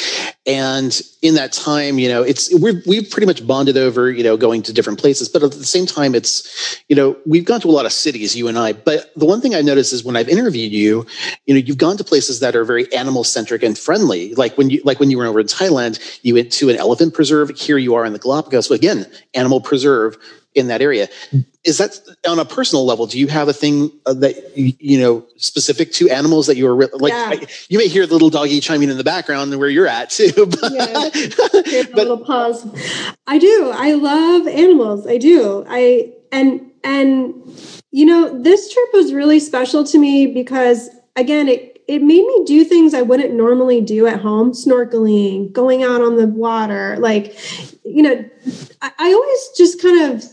and 0.45 1.01
in 1.21 1.35
that 1.35 1.53
time, 1.53 1.97
you 1.97 2.09
know, 2.09 2.21
it's 2.21 2.53
we've 2.59 2.85
we've 2.85 3.09
pretty 3.09 3.25
much 3.25 3.45
bonded 3.47 3.77
over 3.77 4.11
you 4.11 4.23
know 4.23 4.35
going 4.35 4.61
to 4.63 4.73
different 4.73 4.99
places, 4.99 5.29
but 5.29 5.41
at 5.41 5.51
the 5.51 5.63
same 5.63 5.85
time, 5.85 6.13
it's 6.13 6.83
you 6.89 6.95
know 6.95 7.15
we've 7.25 7.45
gone 7.45 7.61
to 7.61 7.69
a 7.69 7.71
lot 7.71 7.85
of 7.85 7.93
cities, 7.93 8.35
you 8.35 8.47
and 8.47 8.59
I. 8.59 8.73
But 8.73 9.11
the 9.15 9.25
one 9.25 9.39
thing 9.39 9.55
I've 9.55 9.65
noticed 9.65 9.93
is 9.93 10.03
when 10.03 10.17
I've 10.17 10.29
interviewed 10.29 10.73
you, 10.73 11.05
you 11.45 11.53
know, 11.53 11.59
you've 11.59 11.77
gone 11.77 11.97
to 11.97 12.03
places 12.03 12.41
that 12.41 12.55
are 12.55 12.65
very 12.65 12.91
animal 12.93 13.23
centric 13.23 13.63
and 13.63 13.77
friendly. 13.77 14.35
Like 14.35 14.57
when 14.57 14.69
you 14.69 14.81
like 14.83 14.99
when 14.99 15.09
you 15.09 15.17
were 15.17 15.25
over 15.25 15.39
in 15.39 15.47
Thailand, 15.47 16.19
you 16.21 16.33
went 16.33 16.51
to 16.53 16.69
an 16.69 16.75
elephant 16.75 17.13
preserve. 17.13 17.49
Here 17.51 17.77
you 17.77 17.95
are 17.95 18.05
in 18.05 18.13
the 18.13 18.19
Galapagos, 18.19 18.69
again, 18.71 19.07
animal 19.33 19.61
preserve 19.61 20.17
in 20.55 20.67
that 20.67 20.81
area. 20.81 21.07
Is 21.63 21.77
that 21.77 21.99
on 22.27 22.39
a 22.39 22.45
personal 22.45 22.85
level? 22.85 23.05
Do 23.05 23.19
you 23.19 23.27
have 23.27 23.47
a 23.49 23.53
thing 23.53 23.91
uh, 24.05 24.13
that 24.13 24.57
you 24.57 24.99
know 24.99 25.25
specific 25.45 25.91
to 25.93 26.09
animals 26.09 26.47
that 26.47 26.57
you 26.57 26.67
are 26.67 26.87
like? 26.93 27.13
Yeah. 27.13 27.47
You 27.69 27.77
may 27.77 27.87
hear 27.87 28.05
the 28.05 28.13
little 28.13 28.29
doggy 28.29 28.59
chiming 28.59 28.89
in 28.89 28.97
the 28.97 29.03
background 29.03 29.55
where 29.57 29.69
you're 29.69 29.87
at 29.87 30.09
too. 30.09 30.31
But, 30.55 30.71
yeah, 30.71 31.09
but, 31.51 31.95
little 31.95 32.17
pause. 32.17 32.65
I 33.27 33.37
do. 33.37 33.71
I 33.73 33.93
love 33.93 34.47
animals. 34.47 35.07
I 35.07 35.17
do. 35.17 35.65
I 35.67 36.13
and 36.31 36.71
and 36.83 37.33
you 37.91 38.05
know 38.05 38.41
this 38.41 38.73
trip 38.73 38.89
was 38.93 39.13
really 39.13 39.39
special 39.39 39.83
to 39.85 39.97
me 39.97 40.27
because 40.27 40.89
again 41.15 41.47
it 41.47 41.75
it 41.87 42.01
made 42.01 42.25
me 42.25 42.43
do 42.45 42.63
things 42.63 42.93
I 42.93 43.03
wouldn't 43.03 43.33
normally 43.33 43.79
do 43.79 44.07
at 44.07 44.19
home, 44.19 44.53
snorkeling, 44.53 45.51
going 45.51 45.83
out 45.83 46.01
on 46.01 46.15
the 46.15 46.27
water. 46.27 46.97
Like, 46.97 47.37
you 47.83 48.01
know, 48.01 48.25
I, 48.81 48.91
I 48.97 49.13
always 49.13 49.49
just 49.55 49.81
kind 49.81 50.11
of, 50.11 50.23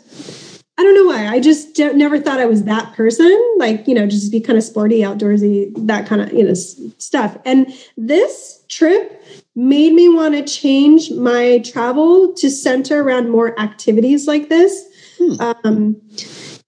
I 0.83 0.85
don't 0.85 0.95
know 0.95 1.07
why. 1.07 1.29
I 1.29 1.39
just 1.39 1.79
never 1.79 2.19
thought 2.19 2.41
I 2.41 2.47
was 2.47 2.65
that 2.65 2.93
person. 2.95 3.55
Like, 3.57 3.87
you 3.87 3.95
know, 3.95 4.07
just 4.07 4.33
be 4.33 4.41
kind 4.41 4.59
of 4.59 4.65
sporty, 4.65 4.99
outdoorsy, 4.99 5.73
that 5.87 6.07
kind 6.07 6.23
of, 6.23 6.33
you 6.33 6.43
know, 6.43 6.55
stuff. 6.55 7.37
And 7.45 7.73
this 7.97 8.65
trip 8.69 9.23
made 9.55 9.93
me 9.93 10.09
want 10.09 10.35
to 10.35 10.43
change 10.43 11.13
my 11.13 11.59
travel 11.59 12.33
to 12.35 12.51
center 12.51 13.03
around 13.03 13.31
more 13.31 13.59
activities 13.61 14.27
like 14.27 14.49
this 14.49 14.89
Hmm. 15.23 15.41
Um, 15.65 16.03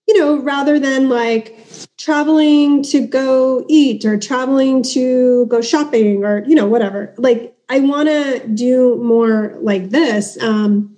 you 0.06 0.18
know, 0.18 0.40
rather 0.40 0.78
than 0.78 1.08
like 1.08 1.58
traveling 1.96 2.82
to 2.84 3.06
go 3.06 3.64
eat 3.68 4.04
or 4.04 4.18
traveling 4.18 4.82
to 4.82 5.46
go 5.46 5.60
shopping 5.60 6.24
or, 6.24 6.44
you 6.46 6.54
know, 6.54 6.66
whatever. 6.66 7.14
Like, 7.16 7.56
I 7.68 7.80
want 7.80 8.08
to 8.08 8.46
do 8.48 8.96
more 9.02 9.56
like 9.60 9.90
this. 9.90 10.40
Um, 10.42 10.93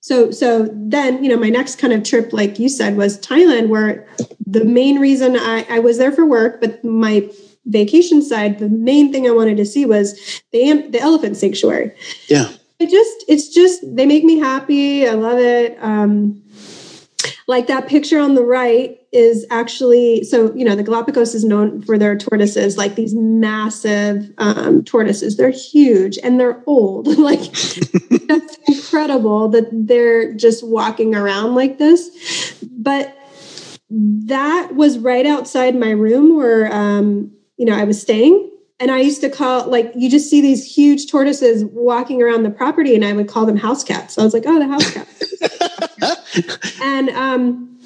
so, 0.00 0.30
so 0.30 0.68
then, 0.72 1.22
you 1.22 1.30
know, 1.30 1.36
my 1.36 1.50
next 1.50 1.78
kind 1.78 1.92
of 1.92 2.02
trip, 2.02 2.32
like 2.32 2.58
you 2.58 2.68
said, 2.68 2.96
was 2.96 3.18
Thailand, 3.18 3.68
where 3.68 4.08
the 4.46 4.64
main 4.64 4.98
reason 4.98 5.36
I, 5.36 5.66
I 5.68 5.78
was 5.78 5.98
there 5.98 6.10
for 6.12 6.24
work, 6.24 6.60
but 6.60 6.82
my 6.82 7.28
vacation 7.66 8.22
side, 8.22 8.58
the 8.58 8.68
main 8.68 9.12
thing 9.12 9.26
I 9.26 9.30
wanted 9.30 9.56
to 9.58 9.66
see 9.66 9.84
was 9.84 10.42
the 10.52 10.88
the 10.88 10.98
elephant 10.98 11.36
sanctuary. 11.36 11.92
Yeah, 12.28 12.50
it 12.78 12.90
just 12.90 13.24
it's 13.28 13.48
just 13.48 13.82
they 13.94 14.06
make 14.06 14.24
me 14.24 14.38
happy. 14.38 15.06
I 15.06 15.12
love 15.12 15.38
it. 15.38 15.76
Um, 15.82 16.42
like 17.50 17.66
that 17.66 17.88
picture 17.88 18.20
on 18.20 18.36
the 18.36 18.44
right 18.44 18.96
is 19.10 19.44
actually 19.50 20.22
so 20.22 20.54
you 20.54 20.64
know 20.64 20.76
the 20.76 20.84
galapagos 20.84 21.34
is 21.34 21.44
known 21.44 21.82
for 21.82 21.98
their 21.98 22.16
tortoises 22.16 22.78
like 22.78 22.94
these 22.94 23.12
massive 23.12 24.30
um, 24.38 24.84
tortoises 24.84 25.36
they're 25.36 25.50
huge 25.50 26.16
and 26.22 26.38
they're 26.38 26.62
old 26.66 27.08
like 27.18 27.40
that's 28.28 28.56
incredible 28.68 29.48
that 29.48 29.68
they're 29.72 30.32
just 30.34 30.64
walking 30.64 31.12
around 31.12 31.56
like 31.56 31.78
this 31.78 32.54
but 32.70 33.18
that 33.90 34.76
was 34.76 35.00
right 35.00 35.26
outside 35.26 35.74
my 35.74 35.90
room 35.90 36.36
where 36.36 36.72
um, 36.72 37.32
you 37.56 37.66
know 37.66 37.74
i 37.74 37.82
was 37.82 38.00
staying 38.00 38.46
and 38.78 38.90
I 38.90 39.00
used 39.00 39.20
to 39.20 39.28
call 39.28 39.68
like 39.68 39.92
you 39.94 40.08
just 40.08 40.30
see 40.30 40.40
these 40.40 40.64
huge 40.64 41.10
tortoises 41.10 41.66
walking 41.66 42.22
around 42.22 42.44
the 42.44 42.50
property, 42.50 42.94
and 42.94 43.04
I 43.04 43.12
would 43.12 43.28
call 43.28 43.44
them 43.44 43.58
house 43.58 43.84
cats. 43.84 44.14
So 44.14 44.22
I 44.22 44.24
was 44.24 44.32
like, 44.32 44.44
oh, 44.46 44.58
the 44.58 44.66
house 44.66 44.90
cat. 44.90 45.06
and 46.82 47.10
um, 47.10 47.78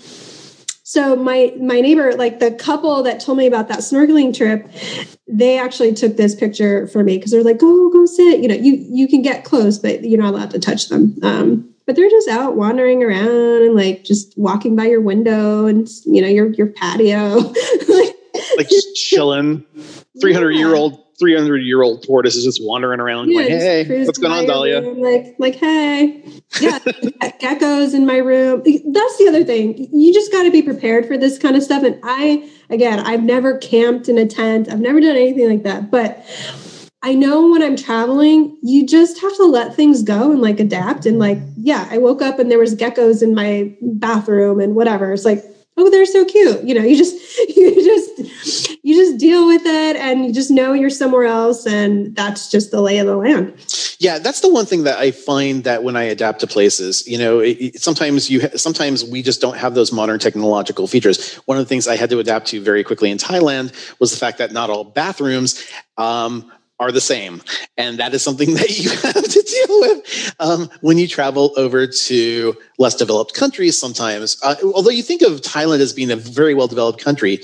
so 0.82 1.16
my 1.16 1.52
my 1.60 1.80
neighbor, 1.80 2.14
like 2.14 2.38
the 2.38 2.52
couple 2.52 3.02
that 3.02 3.20
told 3.20 3.38
me 3.38 3.46
about 3.46 3.68
that 3.68 3.78
snorkeling 3.78 4.36
trip, 4.36 4.68
they 5.26 5.58
actually 5.58 5.92
took 5.92 6.16
this 6.16 6.34
picture 6.34 6.86
for 6.88 7.02
me 7.02 7.16
because 7.16 7.32
they're 7.32 7.42
like, 7.42 7.58
go 7.58 7.90
go 7.90 8.06
sit. 8.06 8.40
You 8.40 8.48
know, 8.48 8.54
you 8.54 8.74
you 8.88 9.08
can 9.08 9.22
get 9.22 9.44
close, 9.44 9.78
but 9.78 10.04
you're 10.04 10.20
not 10.20 10.34
allowed 10.34 10.50
to 10.50 10.58
touch 10.58 10.88
them. 10.88 11.16
Um, 11.22 11.74
but 11.86 11.96
they're 11.96 12.10
just 12.10 12.28
out 12.28 12.56
wandering 12.56 13.02
around 13.02 13.62
and 13.62 13.74
like 13.74 14.04
just 14.04 14.36
walking 14.38 14.76
by 14.76 14.84
your 14.84 15.00
window 15.00 15.66
and 15.66 15.88
you 16.04 16.22
know 16.22 16.28
your 16.28 16.50
your 16.52 16.68
patio 16.68 17.36
like, 17.88 18.14
like 18.56 18.68
just 18.68 18.94
chilling 18.94 19.64
300 20.20 20.50
yeah. 20.52 20.58
year 20.58 20.74
old 20.74 21.03
300 21.18 21.58
year 21.58 21.82
old 21.82 22.04
tortoise 22.04 22.36
is 22.36 22.44
just 22.44 22.60
wandering 22.62 23.00
around 23.00 23.30
yeah, 23.30 23.40
like 23.40 23.48
hey 23.48 24.04
what's 24.04 24.18
going 24.18 24.32
on 24.32 24.46
dahlia? 24.46 24.80
like 24.80 25.34
like 25.38 25.54
hey. 25.54 26.22
Yeah 26.60 26.78
geckos 27.44 27.94
in 27.94 28.06
my 28.06 28.16
room. 28.16 28.62
That's 28.64 29.18
the 29.18 29.26
other 29.28 29.44
thing. 29.44 29.88
You 29.92 30.12
just 30.12 30.32
got 30.32 30.44
to 30.44 30.50
be 30.50 30.62
prepared 30.62 31.06
for 31.06 31.18
this 31.18 31.38
kind 31.38 31.56
of 31.56 31.62
stuff. 31.62 31.82
And 31.82 31.98
i 32.02 32.48
again 32.70 33.00
i've 33.00 33.22
never 33.22 33.58
camped 33.58 34.08
in 34.08 34.18
a 34.18 34.26
tent. 34.26 34.68
I've 34.70 34.80
never 34.80 35.00
done 35.00 35.16
anything 35.16 35.48
like 35.48 35.62
that. 35.64 35.90
But 35.90 36.24
I 37.02 37.14
know 37.14 37.50
when 37.50 37.62
I'm 37.62 37.76
traveling, 37.76 38.56
you 38.62 38.86
just 38.86 39.20
have 39.20 39.36
to 39.36 39.44
let 39.44 39.74
things 39.74 40.02
go 40.02 40.32
and 40.32 40.40
like 40.40 40.58
adapt. 40.58 41.04
And 41.04 41.18
like, 41.18 41.38
yeah, 41.58 41.86
I 41.90 41.98
woke 41.98 42.22
up 42.22 42.38
and 42.38 42.50
there 42.50 42.58
was 42.58 42.74
geckos 42.74 43.22
in 43.22 43.34
my 43.34 43.76
bathroom 43.82 44.58
and 44.58 44.74
whatever. 44.74 45.12
It's 45.12 45.26
like, 45.26 45.44
oh 45.76 45.90
they're 45.90 46.06
so 46.06 46.24
cute. 46.24 46.62
You 46.64 46.74
know 46.74 46.82
you 46.82 46.96
just 46.96 47.14
you 47.56 47.84
just 47.84 48.73
you 48.84 48.94
just 48.94 49.16
deal 49.18 49.46
with 49.46 49.62
it 49.64 49.96
and 49.96 50.26
you 50.26 50.32
just 50.32 50.50
know 50.50 50.74
you're 50.74 50.90
somewhere 50.90 51.24
else 51.24 51.66
and 51.66 52.14
that's 52.14 52.50
just 52.50 52.70
the 52.70 52.80
lay 52.80 52.98
of 52.98 53.06
the 53.06 53.16
land 53.16 53.52
yeah 53.98 54.18
that's 54.18 54.40
the 54.40 54.52
one 54.52 54.66
thing 54.66 54.84
that 54.84 54.98
i 54.98 55.10
find 55.10 55.64
that 55.64 55.82
when 55.82 55.96
i 55.96 56.02
adapt 56.02 56.38
to 56.38 56.46
places 56.46 57.06
you 57.08 57.18
know 57.18 57.40
it, 57.40 57.56
it, 57.58 57.80
sometimes 57.80 58.30
you 58.30 58.40
sometimes 58.56 59.04
we 59.04 59.22
just 59.22 59.40
don't 59.40 59.56
have 59.56 59.74
those 59.74 59.90
modern 59.90 60.20
technological 60.20 60.86
features 60.86 61.34
one 61.46 61.58
of 61.58 61.64
the 61.64 61.68
things 61.68 61.88
i 61.88 61.96
had 61.96 62.10
to 62.10 62.18
adapt 62.18 62.46
to 62.46 62.60
very 62.60 62.84
quickly 62.84 63.10
in 63.10 63.18
thailand 63.18 63.72
was 63.98 64.12
the 64.12 64.18
fact 64.18 64.38
that 64.38 64.52
not 64.52 64.70
all 64.70 64.84
bathrooms 64.84 65.66
um, 65.96 66.52
are 66.80 66.90
the 66.90 67.00
same. 67.00 67.40
And 67.78 67.98
that 67.98 68.12
is 68.14 68.22
something 68.22 68.54
that 68.54 68.78
you 68.78 68.90
have 68.90 69.14
to 69.14 69.42
deal 69.42 69.80
with 69.80 70.34
um, 70.40 70.68
when 70.80 70.98
you 70.98 71.06
travel 71.06 71.52
over 71.56 71.86
to 71.86 72.56
less 72.78 72.96
developed 72.96 73.32
countries 73.32 73.78
sometimes. 73.78 74.36
Uh, 74.42 74.56
although 74.74 74.90
you 74.90 75.04
think 75.04 75.22
of 75.22 75.40
Thailand 75.40 75.78
as 75.78 75.92
being 75.92 76.10
a 76.10 76.16
very 76.16 76.52
well 76.52 76.66
developed 76.66 77.00
country, 77.00 77.40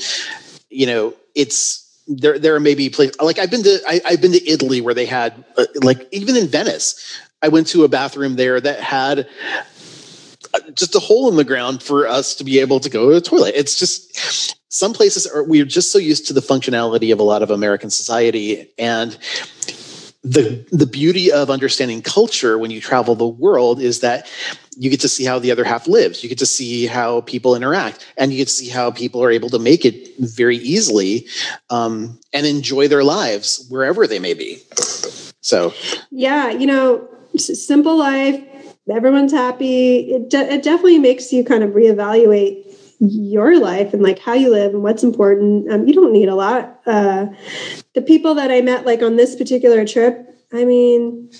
you 0.68 0.84
know, 0.84 1.14
it's 1.34 1.86
there 2.08 2.38
there 2.38 2.54
are 2.54 2.60
maybe 2.60 2.90
places 2.90 3.16
like 3.20 3.38
I've 3.38 3.50
been 3.50 3.62
to 3.62 3.80
I, 3.86 4.00
have 4.10 4.20
been 4.20 4.32
to 4.32 4.48
Italy 4.48 4.80
where 4.80 4.94
they 4.94 5.06
had 5.06 5.44
uh, 5.56 5.66
like 5.82 6.08
even 6.12 6.36
in 6.36 6.48
Venice, 6.48 7.18
I 7.42 7.48
went 7.48 7.68
to 7.68 7.84
a 7.84 7.88
bathroom 7.88 8.36
there 8.36 8.60
that 8.60 8.80
had 8.80 9.28
uh, 10.52 10.60
just 10.74 10.94
a 10.94 10.98
hole 10.98 11.28
in 11.28 11.36
the 11.36 11.44
ground 11.44 11.82
for 11.82 12.06
us 12.06 12.34
to 12.36 12.44
be 12.44 12.58
able 12.58 12.80
to 12.80 12.90
go 12.90 13.08
to 13.08 13.14
the 13.14 13.20
toilet. 13.20 13.54
It's 13.56 13.78
just 13.78 14.56
some 14.72 14.92
places 14.92 15.26
are 15.26 15.44
we're 15.44 15.64
just 15.64 15.92
so 15.92 15.98
used 15.98 16.26
to 16.28 16.32
the 16.32 16.40
functionality 16.40 17.12
of 17.12 17.20
a 17.20 17.24
lot 17.24 17.42
of 17.42 17.50
American 17.50 17.90
society 17.90 18.70
and 18.78 19.16
the 20.22 20.66
the 20.70 20.86
beauty 20.86 21.32
of 21.32 21.48
understanding 21.48 22.02
culture 22.02 22.58
when 22.58 22.70
you 22.70 22.80
travel 22.80 23.14
the 23.14 23.26
world 23.26 23.80
is 23.80 24.00
that 24.00 24.30
you 24.76 24.90
get 24.90 25.00
to 25.00 25.08
see 25.08 25.24
how 25.24 25.38
the 25.38 25.50
other 25.50 25.64
half 25.64 25.88
lives. 25.88 26.22
You 26.22 26.28
get 26.28 26.38
to 26.38 26.46
see 26.46 26.86
how 26.86 27.22
people 27.22 27.54
interact, 27.54 28.06
and 28.16 28.30
you 28.30 28.38
get 28.38 28.48
to 28.48 28.54
see 28.54 28.68
how 28.68 28.90
people 28.90 29.22
are 29.22 29.30
able 29.30 29.48
to 29.50 29.58
make 29.58 29.84
it 29.84 30.10
very 30.18 30.58
easily 30.58 31.26
um, 31.70 32.18
and 32.32 32.46
enjoy 32.46 32.88
their 32.88 33.04
lives 33.04 33.66
wherever 33.70 34.06
they 34.06 34.18
may 34.18 34.34
be. 34.34 34.58
So, 35.40 35.72
yeah, 36.10 36.50
you 36.50 36.66
know, 36.66 37.08
simple 37.36 37.96
life. 37.96 38.42
Everyone's 38.90 39.32
happy. 39.32 40.12
It, 40.12 40.30
de- 40.30 40.54
it 40.54 40.62
definitely 40.62 40.98
makes 40.98 41.32
you 41.32 41.44
kind 41.44 41.62
of 41.62 41.70
reevaluate 41.70 42.69
your 43.00 43.58
life 43.58 43.94
and 43.94 44.02
like 44.02 44.18
how 44.18 44.34
you 44.34 44.50
live 44.50 44.74
and 44.74 44.82
what's 44.82 45.02
important. 45.02 45.70
Um, 45.72 45.88
you 45.88 45.94
don't 45.94 46.12
need 46.12 46.28
a 46.28 46.34
lot. 46.34 46.80
Uh, 46.86 47.26
the 47.94 48.02
people 48.02 48.34
that 48.34 48.50
I 48.50 48.60
met 48.60 48.84
like 48.84 49.02
on 49.02 49.16
this 49.16 49.34
particular 49.34 49.86
trip, 49.86 50.36
I 50.52 50.64
mean, 50.64 51.30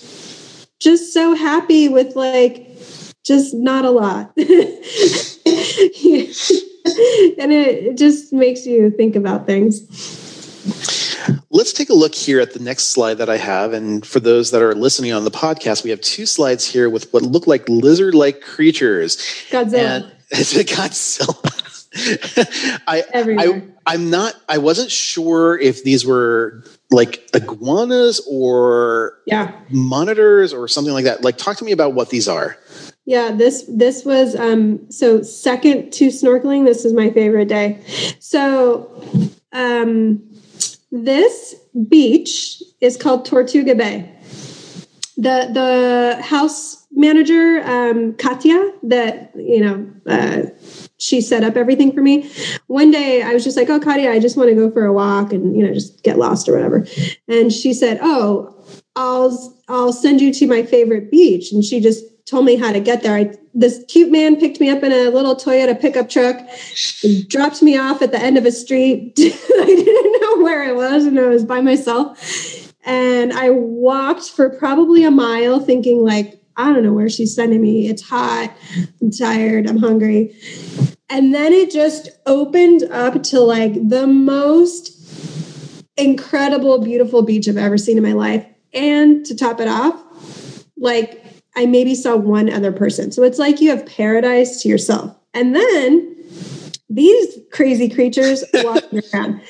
just 0.79 1.13
so 1.13 1.35
happy 1.35 1.87
with 1.87 2.15
like 2.15 2.67
just 3.23 3.53
not 3.53 3.85
a 3.85 3.91
lot. 3.91 4.33
and 4.37 4.47
it, 7.51 7.97
just 7.97 8.33
makes 8.33 8.65
you 8.65 8.89
think 8.89 9.15
about 9.15 9.45
things. 9.45 9.81
Let's 11.51 11.73
take 11.73 11.91
a 11.91 11.93
look 11.93 12.15
here 12.15 12.39
at 12.39 12.53
the 12.53 12.59
next 12.59 12.85
slide 12.85 13.15
that 13.15 13.29
I 13.29 13.37
have. 13.37 13.73
And 13.73 14.03
for 14.05 14.19
those 14.19 14.49
that 14.51 14.63
are 14.63 14.73
listening 14.73 15.13
on 15.13 15.25
the 15.25 15.31
podcast, 15.31 15.83
we 15.83 15.91
have 15.91 16.01
two 16.01 16.25
slides 16.25 16.65
here 16.65 16.89
with 16.89 17.13
what 17.13 17.21
look 17.21 17.45
like 17.45 17.69
lizard 17.69 18.15
like 18.15 18.41
creatures. 18.41 19.17
Godzilla. 19.51 19.77
And 19.77 20.11
it's 20.31 20.55
a 20.55 20.63
Godzilla. 20.63 21.57
I, 22.87 23.03
I 23.13 23.61
I'm 23.85 24.09
not 24.09 24.33
I 24.47 24.59
wasn't 24.59 24.91
sure 24.91 25.59
if 25.59 25.83
these 25.83 26.05
were 26.05 26.63
like 26.89 27.29
iguanas 27.33 28.25
or 28.29 29.17
yeah 29.27 29.59
monitors 29.69 30.53
or 30.53 30.69
something 30.69 30.93
like 30.93 31.03
that. 31.03 31.21
Like 31.21 31.37
talk 31.37 31.57
to 31.57 31.65
me 31.65 31.73
about 31.73 31.93
what 31.93 32.09
these 32.09 32.29
are. 32.29 32.57
Yeah, 33.03 33.31
this 33.31 33.65
this 33.67 34.05
was 34.05 34.37
um 34.37 34.89
so 34.89 35.21
second 35.21 35.91
to 35.93 36.07
snorkeling, 36.07 36.65
this 36.65 36.85
is 36.85 36.93
my 36.93 37.09
favorite 37.09 37.49
day. 37.49 37.83
So 38.19 38.89
um 39.51 40.23
this 40.93 41.55
beach 41.89 42.63
is 42.79 42.95
called 42.95 43.25
Tortuga 43.25 43.75
Bay. 43.75 44.09
The 45.17 45.49
the 45.51 46.21
house 46.21 46.80
manager, 46.93 47.61
um, 47.65 48.13
Katya, 48.13 48.73
that, 48.83 49.31
you 49.35 49.61
know, 49.61 49.91
uh, 50.07 50.43
she 50.97 51.21
set 51.21 51.43
up 51.43 51.55
everything 51.55 51.91
for 51.91 52.01
me. 52.01 52.29
One 52.67 52.91
day 52.91 53.21
I 53.23 53.33
was 53.33 53.43
just 53.43 53.57
like, 53.57 53.69
oh, 53.69 53.79
Katya, 53.79 54.11
I 54.11 54.19
just 54.19 54.37
want 54.37 54.49
to 54.49 54.55
go 54.55 54.69
for 54.69 54.85
a 54.85 54.93
walk 54.93 55.33
and, 55.33 55.55
you 55.55 55.65
know, 55.65 55.73
just 55.73 56.03
get 56.03 56.17
lost 56.17 56.47
or 56.47 56.53
whatever. 56.53 56.85
And 57.27 57.51
she 57.51 57.73
said, 57.73 57.99
oh, 58.01 58.55
I'll, 58.95 59.57
I'll 59.67 59.93
send 59.93 60.21
you 60.21 60.33
to 60.33 60.47
my 60.47 60.63
favorite 60.63 61.09
beach. 61.09 61.51
And 61.51 61.63
she 61.63 61.79
just 61.79 62.03
told 62.25 62.45
me 62.45 62.55
how 62.55 62.71
to 62.71 62.79
get 62.79 63.03
there. 63.03 63.15
I, 63.15 63.33
this 63.53 63.83
cute 63.87 64.11
man 64.11 64.39
picked 64.39 64.59
me 64.59 64.69
up 64.69 64.83
in 64.83 64.91
a 64.91 65.09
little 65.09 65.35
Toyota 65.35 65.79
pickup 65.79 66.09
truck, 66.09 66.37
dropped 67.27 67.61
me 67.61 67.77
off 67.77 68.01
at 68.01 68.11
the 68.11 68.19
end 68.19 68.37
of 68.37 68.45
a 68.45 68.51
street. 68.51 69.13
I 69.19 69.65
didn't 69.65 70.21
know 70.21 70.43
where 70.43 70.63
I 70.63 70.71
was 70.71 71.05
and 71.05 71.19
I 71.19 71.27
was 71.27 71.45
by 71.45 71.61
myself. 71.61 72.73
And 72.83 73.31
I 73.33 73.49
walked 73.49 74.29
for 74.29 74.49
probably 74.49 75.03
a 75.03 75.11
mile 75.11 75.59
thinking 75.59 76.03
like, 76.03 76.40
I 76.57 76.73
don't 76.73 76.83
know 76.83 76.93
where 76.93 77.09
she's 77.09 77.35
sending 77.35 77.61
me. 77.61 77.87
It's 77.87 78.01
hot. 78.01 78.55
I'm 79.01 79.11
tired. 79.11 79.67
I'm 79.67 79.77
hungry. 79.77 80.35
And 81.09 81.33
then 81.33 81.53
it 81.53 81.71
just 81.71 82.09
opened 82.25 82.83
up 82.83 83.21
to 83.23 83.39
like 83.41 83.73
the 83.89 84.07
most 84.07 84.97
incredible, 85.97 86.79
beautiful 86.79 87.21
beach 87.21 87.47
I've 87.47 87.57
ever 87.57 87.77
seen 87.77 87.97
in 87.97 88.03
my 88.03 88.13
life. 88.13 88.45
And 88.73 89.25
to 89.25 89.35
top 89.35 89.59
it 89.59 89.67
off, 89.67 90.01
like 90.77 91.23
I 91.55 91.65
maybe 91.65 91.95
saw 91.95 92.15
one 92.15 92.49
other 92.49 92.71
person. 92.71 93.11
So 93.11 93.23
it's 93.23 93.39
like 93.39 93.59
you 93.59 93.69
have 93.69 93.85
paradise 93.85 94.61
to 94.61 94.69
yourself. 94.69 95.15
And 95.33 95.55
then 95.55 96.10
these 96.93 97.39
crazy 97.51 97.87
creatures 97.87 98.43
walking 98.53 99.01
around. 99.13 99.41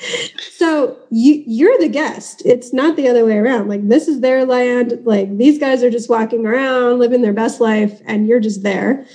So 0.52 0.96
you 1.10 1.42
you're 1.46 1.78
the 1.78 1.88
guest. 1.88 2.42
It's 2.44 2.72
not 2.72 2.96
the 2.96 3.08
other 3.08 3.24
way 3.24 3.36
around. 3.36 3.68
Like 3.68 3.88
this 3.88 4.08
is 4.08 4.20
their 4.20 4.44
land. 4.44 5.00
Like 5.04 5.36
these 5.36 5.58
guys 5.58 5.82
are 5.82 5.90
just 5.90 6.08
walking 6.08 6.46
around, 6.46 6.98
living 6.98 7.22
their 7.22 7.32
best 7.32 7.60
life, 7.60 8.00
and 8.06 8.26
you're 8.26 8.40
just 8.40 8.62
there. 8.62 9.06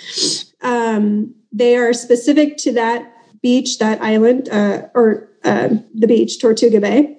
Um, 0.61 1.33
they 1.51 1.77
are 1.77 1.93
specific 1.93 2.57
to 2.57 2.73
that 2.73 3.13
beach, 3.41 3.79
that 3.79 4.01
island, 4.01 4.49
uh, 4.49 4.87
or 4.93 5.29
uh, 5.43 5.69
the 5.95 6.07
beach, 6.07 6.41
Tortuga 6.41 6.81
Bay. 6.81 7.17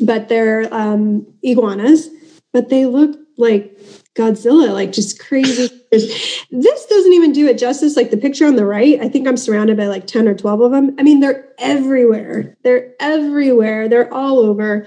But 0.00 0.28
they're 0.28 0.72
um, 0.74 1.26
iguanas, 1.42 2.08
but 2.52 2.68
they 2.68 2.86
look 2.86 3.16
like 3.36 3.73
Godzilla, 4.14 4.72
like 4.72 4.92
just 4.92 5.18
crazy. 5.18 5.68
this 5.90 6.86
doesn't 6.86 7.12
even 7.12 7.32
do 7.32 7.48
it 7.48 7.58
justice. 7.58 7.96
Like 7.96 8.10
the 8.10 8.16
picture 8.16 8.46
on 8.46 8.56
the 8.56 8.66
right, 8.66 9.00
I 9.00 9.08
think 9.08 9.26
I'm 9.26 9.36
surrounded 9.36 9.76
by 9.76 9.86
like 9.86 10.06
10 10.06 10.28
or 10.28 10.34
12 10.34 10.60
of 10.60 10.70
them. 10.70 10.94
I 10.98 11.02
mean, 11.02 11.20
they're 11.20 11.48
everywhere. 11.58 12.56
They're 12.62 12.92
everywhere. 13.00 13.88
They're 13.88 14.12
all 14.12 14.38
over. 14.38 14.86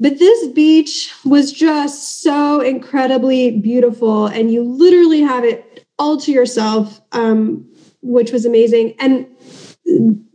But 0.00 0.18
this 0.18 0.48
beach 0.48 1.12
was 1.24 1.52
just 1.52 2.22
so 2.22 2.60
incredibly 2.60 3.58
beautiful, 3.58 4.26
and 4.26 4.52
you 4.52 4.62
literally 4.62 5.20
have 5.20 5.44
it 5.44 5.86
all 5.98 6.18
to 6.18 6.32
yourself, 6.32 7.00
um, 7.12 7.64
which 8.02 8.32
was 8.32 8.44
amazing. 8.44 8.94
And 8.98 9.26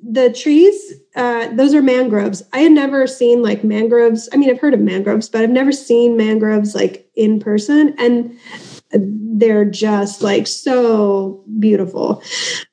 the 0.02 0.32
trees, 0.34 0.94
uh, 1.16 1.50
those 1.56 1.74
are 1.74 1.82
mangroves. 1.82 2.42
I 2.54 2.60
had 2.60 2.72
never 2.72 3.06
seen 3.06 3.44
like 3.44 3.64
mangroves. 3.64 4.30
I 4.34 4.38
mean, 4.38 4.50
I've 4.50 4.60
heard 4.60 4.74
of 4.74 4.80
mangroves, 4.80 5.30
but 5.30 5.42
I've 5.42 5.50
never 5.50 5.72
seen 5.72 6.18
mangroves 6.18 6.74
like 6.74 7.09
in 7.20 7.40
person. 7.40 7.94
And 8.00 8.40
they're 8.92 9.66
just 9.66 10.22
like 10.22 10.48
so 10.48 11.44
beautiful. 11.60 12.24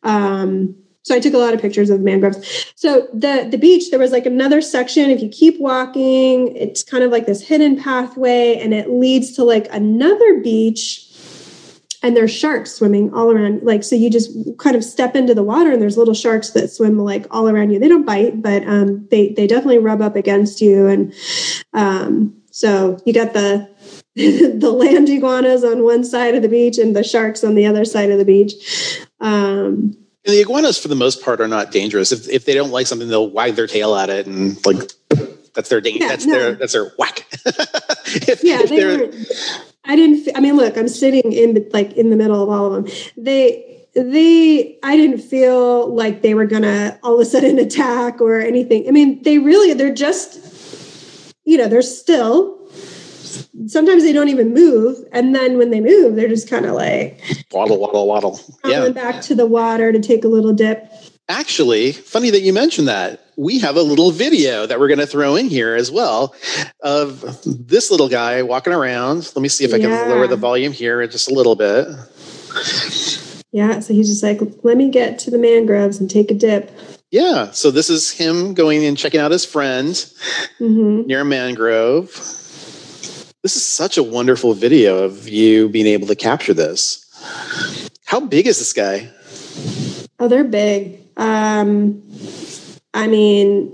Um, 0.02 0.74
so 1.02 1.14
I 1.14 1.20
took 1.20 1.34
a 1.34 1.38
lot 1.38 1.54
of 1.54 1.60
pictures 1.60 1.88
of 1.88 2.00
mangroves. 2.00 2.72
So 2.74 3.06
the 3.12 3.46
the 3.48 3.58
beach, 3.58 3.90
there 3.90 3.98
was 3.98 4.10
like 4.10 4.26
another 4.26 4.60
section. 4.60 5.08
If 5.10 5.22
you 5.22 5.28
keep 5.28 5.60
walking, 5.60 6.56
it's 6.56 6.82
kind 6.82 7.04
of 7.04 7.12
like 7.12 7.26
this 7.26 7.46
hidden 7.46 7.80
pathway, 7.80 8.56
and 8.56 8.74
it 8.74 8.90
leads 8.90 9.32
to 9.36 9.44
like 9.44 9.68
another 9.70 10.40
beach. 10.40 11.04
And 12.02 12.16
there's 12.16 12.32
sharks 12.32 12.72
swimming 12.72 13.12
all 13.14 13.30
around. 13.30 13.62
Like 13.62 13.84
so, 13.84 13.94
you 13.94 14.10
just 14.10 14.30
kind 14.58 14.74
of 14.74 14.82
step 14.82 15.14
into 15.14 15.32
the 15.34 15.44
water, 15.44 15.70
and 15.70 15.80
there's 15.80 15.96
little 15.96 16.14
sharks 16.14 16.50
that 16.50 16.70
swim 16.70 16.98
like 16.98 17.26
all 17.30 17.48
around 17.48 17.70
you. 17.70 17.78
They 17.78 17.88
don't 17.88 18.06
bite, 18.06 18.42
but 18.42 18.66
um, 18.66 19.06
they 19.10 19.32
they 19.34 19.46
definitely 19.46 19.78
rub 19.78 20.02
up 20.02 20.16
against 20.16 20.60
you. 20.60 20.88
And 20.88 21.14
um, 21.72 22.34
so 22.50 22.98
you 23.06 23.12
got 23.12 23.32
the 23.32 23.68
the 24.60 24.70
land 24.70 25.10
iguanas 25.10 25.62
on 25.62 25.84
one 25.84 26.02
side 26.02 26.34
of 26.34 26.40
the 26.40 26.48
beach 26.48 26.78
and 26.78 26.96
the 26.96 27.04
sharks 27.04 27.44
on 27.44 27.54
the 27.54 27.66
other 27.66 27.84
side 27.84 28.10
of 28.10 28.18
the 28.18 28.24
beach. 28.24 28.54
Um, 29.20 29.94
and 30.24 30.34
the 30.34 30.40
iguanas, 30.40 30.78
for 30.78 30.88
the 30.88 30.94
most 30.94 31.22
part, 31.22 31.38
are 31.40 31.46
not 31.46 31.70
dangerous. 31.70 32.12
If, 32.12 32.26
if 32.30 32.46
they 32.46 32.54
don't 32.54 32.70
like 32.70 32.86
something, 32.86 33.08
they'll 33.08 33.30
wag 33.30 33.56
their 33.56 33.66
tail 33.66 33.94
at 33.94 34.08
it 34.08 34.26
and 34.26 34.56
like 34.64 34.90
that's 35.52 35.68
their 35.68 35.82
danger. 35.82 36.04
Yeah, 36.04 36.08
that's 36.08 36.24
no. 36.24 36.32
their 36.32 36.54
that's 36.54 36.72
their 36.72 36.92
whack. 36.98 37.26
if, 38.06 38.42
yeah, 38.42 38.60
if 38.62 38.70
they 38.70 38.84
were. 38.84 39.12
I 39.84 39.96
didn't. 39.96 40.34
I 40.34 40.40
mean, 40.40 40.56
look, 40.56 40.78
I'm 40.78 40.88
sitting 40.88 41.32
in 41.32 41.68
like 41.72 41.92
in 41.92 42.08
the 42.08 42.16
middle 42.16 42.42
of 42.42 42.48
all 42.48 42.74
of 42.74 42.84
them. 42.84 42.94
They 43.18 43.86
they 43.94 44.78
I 44.82 44.96
didn't 44.96 45.18
feel 45.18 45.94
like 45.94 46.22
they 46.22 46.32
were 46.32 46.46
gonna 46.46 46.98
all 47.02 47.14
of 47.14 47.20
a 47.20 47.24
sudden 47.26 47.58
attack 47.60 48.20
or 48.20 48.40
anything. 48.40 48.88
I 48.88 48.92
mean, 48.92 49.22
they 49.24 49.38
really 49.38 49.74
they're 49.74 49.94
just 49.94 51.34
you 51.44 51.58
know 51.58 51.68
they're 51.68 51.82
still 51.82 52.55
sometimes 53.66 54.02
they 54.02 54.12
don't 54.12 54.28
even 54.28 54.52
move. 54.52 54.98
And 55.12 55.34
then 55.34 55.58
when 55.58 55.70
they 55.70 55.80
move, 55.80 56.16
they're 56.16 56.28
just 56.28 56.48
kind 56.48 56.66
of 56.66 56.74
like 56.74 57.20
waddle, 57.52 57.78
waddle, 57.78 58.06
waddle. 58.06 58.40
Yeah. 58.64 58.88
back 58.90 59.22
to 59.22 59.34
the 59.34 59.46
water 59.46 59.92
to 59.92 60.00
take 60.00 60.24
a 60.24 60.28
little 60.28 60.52
dip. 60.52 60.90
Actually, 61.28 61.92
funny 61.92 62.30
that 62.30 62.42
you 62.42 62.52
mentioned 62.52 62.86
that. 62.86 63.20
We 63.36 63.58
have 63.58 63.76
a 63.76 63.82
little 63.82 64.12
video 64.12 64.64
that 64.66 64.78
we're 64.78 64.88
going 64.88 65.00
to 65.00 65.06
throw 65.06 65.34
in 65.34 65.48
here 65.48 65.74
as 65.74 65.90
well 65.90 66.34
of 66.82 67.20
this 67.44 67.90
little 67.90 68.08
guy 68.08 68.42
walking 68.42 68.72
around. 68.72 69.30
Let 69.34 69.42
me 69.42 69.48
see 69.48 69.64
if 69.64 69.74
I 69.74 69.78
can 69.78 69.90
yeah. 69.90 70.06
lower 70.06 70.26
the 70.26 70.36
volume 70.36 70.72
here 70.72 71.06
just 71.06 71.30
a 71.30 71.34
little 71.34 71.56
bit. 71.56 71.88
Yeah, 73.52 73.80
so 73.80 73.92
he's 73.92 74.08
just 74.08 74.22
like, 74.22 74.40
let 74.62 74.76
me 74.76 74.90
get 74.90 75.18
to 75.20 75.30
the 75.30 75.38
mangroves 75.38 75.98
and 75.98 76.10
take 76.10 76.30
a 76.30 76.34
dip. 76.34 76.70
Yeah, 77.10 77.50
so 77.52 77.70
this 77.70 77.88
is 77.90 78.10
him 78.10 78.54
going 78.54 78.84
and 78.84 78.96
checking 78.96 79.20
out 79.20 79.30
his 79.30 79.44
friend 79.44 79.94
mm-hmm. 80.60 81.06
near 81.06 81.22
a 81.22 81.24
mangrove 81.24 82.10
this 83.46 83.54
is 83.54 83.64
such 83.64 83.96
a 83.96 84.02
wonderful 84.02 84.54
video 84.54 85.04
of 85.04 85.28
you 85.28 85.68
being 85.68 85.86
able 85.86 86.08
to 86.08 86.16
capture 86.16 86.52
this. 86.52 87.06
How 88.04 88.18
big 88.18 88.48
is 88.48 88.58
this 88.58 88.72
guy? 88.72 89.08
Oh, 90.18 90.26
they're 90.26 90.42
big. 90.42 90.98
Um, 91.16 92.02
I 92.92 93.06
mean, 93.06 93.72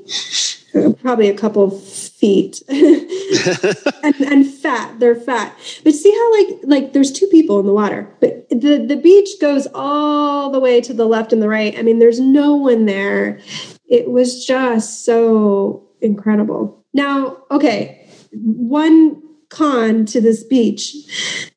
probably 1.00 1.30
a 1.30 1.34
couple 1.34 1.70
feet 1.70 2.62
and, 2.68 4.20
and 4.20 4.46
fat. 4.46 5.00
They're 5.00 5.14
fat. 5.14 5.56
But 5.84 5.94
see 5.94 6.12
how 6.12 6.32
like 6.32 6.58
like 6.64 6.92
there's 6.92 7.10
two 7.10 7.26
people 7.28 7.58
in 7.58 7.64
the 7.64 7.72
water, 7.72 8.14
but 8.20 8.50
the 8.50 8.76
the 8.76 9.00
beach 9.02 9.30
goes 9.40 9.66
all 9.74 10.50
the 10.50 10.60
way 10.60 10.82
to 10.82 10.92
the 10.92 11.06
left 11.06 11.32
and 11.32 11.40
the 11.40 11.48
right. 11.48 11.78
I 11.78 11.80
mean, 11.80 11.98
there's 11.98 12.20
no 12.20 12.56
one 12.56 12.84
there. 12.84 13.40
It 13.88 14.10
was 14.10 14.44
just 14.44 15.06
so 15.06 15.88
incredible. 16.02 16.84
Now, 16.92 17.38
okay, 17.50 18.06
one 18.34 19.22
con 19.52 20.06
to 20.06 20.20
this 20.20 20.42
beach, 20.42 20.94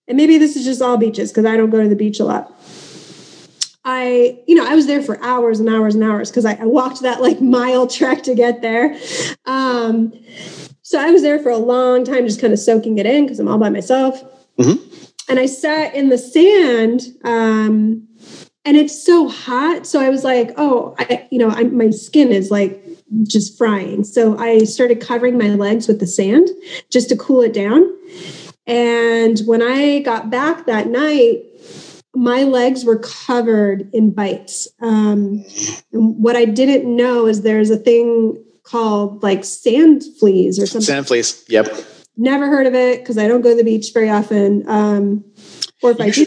and 0.07 0.17
maybe 0.17 0.37
this 0.37 0.55
is 0.55 0.65
just 0.65 0.81
all 0.81 0.97
beaches 0.97 1.31
because 1.31 1.45
I 1.45 1.57
don't 1.57 1.69
go 1.69 1.81
to 1.81 1.89
the 1.89 1.95
beach 1.95 2.19
a 2.19 2.25
lot. 2.25 2.51
I, 3.85 4.39
you 4.47 4.55
know, 4.55 4.65
I 4.67 4.73
was 4.73 4.87
there 4.87 5.01
for 5.01 5.21
hours 5.23 5.59
and 5.59 5.69
hours 5.69 5.93
and 5.93 6.03
hours 6.03 6.31
because 6.31 6.43
I, 6.43 6.53
I, 6.55 6.65
walked 6.65 7.01
that 7.01 7.21
like 7.21 7.39
mile 7.39 7.85
trek 7.85 8.23
to 8.23 8.33
get 8.33 8.63
there. 8.63 8.97
Um, 9.45 10.11
so 10.81 10.99
I 10.99 11.11
was 11.11 11.21
there 11.21 11.37
for 11.37 11.51
a 11.51 11.57
long 11.57 12.03
time, 12.03 12.25
just 12.25 12.41
kind 12.41 12.51
of 12.51 12.57
soaking 12.57 12.97
it 12.97 13.05
in 13.05 13.25
because 13.25 13.39
I'm 13.39 13.47
all 13.47 13.59
by 13.59 13.69
myself. 13.69 14.23
Mm-hmm. 14.57 14.83
And 15.29 15.39
I 15.39 15.45
sat 15.45 15.93
in 15.93 16.09
the 16.09 16.17
sand, 16.17 17.01
um, 17.23 18.07
and 18.65 18.75
it's 18.75 19.05
so 19.05 19.29
hot. 19.29 19.85
So 19.85 19.99
I 19.99 20.09
was 20.09 20.23
like, 20.23 20.51
oh, 20.57 20.95
I, 20.97 21.27
you 21.31 21.37
know, 21.37 21.49
I, 21.49 21.63
my 21.63 21.91
skin 21.91 22.31
is 22.31 22.49
like 22.49 22.83
just 23.23 23.57
frying. 23.57 24.03
So 24.03 24.37
I 24.37 24.63
started 24.63 24.99
covering 24.99 25.37
my 25.37 25.49
legs 25.49 25.87
with 25.87 25.99
the 25.99 26.07
sand 26.07 26.49
just 26.89 27.09
to 27.09 27.15
cool 27.15 27.41
it 27.41 27.53
down. 27.53 27.87
And 28.67 29.39
when 29.45 29.61
I 29.61 29.99
got 29.99 30.29
back 30.29 30.65
that 30.65 30.87
night, 30.87 31.43
my 32.15 32.43
legs 32.43 32.85
were 32.85 32.97
covered 32.99 33.89
in 33.93 34.11
bites. 34.11 34.67
Um, 34.81 35.43
what 35.91 36.35
I 36.35 36.45
didn't 36.45 36.93
know 36.93 37.27
is 37.27 37.41
there's 37.41 37.69
a 37.69 37.77
thing 37.77 38.43
called 38.63 39.21
like 39.21 39.43
sand 39.43 40.03
fleas 40.19 40.57
or 40.59 40.65
something. 40.65 40.85
Sand 40.85 41.07
fleas. 41.07 41.45
Yep. 41.49 41.67
Never 42.17 42.47
heard 42.47 42.65
of 42.65 42.73
it 42.73 43.01
because 43.01 43.17
I 43.17 43.27
don't 43.27 43.41
go 43.41 43.49
to 43.49 43.55
the 43.55 43.63
beach 43.63 43.91
very 43.93 44.09
often. 44.09 44.67
Um, 44.67 45.23
or 45.83 45.91
if 45.91 46.01
I 46.01 46.09
do, 46.09 46.25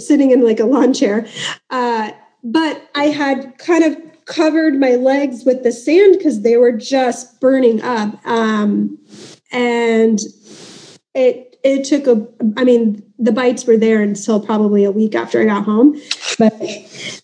sitting 0.00 0.30
in 0.30 0.44
like 0.44 0.60
a 0.60 0.64
lawn 0.64 0.94
chair. 0.94 1.26
Uh, 1.68 2.12
but 2.44 2.88
I 2.94 3.06
had 3.06 3.58
kind 3.58 3.84
of 3.84 3.96
covered 4.26 4.74
my 4.74 4.96
legs 4.96 5.44
with 5.44 5.62
the 5.62 5.72
sand 5.72 6.16
because 6.18 6.42
they 6.42 6.56
were 6.56 6.72
just 6.72 7.40
burning 7.40 7.82
up. 7.82 8.24
Um, 8.26 8.98
and 9.52 10.18
it 11.14 11.56
it 11.62 11.84
took 11.84 12.06
a 12.06 12.26
I 12.56 12.64
mean 12.64 13.02
the 13.18 13.32
bites 13.32 13.66
were 13.66 13.76
there 13.76 14.02
until 14.02 14.40
probably 14.40 14.84
a 14.84 14.90
week 14.90 15.14
after 15.14 15.40
I 15.40 15.44
got 15.44 15.64
home, 15.64 16.00
but 16.38 16.54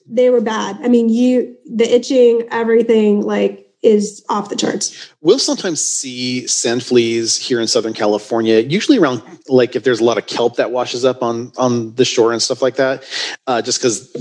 they 0.06 0.30
were 0.30 0.40
bad. 0.40 0.78
I 0.82 0.88
mean 0.88 1.08
you 1.08 1.56
the 1.66 1.92
itching, 1.92 2.46
everything 2.50 3.22
like 3.22 3.69
is 3.82 4.24
off 4.28 4.48
the 4.50 4.56
charts. 4.56 5.10
We'll 5.22 5.38
sometimes 5.38 5.82
see 5.82 6.46
sand 6.46 6.82
fleas 6.82 7.36
here 7.36 7.60
in 7.60 7.66
Southern 7.66 7.94
California, 7.94 8.60
usually 8.60 8.98
around 8.98 9.22
like 9.48 9.74
if 9.74 9.84
there's 9.84 10.00
a 10.00 10.04
lot 10.04 10.18
of 10.18 10.26
kelp 10.26 10.56
that 10.56 10.70
washes 10.70 11.04
up 11.04 11.22
on 11.22 11.52
on 11.56 11.94
the 11.94 12.04
shore 12.04 12.32
and 12.32 12.42
stuff 12.42 12.60
like 12.60 12.76
that, 12.76 13.04
uh, 13.46 13.62
just 13.62 13.80
because 13.80 14.12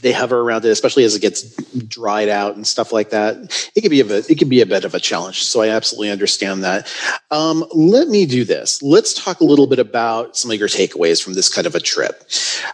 they 0.00 0.12
hover 0.12 0.40
around 0.40 0.64
it, 0.64 0.70
especially 0.70 1.04
as 1.04 1.14
it 1.16 1.22
gets 1.22 1.42
dried 1.88 2.28
out 2.28 2.56
and 2.56 2.66
stuff 2.66 2.92
like 2.92 3.10
that. 3.10 3.70
It 3.74 3.80
could 3.80 3.90
be 3.90 4.00
a 4.00 4.04
bit, 4.04 4.30
it 4.30 4.38
could 4.38 4.48
be 4.48 4.60
a 4.60 4.66
bit 4.66 4.84
of 4.84 4.94
a 4.94 5.00
challenge. 5.00 5.44
So 5.44 5.62
I 5.62 5.68
absolutely 5.68 6.10
understand 6.10 6.62
that. 6.64 6.92
Um, 7.30 7.64
let 7.72 8.08
me 8.08 8.26
do 8.26 8.44
this. 8.44 8.82
Let's 8.82 9.14
talk 9.14 9.40
a 9.40 9.44
little 9.44 9.66
bit 9.66 9.78
about 9.78 10.36
some 10.36 10.50
of 10.50 10.58
your 10.58 10.68
takeaways 10.68 11.22
from 11.22 11.34
this 11.34 11.48
kind 11.48 11.66
of 11.66 11.74
a 11.74 11.80
trip. 11.80 12.30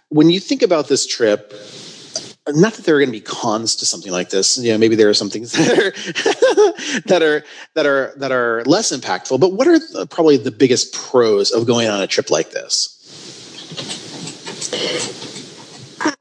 When 0.09 0.31
you 0.31 0.41
think 0.41 0.63
about 0.63 0.89
this 0.89 1.07
trip 1.07 1.55
not 2.49 2.75
that 2.75 2.85
there 2.85 2.97
are 2.97 2.99
going 2.99 3.09
to 3.09 3.13
be 3.13 3.23
cons 3.23 3.75
to 3.77 3.87
something 3.87 4.13
like 4.13 4.31
this. 4.31 4.59
You 4.59 4.73
know, 4.73 4.79
maybe 4.79 4.97
there 4.97 5.09
are 5.09 5.15
some 5.15 5.31
things 5.31 5.53
that 5.53 5.79
are 5.79 5.93
that 7.07 7.23
are 7.23 7.45
that 7.75 7.87
are 7.87 8.13
that 8.17 8.33
are 8.33 8.63
less 8.65 8.93
impactful. 8.93 9.41
But 9.41 9.55
what 9.55 9.67
are 9.67 9.79
the, 9.79 10.07
probably 10.07 10.37
the 10.37 10.51
biggest 10.51 10.93
pros 10.95 11.51
of 11.51 11.67
going 11.67 11.89
on 11.89 12.03
a 12.03 12.07
trip 12.07 12.31
like 12.31 12.51
this? 12.51 12.91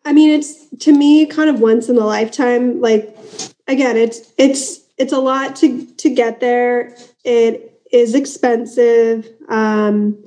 I 0.06 0.14
mean, 0.14 0.30
it's 0.30 0.70
to 0.80 0.94
me 0.94 1.26
kind 1.26 1.50
of 1.50 1.60
once 1.60 1.90
in 1.90 1.98
a 1.98 2.06
lifetime. 2.06 2.80
Like 2.80 3.18
again, 3.68 3.98
it's 3.98 4.32
it's 4.38 4.80
it's 4.98 5.12
a 5.12 5.20
lot 5.20 5.58
to 5.58 5.86
to 5.86 6.10
get 6.10 6.40
there. 6.40 6.96
It 7.26 7.82
is 7.92 8.16
expensive. 8.16 9.28
Um, 9.50 10.18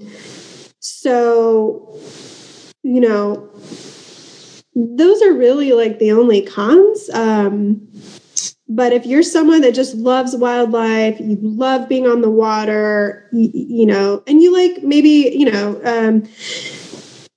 so 0.81 1.99
you 2.83 3.01
know 3.01 3.49
those 4.77 5.23
are 5.23 5.33
really 5.33 5.73
like 5.73 5.99
the 5.99 6.13
only 6.13 6.43
cons. 6.43 7.09
Um, 7.11 7.89
but 8.69 8.93
if 8.93 9.07
you're 9.07 9.23
someone 9.23 9.63
that 9.63 9.75
just 9.75 9.95
loves 9.95 10.37
wildlife, 10.37 11.19
you 11.19 11.39
love 11.41 11.89
being 11.89 12.07
on 12.07 12.21
the 12.21 12.31
water, 12.31 13.29
you, 13.33 13.51
you 13.55 13.87
know, 13.87 14.23
and 14.27 14.43
you 14.43 14.53
like 14.53 14.83
maybe, 14.83 15.33
you 15.35 15.51
know, 15.51 15.81
um, 15.85 16.29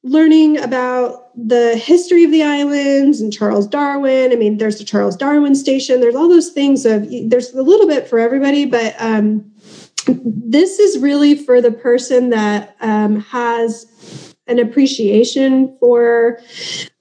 learning 0.04 0.58
about 0.60 1.30
the 1.36 1.78
history 1.78 2.26
of 2.26 2.32
the 2.32 2.44
islands 2.44 3.22
and 3.22 3.32
Charles 3.32 3.68
Darwin. 3.68 4.34
I 4.34 4.36
mean, 4.36 4.58
there's 4.58 4.80
the 4.80 4.84
Charles 4.84 5.16
Darwin 5.16 5.56
station. 5.56 6.02
There's 6.02 6.16
all 6.16 6.28
those 6.28 6.50
things 6.50 6.86
of 6.86 7.08
there's 7.30 7.54
a 7.54 7.64
little 7.64 7.88
bit 7.88 8.08
for 8.08 8.20
everybody, 8.20 8.66
but 8.66 8.96
um, 9.00 9.50
this 10.08 10.80
is 10.80 10.98
really 11.00 11.36
for 11.36 11.62
the 11.62 11.72
person 11.72 12.32
that 12.32 12.76
um, 12.82 13.22
has 13.22 14.29
an 14.50 14.60
appreciation 14.60 15.76
for 15.80 16.40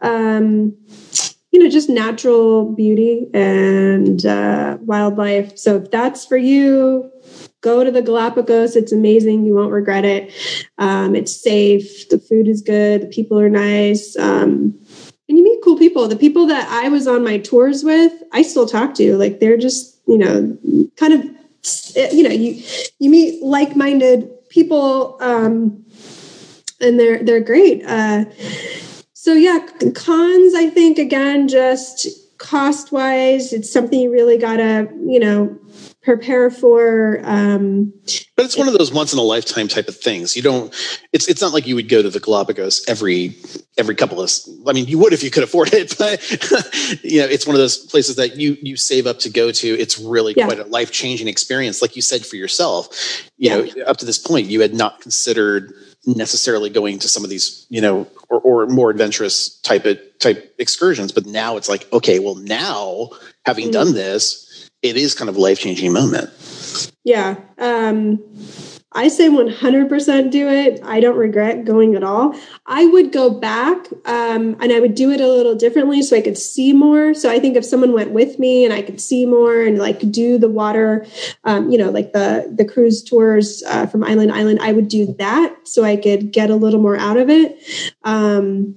um, 0.01 0.77
you 1.51 1.59
know 1.59 1.69
just 1.69 1.89
natural 1.89 2.73
beauty 2.73 3.27
and 3.35 4.25
uh, 4.27 4.79
wildlife. 4.81 5.59
So 5.59 5.77
if 5.77 5.91
that's 5.91 6.25
for 6.25 6.37
you 6.37 7.11
go 7.61 7.83
to 7.85 7.91
the 7.91 8.03
galapagos. 8.03 8.77
It's 8.77 8.93
amazing. 8.93 9.45
You 9.45 9.55
won't 9.55 9.73
regret 9.73 10.05
it. 10.05 10.33
Um, 10.79 11.15
it's 11.15 11.35
safe. 11.41 12.09
The 12.09 12.19
food 12.19 12.49
is 12.49 12.63
good. 12.63 13.03
The 13.03 13.07
people 13.07 13.39
are 13.39 13.49
nice. 13.49 14.17
Um, 14.17 14.79
and 15.29 15.37
you 15.37 15.45
meet 15.45 15.61
cool 15.63 15.77
people. 15.77 16.09
The 16.09 16.17
people 16.17 16.47
that 16.47 16.69
i 16.71 16.89
was 16.89 17.07
on 17.07 17.23
my 17.23 17.39
tours 17.39 17.85
with 17.85 18.13
i 18.33 18.43
still 18.43 18.67
talk 18.67 18.95
to. 18.95 19.17
Like 19.17 19.41
they're 19.41 19.59
just 19.59 20.01
you 20.07 20.19
know 20.19 20.57
kind 20.97 21.13
of 21.13 21.25
you 22.13 22.23
know 22.23 22.31
you 22.31 22.63
you 22.99 23.11
meet 23.11 23.43
like-minded 23.43 24.31
people 24.49 25.19
um, 25.21 25.85
and 26.81 26.99
they're 26.99 27.23
they're 27.23 27.41
great 27.41 27.85
uh, 27.85 28.25
so 29.13 29.33
yeah 29.33 29.67
cons 29.95 30.55
i 30.55 30.69
think 30.69 30.99
again 30.99 31.49
just 31.49 32.09
cost 32.39 32.93
wise 32.93 33.53
it's 33.53 33.71
something 33.71 34.01
you 34.01 34.13
really 34.13 34.39
gotta 34.39 34.89
you 35.05 35.19
know 35.19 35.57
prepare 36.05 36.49
for 36.51 37.21
um, 37.25 37.93
but 38.37 38.47
it's 38.47 38.57
one 38.57 38.69
of 38.69 38.73
those 38.73 38.93
once 38.93 39.13
in 39.13 39.19
a 39.19 39.23
lifetime 39.23 39.67
type 39.69 39.89
of 39.89 39.97
things 39.97 40.37
you 40.37 40.43
don't 40.43 40.75
it's 41.13 41.29
it's 41.29 41.43
not 41.43 41.53
like 41.53 41.67
you 41.67 41.75
would 41.75 41.89
go 41.89 42.01
to 42.01 42.09
the 42.09 42.21
galapagos 42.21 42.83
every 42.89 43.37
every 43.77 43.95
couple 43.95 44.21
of 44.21 44.31
i 44.67 44.73
mean 44.73 44.87
you 44.87 44.99
would 44.99 45.13
if 45.13 45.23
you 45.23 45.31
could 45.31 45.43
afford 45.43 45.69
it 45.75 45.95
but 45.99 46.23
you 47.05 47.21
know 47.21 47.27
it's 47.27 47.47
one 47.47 47.57
of 47.57 47.61
those 47.61 47.77
places 47.77 48.17
that 48.17 48.37
you 48.37 48.57
you 48.63 48.77
save 48.77 49.07
up 49.07 49.19
to 49.19 49.29
go 49.29 49.51
to 49.51 49.69
it's 49.79 49.99
really 49.99 50.33
yeah. 50.37 50.47
quite 50.47 50.61
a 50.61 50.65
life-changing 50.65 51.29
experience 51.29 51.83
like 51.83 51.97
you 51.97 52.03
said 52.03 52.25
for 52.25 52.37
yourself 52.37 52.89
you 53.37 53.51
yeah. 53.51 53.57
know 53.57 53.85
up 53.85 53.97
to 53.97 54.07
this 54.07 54.19
point 54.19 54.47
you 54.47 54.61
had 54.61 54.73
not 54.73 55.01
considered 55.01 55.75
necessarily 56.07 56.71
going 56.71 56.99
to 57.01 57.09
some 57.09 57.25
of 57.25 57.31
these, 57.31 57.67
you 57.69 57.81
know, 57.81 58.07
or, 58.29 58.41
or 58.41 58.67
more 58.67 58.91
adventurous 58.91 59.61
type 59.61 59.85
of 59.85 59.99
type 60.19 60.55
excursions. 60.59 61.13
But 61.13 61.27
now 61.27 61.57
it's 61.57 61.69
like, 61.69 61.91
okay, 61.93 62.19
well, 62.19 62.37
now 62.37 63.11
having 63.45 63.67
mm-hmm. 63.67 63.73
done 63.73 63.93
this, 63.95 64.71
it 64.83 64.97
is 64.97 65.15
kind 65.15 65.29
of 65.29 65.37
a 65.37 65.41
life 65.41 65.61
changing 65.61 65.93
moment. 65.93 66.31
Yeah. 67.05 67.37
Um, 67.59 68.23
I 68.93 69.09
say 69.09 69.29
100% 69.29 70.31
do 70.31 70.49
it. 70.49 70.81
I 70.83 71.01
don't 71.01 71.19
regret 71.19 71.67
going 71.67 71.95
at 71.95 72.03
all. 72.03 72.35
I 72.65 72.87
would 72.87 73.13
go 73.13 73.29
back 73.29 73.87
um, 74.07 74.57
and 74.61 74.73
I 74.73 74.81
would 74.81 74.95
do 74.95 75.11
it 75.11 75.21
a 75.21 75.29
little 75.29 75.55
differently 75.55 76.01
so 76.01 76.17
I 76.17 76.23
could 76.23 76.39
see 76.39 76.73
more. 76.73 77.13
So 77.13 77.31
I 77.31 77.39
think 77.39 77.55
if 77.55 77.67
someone 77.67 77.93
went 77.93 78.13
with 78.13 78.39
me 78.39 78.65
and 78.65 78.73
I 78.73 78.81
could 78.81 78.99
see 78.99 79.27
more 79.27 79.61
and 79.61 79.79
like 79.79 80.11
do 80.11 80.39
the 80.39 80.49
water, 80.49 81.07
um, 81.45 81.71
you 81.71 81.77
know, 81.77 81.91
like 81.91 82.13
the 82.13 82.51
the 82.57 82.65
cruise 82.65 83.03
tours 83.03 83.63
uh, 83.67 83.87
from 83.87 84.05
island 84.05 84.33
island, 84.33 84.61
I 84.63 84.73
would 84.73 84.89
do 84.89 85.15
that 85.19 85.69
so 85.69 85.85
I 85.85 85.97
could 85.97 86.33
get 86.33 86.49
a 86.49 86.57
little 86.57 86.81
more 86.81 86.97
out 86.97 87.19
of 87.19 87.29
it. 87.29 87.59
Um, 88.05 88.75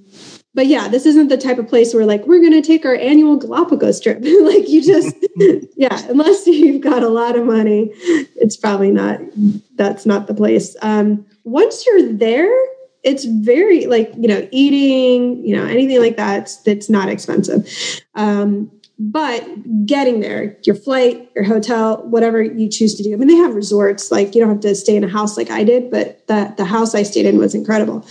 but 0.54 0.66
yeah, 0.66 0.88
this 0.88 1.06
isn't 1.06 1.28
the 1.28 1.38
type 1.38 1.58
of 1.58 1.68
place 1.68 1.94
where 1.94 2.04
like 2.04 2.26
we're 2.26 2.40
going 2.40 2.52
to 2.52 2.62
take 2.62 2.84
our 2.84 2.94
annual 2.94 3.36
Galapagos 3.36 4.00
trip. 4.00 4.18
like 4.42 4.68
you 4.68 4.82
just 4.82 5.16
yeah, 5.76 6.00
unless 6.08 6.46
you've 6.46 6.82
got 6.82 7.02
a 7.02 7.08
lot 7.08 7.36
of 7.36 7.44
money, 7.44 7.90
it's 7.94 8.56
probably 8.56 8.90
not 8.90 9.20
that's 9.76 10.04
not 10.06 10.26
the 10.26 10.34
place. 10.34 10.76
Um 10.82 11.24
once 11.44 11.86
you're 11.86 12.12
there, 12.12 12.52
it's 13.02 13.24
very 13.24 13.86
like, 13.86 14.12
you 14.16 14.28
know, 14.28 14.46
eating, 14.52 15.44
you 15.44 15.56
know, 15.56 15.64
anything 15.64 16.00
like 16.00 16.16
that, 16.16 16.42
it's, 16.42 16.66
it's 16.66 16.90
not 16.90 17.08
expensive. 17.08 17.68
Um 18.14 18.70
but 18.98 19.44
getting 19.84 20.20
there, 20.20 20.56
your 20.62 20.76
flight, 20.76 21.28
your 21.34 21.42
hotel, 21.44 22.06
whatever 22.06 22.40
you 22.40 22.68
choose 22.68 22.94
to 22.94 23.02
do. 23.02 23.12
I 23.12 23.16
mean, 23.16 23.26
they 23.26 23.34
have 23.34 23.54
resorts, 23.54 24.12
like 24.12 24.34
you 24.34 24.40
don't 24.40 24.50
have 24.50 24.60
to 24.60 24.74
stay 24.76 24.94
in 24.94 25.02
a 25.02 25.08
house 25.08 25.36
like 25.36 25.50
I 25.50 25.64
did, 25.64 25.90
but 25.90 26.24
the 26.28 26.54
the 26.56 26.66
house 26.66 26.94
I 26.94 27.02
stayed 27.02 27.26
in 27.26 27.38
was 27.38 27.54
incredible. 27.54 28.04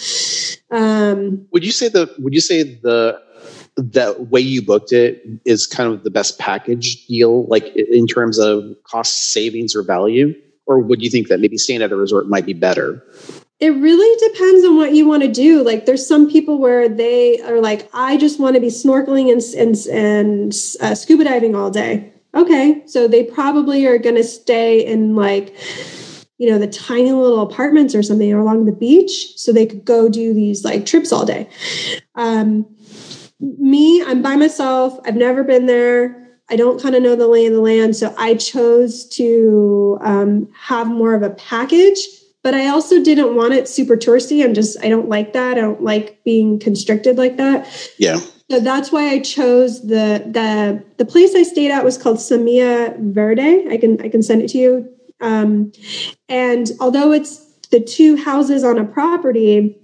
Um, 0.71 1.45
would 1.51 1.65
you 1.65 1.71
say 1.71 1.89
the 1.89 2.13
Would 2.19 2.33
you 2.33 2.41
say 2.41 2.63
the 2.63 3.21
the 3.75 4.15
way 4.29 4.41
you 4.41 4.61
booked 4.61 4.91
it 4.91 5.23
is 5.45 5.65
kind 5.65 5.91
of 5.91 6.03
the 6.03 6.11
best 6.11 6.39
package 6.39 7.05
deal, 7.07 7.45
like 7.47 7.65
in 7.75 8.07
terms 8.07 8.37
of 8.37 8.75
cost 8.83 9.31
savings 9.31 9.75
or 9.75 9.83
value, 9.83 10.33
or 10.65 10.79
would 10.79 11.01
you 11.01 11.09
think 11.09 11.27
that 11.27 11.39
maybe 11.39 11.57
staying 11.57 11.81
at 11.81 11.91
a 11.91 11.95
resort 11.95 12.27
might 12.27 12.45
be 12.45 12.53
better? 12.53 13.03
It 13.59 13.69
really 13.69 14.29
depends 14.29 14.65
on 14.65 14.75
what 14.75 14.93
you 14.95 15.07
want 15.07 15.21
to 15.21 15.31
do. 15.31 15.63
Like, 15.63 15.85
there's 15.85 16.05
some 16.05 16.29
people 16.29 16.57
where 16.57 16.89
they 16.89 17.39
are 17.41 17.61
like, 17.61 17.87
I 17.93 18.17
just 18.17 18.39
want 18.39 18.55
to 18.55 18.61
be 18.61 18.67
snorkeling 18.67 19.31
and 19.31 19.41
and 19.55 19.75
and 19.87 20.51
uh, 20.81 20.95
scuba 20.95 21.25
diving 21.25 21.55
all 21.55 21.69
day. 21.69 22.11
Okay, 22.33 22.81
so 22.87 23.07
they 23.07 23.23
probably 23.23 23.85
are 23.85 23.97
going 23.97 24.15
to 24.15 24.23
stay 24.23 24.85
in 24.85 25.15
like 25.15 25.55
you 26.41 26.49
know 26.49 26.57
the 26.57 26.67
tiny 26.67 27.11
little 27.11 27.41
apartments 27.41 27.93
or 27.93 28.01
something 28.01 28.33
along 28.33 28.65
the 28.65 28.71
beach 28.71 29.37
so 29.37 29.53
they 29.53 29.67
could 29.67 29.85
go 29.85 30.09
do 30.09 30.33
these 30.33 30.65
like 30.65 30.87
trips 30.87 31.11
all 31.11 31.23
day 31.23 31.47
um, 32.15 32.65
me 33.39 34.03
i'm 34.05 34.23
by 34.23 34.35
myself 34.35 34.99
i've 35.05 35.15
never 35.15 35.43
been 35.43 35.67
there 35.67 36.39
i 36.49 36.55
don't 36.55 36.81
kind 36.81 36.95
of 36.95 37.03
know 37.03 37.15
the 37.15 37.27
lay 37.27 37.45
of 37.45 37.53
the 37.53 37.61
land 37.61 37.95
so 37.95 38.11
i 38.17 38.33
chose 38.33 39.07
to 39.07 39.99
um, 40.01 40.51
have 40.59 40.87
more 40.87 41.13
of 41.13 41.21
a 41.21 41.29
package 41.29 41.99
but 42.43 42.55
I 42.55 42.69
also 42.69 42.99
didn't 43.03 43.35
want 43.35 43.53
it 43.53 43.67
super 43.67 43.95
touristy. 43.95 44.43
I'm 44.43 44.55
just 44.55 44.83
I 44.83 44.89
don't 44.89 45.07
like 45.07 45.33
that. 45.33 45.59
I 45.59 45.61
don't 45.61 45.83
like 45.83 46.23
being 46.23 46.57
constricted 46.57 47.15
like 47.15 47.37
that. 47.37 47.67
Yeah. 47.99 48.19
So 48.49 48.59
that's 48.59 48.91
why 48.91 49.09
I 49.09 49.19
chose 49.19 49.81
the 49.81 50.23
the 50.25 50.83
the 50.97 51.05
place 51.05 51.35
I 51.35 51.43
stayed 51.43 51.69
at 51.69 51.85
was 51.85 51.99
called 51.99 52.17
Semilla 52.17 52.97
Verde. 52.99 53.67
I 53.69 53.77
can 53.77 54.01
I 54.01 54.09
can 54.09 54.23
send 54.23 54.41
it 54.41 54.47
to 54.49 54.57
you. 54.57 54.89
Um, 55.21 55.71
and 56.27 56.71
although 56.79 57.11
it's 57.11 57.37
the 57.71 57.79
two 57.79 58.17
houses 58.17 58.63
on 58.63 58.77
a 58.77 58.85
property, 58.85 59.77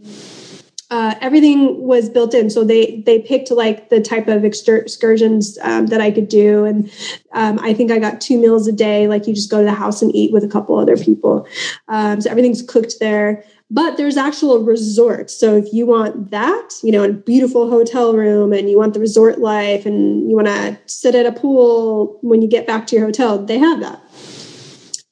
uh, 0.90 1.16
everything 1.20 1.82
was 1.86 2.10
built 2.10 2.34
in. 2.34 2.50
So 2.50 2.64
they 2.64 3.02
they 3.06 3.20
picked 3.20 3.52
like 3.52 3.90
the 3.90 4.00
type 4.00 4.28
of 4.28 4.46
excursions 4.46 5.58
um, 5.62 5.88
that 5.88 6.00
I 6.00 6.12
could 6.12 6.30
do, 6.30 6.64
and 6.64 6.90
um, 7.34 7.60
I 7.60 7.74
think 7.74 7.92
I 7.92 8.00
got 8.00 8.22
two 8.22 8.40
meals 8.40 8.68
a 8.68 8.72
day. 8.72 9.08
Like 9.08 9.28
you 9.28 9.34
just 9.34 9.52
go 9.52 9.60
to 9.60 9.66
the 9.66 9.74
house 9.74 10.02
and 10.02 10.16
eat 10.16 10.32
with 10.32 10.44
a 10.44 10.48
couple 10.48 10.78
other 10.78 10.96
people. 10.96 11.46
Um, 11.90 12.22
so 12.22 12.30
everything's 12.30 12.62
cooked 12.62 12.96
there. 13.00 13.44
But 13.70 13.98
there's 13.98 14.16
actual 14.16 14.64
resorts. 14.64 15.38
So 15.38 15.58
if 15.58 15.74
you 15.74 15.86
want 15.86 16.32
that, 16.32 16.70
you 16.84 16.92
know, 16.94 17.04
a 17.04 17.12
beautiful 17.12 17.70
hotel 17.70 18.14
room, 18.14 18.54
and 18.54 18.70
you 18.70 18.78
want 18.78 18.94
the 18.94 19.02
resort 19.02 19.40
life, 19.40 19.86
and 19.86 20.30
you 20.30 20.38
want 20.38 20.48
to 20.48 20.80
sit 20.86 21.16
at 21.16 21.26
a 21.26 21.34
pool 21.34 22.18
when 22.22 22.42
you 22.42 22.48
get 22.48 22.66
back 22.66 22.88
to 22.88 22.96
your 22.96 23.06
hotel, 23.06 23.44
they 23.44 23.60
have 23.60 23.82
that. 23.82 24.02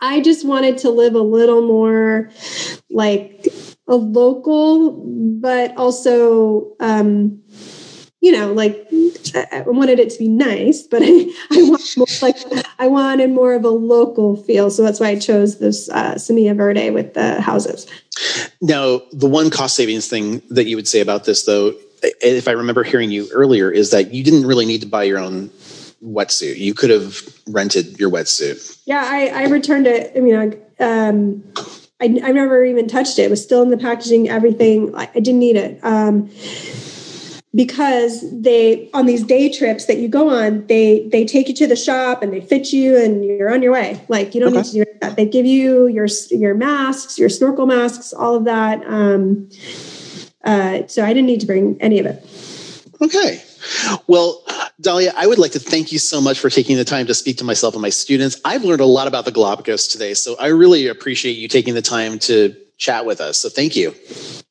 I 0.01 0.21
just 0.21 0.45
wanted 0.45 0.77
to 0.79 0.89
live 0.89 1.15
a 1.15 1.21
little 1.21 1.65
more 1.65 2.29
like 2.89 3.47
a 3.87 3.95
local, 3.95 5.03
but 5.41 5.75
also, 5.77 6.75
um, 6.79 7.41
you 8.21 8.31
know, 8.31 8.53
like 8.53 8.87
I 9.51 9.63
wanted 9.65 9.99
it 9.99 10.09
to 10.11 10.19
be 10.19 10.27
nice, 10.27 10.83
but 10.83 11.01
I, 11.05 11.31
I 11.51 11.69
want 11.69 11.83
more, 11.97 12.07
like 12.21 12.37
I 12.79 12.87
wanted 12.87 13.31
more 13.31 13.53
of 13.53 13.63
a 13.63 13.69
local 13.69 14.35
feel. 14.35 14.69
So 14.69 14.83
that's 14.83 14.99
why 14.99 15.07
I 15.07 15.19
chose 15.19 15.59
this 15.59 15.89
uh, 15.89 16.17
Verde 16.55 16.89
with 16.89 17.13
the 17.13 17.41
houses. 17.41 17.87
Now, 18.61 19.01
the 19.11 19.27
one 19.27 19.49
cost 19.49 19.75
savings 19.75 20.07
thing 20.07 20.41
that 20.49 20.65
you 20.65 20.75
would 20.75 20.87
say 20.87 21.01
about 21.01 21.25
this, 21.25 21.45
though, 21.45 21.73
if 22.21 22.47
I 22.47 22.51
remember 22.51 22.83
hearing 22.83 23.11
you 23.11 23.27
earlier, 23.31 23.71
is 23.71 23.91
that 23.91 24.13
you 24.13 24.23
didn't 24.23 24.45
really 24.45 24.65
need 24.65 24.81
to 24.81 24.87
buy 24.87 25.03
your 25.03 25.19
own 25.19 25.49
wetsuit. 26.05 26.57
You 26.57 26.73
could 26.73 26.89
have 26.89 27.17
rented 27.47 27.99
your 27.99 28.09
wetsuit. 28.09 28.79
Yeah, 28.85 29.03
I, 29.05 29.27
I 29.27 29.47
returned 29.47 29.87
it. 29.87 30.11
I 30.15 30.19
mean, 30.19 30.35
I, 30.35 30.83
um, 30.83 31.43
I, 32.01 32.05
I 32.23 32.31
never 32.31 32.63
even 32.63 32.87
touched 32.87 33.19
it. 33.19 33.23
It 33.23 33.29
was 33.29 33.41
still 33.41 33.61
in 33.61 33.69
the 33.69 33.77
packaging, 33.77 34.29
everything. 34.29 34.95
I, 34.95 35.09
I 35.15 35.19
didn't 35.19 35.39
need 35.39 35.55
it. 35.55 35.83
Um, 35.83 36.29
because 37.53 38.29
they 38.41 38.89
on 38.93 39.05
these 39.05 39.23
day 39.23 39.49
trips 39.49 39.85
that 39.85 39.97
you 39.97 40.09
go 40.09 40.29
on 40.29 40.67
they 40.67 41.07
they 41.07 41.23
take 41.23 41.47
you 41.47 41.53
to 41.53 41.65
the 41.65 41.75
shop 41.75 42.21
and 42.21 42.33
they 42.33 42.41
fit 42.41 42.73
you 42.73 43.01
and 43.01 43.23
you're 43.23 43.53
on 43.53 43.63
your 43.63 43.71
way 43.71 43.97
like 44.09 44.35
you 44.35 44.41
don't 44.41 44.49
okay. 44.49 44.57
need 44.57 44.65
to 44.65 44.83
do 44.83 44.85
that 44.99 45.15
they 45.15 45.25
give 45.25 45.45
you 45.45 45.87
your 45.87 46.05
your 46.31 46.53
masks 46.53 47.17
your 47.17 47.29
snorkel 47.29 47.65
masks 47.65 48.11
all 48.11 48.35
of 48.35 48.43
that 48.43 48.85
um, 48.87 49.49
uh, 50.43 50.85
so 50.87 51.01
i 51.05 51.13
didn't 51.13 51.27
need 51.27 51.39
to 51.39 51.45
bring 51.45 51.81
any 51.81 51.97
of 51.97 52.05
it 52.05 52.21
okay 53.01 53.41
well, 54.07 54.43
Dahlia, 54.81 55.13
I 55.15 55.25
would 55.25 55.37
like 55.37 55.53
to 55.53 55.59
thank 55.59 55.91
you 55.91 55.99
so 55.99 56.19
much 56.19 56.39
for 56.39 56.49
taking 56.49 56.75
the 56.75 56.83
time 56.83 57.07
to 57.07 57.13
speak 57.13 57.37
to 57.37 57.43
myself 57.43 57.75
and 57.75 57.81
my 57.81 57.89
students. 57.89 58.39
I've 58.43 58.63
learned 58.63 58.81
a 58.81 58.85
lot 58.85 59.07
about 59.07 59.25
the 59.25 59.31
Galapagos 59.31 59.87
today, 59.87 60.13
so 60.13 60.35
I 60.37 60.47
really 60.47 60.87
appreciate 60.87 61.33
you 61.33 61.47
taking 61.47 61.75
the 61.75 61.81
time 61.81 62.19
to 62.19 62.55
chat 62.77 63.05
with 63.05 63.21
us. 63.21 63.37
So 63.37 63.49
thank 63.49 63.75
you. 63.75 63.95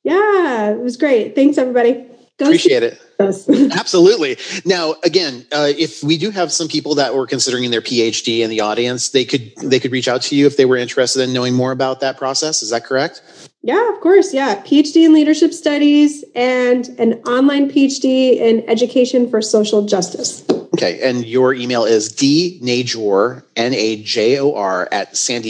Yeah, 0.03 0.71
it 0.71 0.81
was 0.81 0.97
great. 0.97 1.35
Thanks, 1.35 1.59
everybody. 1.59 2.07
Go 2.39 2.47
appreciate 2.47 2.83
it. 2.83 3.01
Absolutely. 3.21 4.37
Now, 4.65 4.97
again, 5.05 5.47
uh, 5.53 5.69
if 5.79 6.03
we 6.03 6.19
do 6.19 6.31
have 6.31 6.51
some 6.51 6.67
people 6.67 6.97
that 6.97 7.15
were 7.15 7.27
considering 7.27 7.71
their 7.71 7.81
PhD 7.81 8.41
in 8.41 8.51
the 8.51 8.61
audience, 8.61 9.11
they 9.11 9.25
could 9.25 9.53
they 9.63 9.79
could 9.79 9.93
reach 9.93 10.09
out 10.09 10.23
to 10.23 10.37
you 10.37 10.47
if 10.47 10.57
they 10.57 10.65
were 10.65 10.77
interested 10.77 11.23
in 11.23 11.33
knowing 11.33 11.55
more 11.55 11.71
about 11.71 12.01
that 12.01 12.17
process. 12.17 12.63
Is 12.63 12.71
that 12.71 12.85
correct? 12.85 13.23
Yeah, 13.65 13.95
of 13.95 14.01
course. 14.03 14.35
Yeah. 14.35 14.61
PhD 14.63 15.07
in 15.07 15.15
leadership 15.15 15.55
studies 15.55 16.23
and 16.35 16.87
an 16.99 17.15
online 17.27 17.71
PhD 17.71 18.37
in 18.37 18.63
education 18.69 19.29
for 19.29 19.41
social 19.41 19.87
justice. 19.87 20.45
Okay. 20.75 21.01
And 21.03 21.25
your 21.25 21.55
email 21.55 21.85
is 21.85 22.13
dnajor, 22.13 23.43
N 23.57 23.73
A 23.73 24.03
J 24.03 24.39
O 24.39 24.55
R, 24.55 24.87
at 24.93 25.17
san 25.17 25.41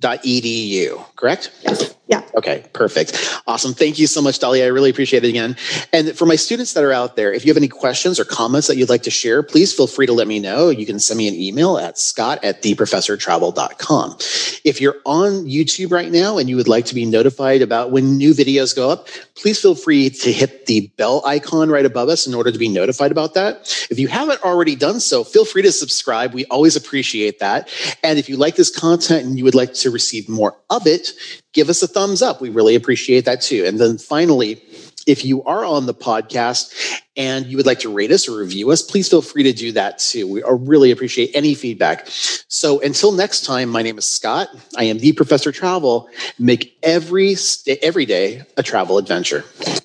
diego.edu, 0.00 1.16
correct? 1.16 1.50
Yes. 1.62 1.96
Yeah. 2.08 2.22
Okay, 2.36 2.64
perfect. 2.72 3.40
Awesome. 3.48 3.74
Thank 3.74 3.98
you 3.98 4.06
so 4.06 4.22
much, 4.22 4.38
Dahlia. 4.38 4.64
I 4.64 4.68
really 4.68 4.90
appreciate 4.90 5.24
it 5.24 5.28
again. 5.28 5.56
And 5.92 6.16
for 6.16 6.24
my 6.24 6.36
students 6.36 6.74
that 6.74 6.84
are 6.84 6.92
out 6.92 7.16
there, 7.16 7.32
if 7.32 7.44
you 7.44 7.50
have 7.50 7.56
any 7.56 7.66
questions 7.66 8.20
or 8.20 8.24
comments 8.24 8.68
that 8.68 8.76
you'd 8.76 8.88
like 8.88 9.02
to 9.04 9.10
share, 9.10 9.42
please 9.42 9.72
feel 9.74 9.88
free 9.88 10.06
to 10.06 10.12
let 10.12 10.28
me 10.28 10.38
know. 10.38 10.68
You 10.68 10.86
can 10.86 11.00
send 11.00 11.18
me 11.18 11.26
an 11.26 11.34
email 11.34 11.78
at 11.78 11.98
scott 11.98 12.44
at 12.44 12.62
theprofessortravel.com. 12.62 14.18
If 14.62 14.80
you're 14.80 14.96
on 15.04 15.46
YouTube 15.46 15.90
right 15.90 16.12
now 16.12 16.38
and 16.38 16.48
you 16.48 16.54
would 16.54 16.68
like 16.68 16.84
to 16.86 16.94
be 16.94 17.04
notified 17.04 17.60
about 17.60 17.90
when 17.90 18.16
new 18.16 18.34
videos 18.34 18.76
go 18.76 18.88
up, 18.88 19.08
please 19.34 19.60
feel 19.60 19.74
free 19.74 20.08
to 20.08 20.32
hit 20.32 20.66
the 20.66 20.86
bell 20.96 21.22
icon 21.26 21.70
right 21.70 21.84
above 21.84 22.08
us 22.08 22.24
in 22.26 22.34
order 22.34 22.52
to 22.52 22.58
be 22.58 22.68
notified 22.68 23.10
about 23.10 23.34
that. 23.34 23.86
If 23.90 23.98
you 23.98 24.06
haven't 24.06 24.42
already 24.44 24.76
done 24.76 25.00
so, 25.00 25.24
feel 25.24 25.44
free 25.44 25.62
to 25.62 25.72
subscribe. 25.72 26.34
We 26.34 26.44
always 26.46 26.76
appreciate 26.76 27.40
that. 27.40 27.68
And 28.04 28.16
if 28.16 28.28
you 28.28 28.36
like 28.36 28.54
this 28.54 28.70
content 28.70 29.26
and 29.26 29.36
you 29.36 29.42
would 29.42 29.56
like 29.56 29.74
to 29.74 29.85
receive 29.90 30.28
more 30.28 30.56
of 30.70 30.86
it, 30.86 31.12
give 31.52 31.68
us 31.68 31.82
a 31.82 31.86
thumbs 31.86 32.22
up. 32.22 32.40
We 32.40 32.50
really 32.50 32.74
appreciate 32.74 33.24
that 33.24 33.40
too. 33.40 33.64
And 33.64 33.78
then 33.78 33.98
finally, 33.98 34.62
if 35.06 35.24
you 35.24 35.42
are 35.44 35.64
on 35.64 35.86
the 35.86 35.94
podcast 35.94 37.00
and 37.16 37.46
you 37.46 37.56
would 37.56 37.66
like 37.66 37.78
to 37.80 37.92
rate 37.92 38.10
us 38.10 38.28
or 38.28 38.38
review 38.38 38.70
us, 38.70 38.82
please 38.82 39.08
feel 39.08 39.22
free 39.22 39.44
to 39.44 39.52
do 39.52 39.72
that 39.72 39.98
too. 39.98 40.26
We 40.26 40.42
really 40.44 40.90
appreciate 40.90 41.30
any 41.32 41.54
feedback. 41.54 42.06
So 42.08 42.80
until 42.80 43.12
next 43.12 43.44
time, 43.44 43.68
my 43.68 43.82
name 43.82 43.98
is 43.98 44.04
Scott. 44.04 44.48
I 44.76 44.84
am 44.84 44.98
the 44.98 45.12
Professor 45.12 45.52
Travel. 45.52 46.08
Make 46.38 46.76
every 46.82 47.36
every 47.82 48.04
day 48.04 48.42
a 48.56 48.62
travel 48.62 48.98
adventure. 48.98 49.44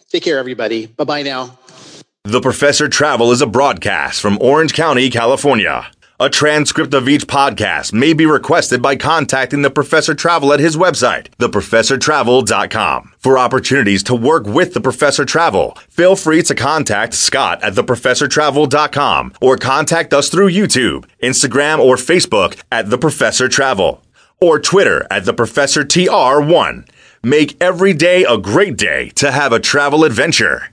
Take 0.10 0.24
care, 0.24 0.40
everybody. 0.40 0.88
Bye 0.88 1.04
bye 1.04 1.22
now. 1.22 1.58
The 2.24 2.42
Professor 2.42 2.88
Travel 2.88 3.32
is 3.32 3.42
a 3.42 3.48
broadcast 3.48 4.22
from 4.22 4.38
Orange 4.42 4.74
County, 4.74 5.10
California. 5.10 5.90
A 6.22 6.30
transcript 6.30 6.94
of 6.94 7.10
each 7.10 7.26
podcast 7.26 7.94
may 7.94 8.14
be 8.14 8.28
requested 8.28 8.80
by 8.80 8.96
contacting 8.96 9.64
the 9.64 9.72
Professor 9.72 10.14
Travel 10.14 10.54
at 10.54 10.60
his 10.60 10.78
website, 10.78 11.30
theprofessortravel.com. 11.40 13.14
For 13.18 13.40
opportunities 13.40 14.04
to 14.04 14.14
work 14.14 14.46
with 14.46 14.76
the 14.76 14.82
Professor 14.82 15.26
Travel, 15.26 15.76
feel 15.90 16.16
free 16.16 16.44
to 16.44 16.54
contact 16.54 17.16
Scott 17.16 17.64
at 17.64 17.74
theprofessortravel.com 17.74 19.34
or 19.42 19.58
contact 19.58 20.14
us 20.14 20.30
through 20.30 20.52
YouTube, 20.52 21.06
Instagram, 21.24 21.80
or 21.80 21.96
Facebook 21.96 22.62
at 22.72 22.92
The 22.92 23.00
Professor 23.00 23.50
Travel 23.50 24.04
or 24.40 24.60
Twitter 24.60 25.08
at 25.10 25.26
The 25.26 25.34
Professor 25.34 25.84
TR1. 25.84 26.88
Make 27.24 27.60
every 27.60 27.94
day 27.94 28.26
a 28.26 28.38
great 28.38 28.78
day 28.78 29.10
to 29.16 29.32
have 29.32 29.54
a 29.54 29.60
travel 29.60 30.04
adventure. 30.04 30.68